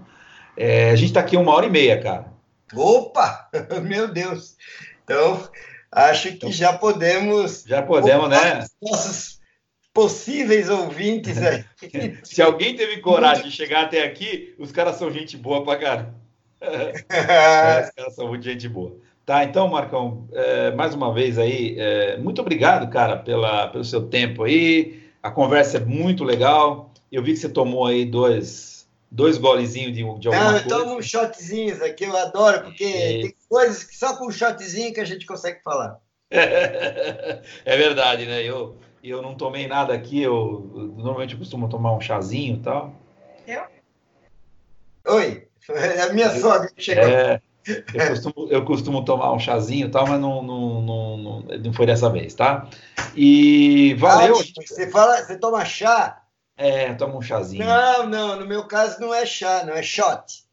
[0.57, 2.33] É, a gente está aqui uma hora e meia, cara.
[2.73, 3.51] Opa!
[3.83, 4.55] Meu Deus!
[5.03, 5.47] Então,
[5.91, 7.63] acho que então, já podemos...
[7.67, 8.65] Já podemos, né?
[8.81, 9.39] Nossos
[9.93, 11.63] possíveis ouvintes aí.
[12.23, 16.23] Se alguém teve coragem de chegar até aqui, os caras são gente boa pra caramba.
[16.63, 18.95] É, os caras são muito gente boa.
[19.25, 24.07] Tá, então, Marcão, é, mais uma vez aí, é, muito obrigado, cara, pela, pelo seu
[24.07, 25.01] tempo aí.
[25.21, 26.91] A conversa é muito legal.
[27.09, 30.67] Eu vi que você tomou aí dois, dois golezinhos de, de alguma Não, eu coisa.
[30.67, 33.21] tomo uns shotzinhos aqui, eu adoro, porque é.
[33.21, 35.99] tem coisas que só com um shotzinho que a gente consegue falar.
[36.29, 38.43] é verdade, né?
[38.43, 42.93] Eu, eu não tomei nada aqui, eu, normalmente eu costumo tomar um chazinho e tal.
[43.47, 43.63] Eu?
[45.13, 47.03] Oi, é a minha sogra que chegou.
[47.03, 47.41] É,
[47.93, 51.73] eu, costumo, eu costumo tomar um chazinho e tal, mas não, não, não, não, não
[51.73, 52.67] foi dessa vez, tá?
[53.15, 54.37] E valeu.
[54.37, 56.21] Ah, você, fala, você toma chá?
[56.57, 57.65] É, toma um chazinho.
[57.65, 60.43] Não, não, no meu caso não é chá, não é shot.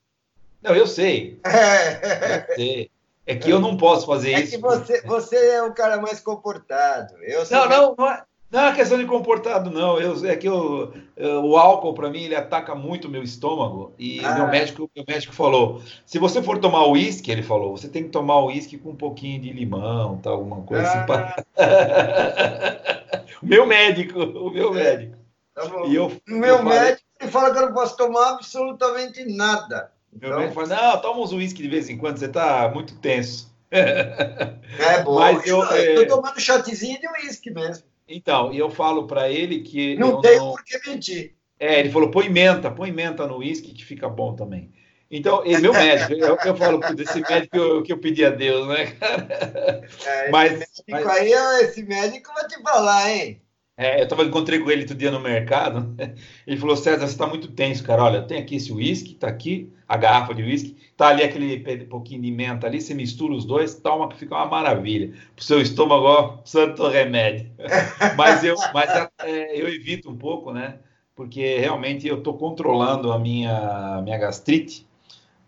[0.62, 1.40] Não, eu sei.
[1.44, 2.46] É.
[2.50, 2.90] Eu sei.
[3.26, 4.54] É que eu não posso fazer é isso.
[4.54, 7.14] É que você, você é um cara mais comportado.
[7.22, 10.00] Eu não, não, não é, não é questão de comportado, não.
[10.00, 13.92] Eu, é que eu, eu, o álcool, para mim, ele ataca muito o meu estômago.
[13.98, 14.34] E ah.
[14.34, 18.08] meu, médico, meu médico falou: se você for tomar uísque, ele falou, você tem que
[18.10, 20.96] tomar uísque com um pouquinho de limão, tal, alguma coisa ah.
[20.96, 21.06] assim.
[21.06, 21.44] Pra...
[23.40, 24.82] o meu médico, o meu é.
[24.84, 25.16] médico.
[25.54, 29.24] Tá e eu, o meu eu médico ele fala que eu não posso tomar absolutamente
[29.24, 29.92] nada.
[30.12, 30.40] Meu então...
[30.40, 33.50] médico fala: não, toma uns uísque de vez em quando, você está muito tenso.
[33.70, 35.14] É bom.
[35.20, 36.06] Mas eu, estou é...
[36.06, 37.84] tomando shotzinho de uísque mesmo.
[38.10, 39.94] Então, e eu falo para ele que.
[39.96, 40.50] Não tem não...
[40.50, 41.36] por que mentir.
[41.58, 44.72] É, ele falou: põe menta, põe menta no uísque que fica bom também.
[45.08, 48.30] Então, ele, meu médico, eu, eu falo desse médico que eu, que eu pedi a
[48.30, 49.84] Deus, né, cara?
[50.06, 51.18] É, mas, esse médico mas...
[51.18, 51.32] aí,
[51.64, 53.42] esse médico vai te falar, hein?
[53.80, 55.96] É, eu tava, encontrei com ele outro dia no mercado.
[56.46, 58.04] Ele falou: César, você está muito tenso, cara.
[58.04, 62.20] Olha, tem aqui esse uísque, tá aqui, a garrafa de uísque, tá ali aquele pouquinho
[62.20, 65.14] de menta ali, você mistura os dois, toma que fica uma maravilha.
[65.34, 67.50] Pro seu estômago, ó, santo remédio.
[68.18, 68.90] mas eu, mas
[69.24, 70.80] é, eu evito um pouco, né?
[71.16, 74.86] Porque realmente eu tô controlando a minha, minha gastrite.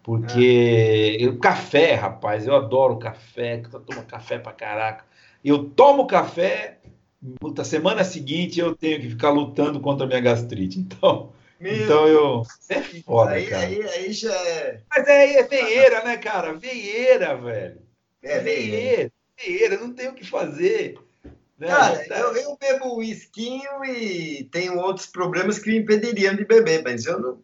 [0.03, 1.27] Porque é.
[1.27, 5.05] o café, rapaz, eu adoro café, eu tomo café pra caraca.
[5.45, 6.79] Eu tomo café
[7.39, 10.79] Puta, semana seguinte eu tenho que ficar lutando contra a minha gastrite.
[10.79, 12.43] Então, Meu então eu.
[12.69, 13.67] É foda, aí, cara.
[13.67, 14.81] Aí, aí já é.
[14.91, 16.55] Mas é, é veieira, né, cara?
[16.55, 17.81] Veieira, velho.
[18.23, 19.13] É veieira.
[19.39, 20.99] Veieira, não tem o que fazer.
[21.57, 21.69] Né?
[21.69, 22.19] Cara, tá...
[22.19, 27.21] eu, eu bebo uisquinho e tenho outros problemas que me impediriam de beber, mas eu
[27.21, 27.43] não.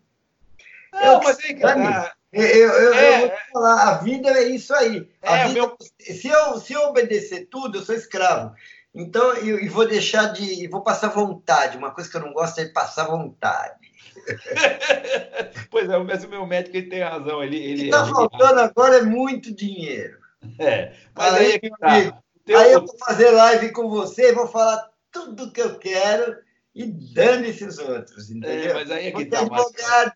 [0.92, 2.12] Não, eu, mas aí, cara.
[2.32, 5.08] Eu, eu, é, eu, vou te falar, a vida é isso aí.
[5.22, 5.76] É, vida, meu...
[5.98, 8.54] se, eu, se eu obedecer tudo, eu sou escravo.
[8.94, 10.66] Então, e, e vou deixar de.
[10.68, 11.76] Vou passar vontade.
[11.76, 13.88] Uma coisa que eu não gosto é de passar vontade.
[15.70, 17.42] pois é, mas o meu médico ele tem razão.
[17.42, 20.18] Ele, ele, o que está faltando agora é muito dinheiro.
[20.58, 22.22] É, mas aí, aí, é tá.
[22.44, 22.58] Teu...
[22.58, 26.36] aí eu vou fazer live com você, vou falar tudo que eu quero
[26.74, 28.70] e dane-se os outros, entendeu?
[28.70, 30.12] É, mas aí é que tá advogado.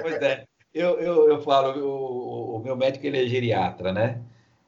[0.00, 4.20] pois é, eu, eu, eu falo, o, o meu médico ele é geriatra, né?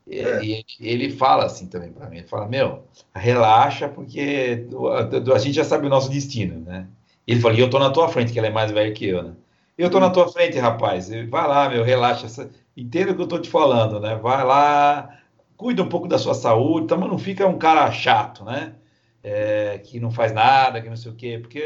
[0.09, 0.45] É.
[0.45, 2.85] E, ele fala assim também para mim, ele fala, meu,
[3.15, 4.66] relaxa, porque
[5.35, 6.87] a, gente já sabe o nosso destino, né?
[7.27, 9.23] Ele falou, e eu tô na tua frente, que ela é mais velha que eu,
[9.23, 9.33] né?
[9.77, 13.39] Eu tô na tua frente, rapaz, vai lá, meu, relaxa, entenda o que eu tô
[13.39, 14.15] te falando, né?
[14.15, 15.19] Vai lá,
[15.57, 18.74] cuida um pouco da sua saúde, mas não fica um cara chato, né?
[19.24, 21.61] É, que não faz nada, que não sei o quê, porque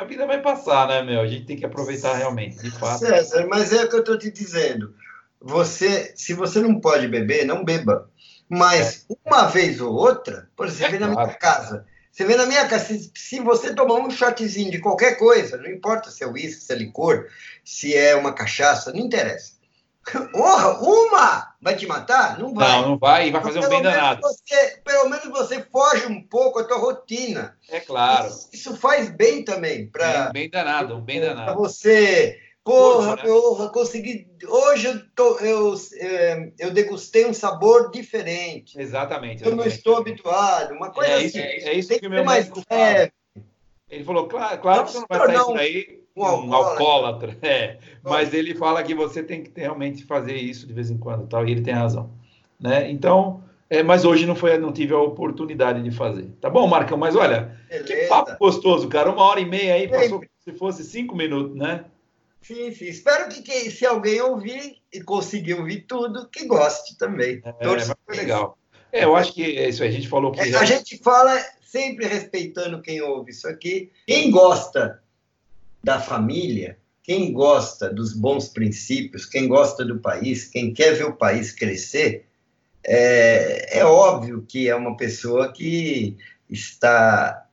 [0.00, 1.20] a vida vai passar, né, meu?
[1.20, 2.98] A gente tem que aproveitar realmente, de fato.
[2.98, 4.92] César, mas é o que eu tô te dizendo
[5.44, 8.08] você, se você não pode beber, não beba.
[8.48, 9.14] Mas é.
[9.26, 11.14] uma vez ou outra, por exemplo, você é vem claro.
[11.14, 11.86] na minha casa.
[12.10, 15.68] Você vem na minha casa, se, se, você tomar um shotzinho de qualquer coisa, não
[15.68, 17.26] importa se é uísque, se é licor,
[17.64, 19.54] se é uma cachaça, não interessa.
[20.32, 22.38] Porra, uma vai te matar?
[22.38, 22.68] Não vai.
[22.68, 24.20] Não, não vai e vai fazer um bem danado.
[24.22, 27.56] Você, pelo menos você foge um pouco da tua rotina.
[27.68, 28.28] É claro.
[28.28, 29.88] Isso, isso faz bem também.
[29.88, 31.46] Pra, bem, bem danado, um bem danado.
[31.46, 34.26] Para você Porra, porra, consegui.
[34.48, 38.80] Hoje eu, tô, eu, é, eu degustei um sabor diferente.
[38.80, 39.44] Exatamente.
[39.44, 40.72] Eu não estou habituado.
[40.72, 41.46] Uma coisa é isso, assim.
[41.46, 43.10] É isso que o meu médico fala.
[43.90, 47.36] Ele falou, claro, claro que você não vai sair por aí um, um alcoólatra.
[47.42, 51.26] É, mas ele fala que você tem que realmente fazer isso de vez em quando,
[51.26, 52.10] tal, e ele tem razão.
[52.58, 52.90] Né?
[52.90, 56.30] Então, é, mas hoje não foi, não tive a oportunidade de fazer.
[56.40, 56.96] Tá bom, Marcão?
[56.96, 57.84] Mas olha, Beleza.
[57.84, 59.10] que papo gostoso, cara.
[59.10, 61.84] Uma hora e meia aí, passou se fosse cinco minutos, né?
[62.44, 62.84] Sim, sim.
[62.84, 67.42] Espero que, que, se alguém ouvir e conseguir ouvir tudo, que goste também.
[67.44, 68.58] É, foi legal.
[68.92, 69.88] É, eu acho que é isso aí.
[69.88, 70.40] A gente falou que.
[70.40, 73.90] É, a gente fala sempre respeitando quem ouve isso aqui.
[74.06, 75.02] Quem gosta
[75.82, 81.16] da família, quem gosta dos bons princípios, quem gosta do país, quem quer ver o
[81.16, 82.26] país crescer,
[82.84, 86.16] é, é óbvio que é uma pessoa que
[86.48, 87.46] está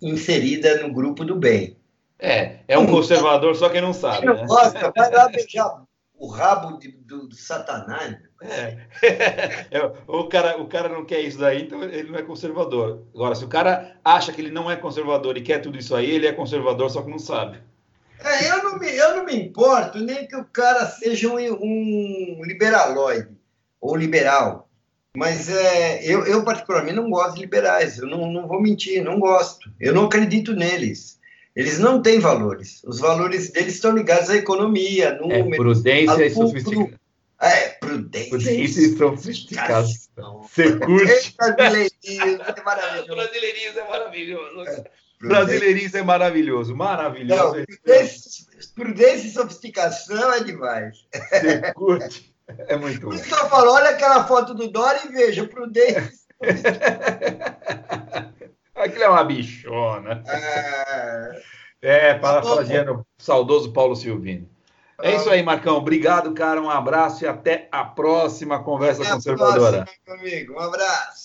[0.00, 1.76] inserida no grupo do bem.
[2.24, 4.26] É, é um conservador, só quem não sabe.
[4.26, 4.46] Né?
[4.46, 5.84] gosta, vai lá beijar
[6.16, 8.16] o rabo de, do, do, Satanás.
[8.40, 8.78] É.
[9.70, 9.92] é.
[10.06, 13.02] o, cara, o cara não quer isso daí, então ele não é conservador.
[13.14, 16.10] Agora, se o cara acha que ele não é conservador e quer tudo isso aí,
[16.10, 17.58] ele é conservador, só que não sabe.
[18.20, 22.40] É, eu, não me, eu não me importo nem que o cara seja um, um
[22.44, 23.28] liberaloide
[23.80, 24.68] ou liberal.
[25.16, 27.98] Mas é, eu, eu, particularmente, não gosto de liberais.
[27.98, 29.70] Eu não, não vou mentir, não gosto.
[29.78, 31.20] Eu não acredito neles.
[31.54, 32.82] Eles não têm valores.
[32.84, 36.90] Os valores deles estão ligados à economia, é, número, é, prudência e sofisticação.
[37.40, 40.42] É, prudência, prudência e sofisticação.
[40.42, 41.34] Você curte?
[41.36, 43.06] Brasileirismo é maravilhoso.
[43.06, 44.60] Brasileirismo é maravilhoso.
[44.62, 44.84] É,
[45.20, 47.56] Brasileirismo é maravilhoso, maravilhoso.
[47.56, 51.06] Não, prudência, prudência, e sofisticação é demais.
[51.12, 52.34] Você curte?
[52.48, 53.16] É muito bom.
[53.16, 56.10] Só falou, olha aquela foto do Dória e veja, prudência.
[58.74, 60.22] Aquilo é uma bichona.
[60.26, 61.42] É,
[61.82, 64.48] é parafraseando o saudoso Paulo Silvino.
[65.02, 65.76] É isso aí, Marcão.
[65.76, 66.60] Obrigado, cara.
[66.60, 69.84] Um abraço e até a próxima conversa até conservadora.
[69.84, 70.54] Próxima, amigo.
[70.54, 71.23] Um abraço.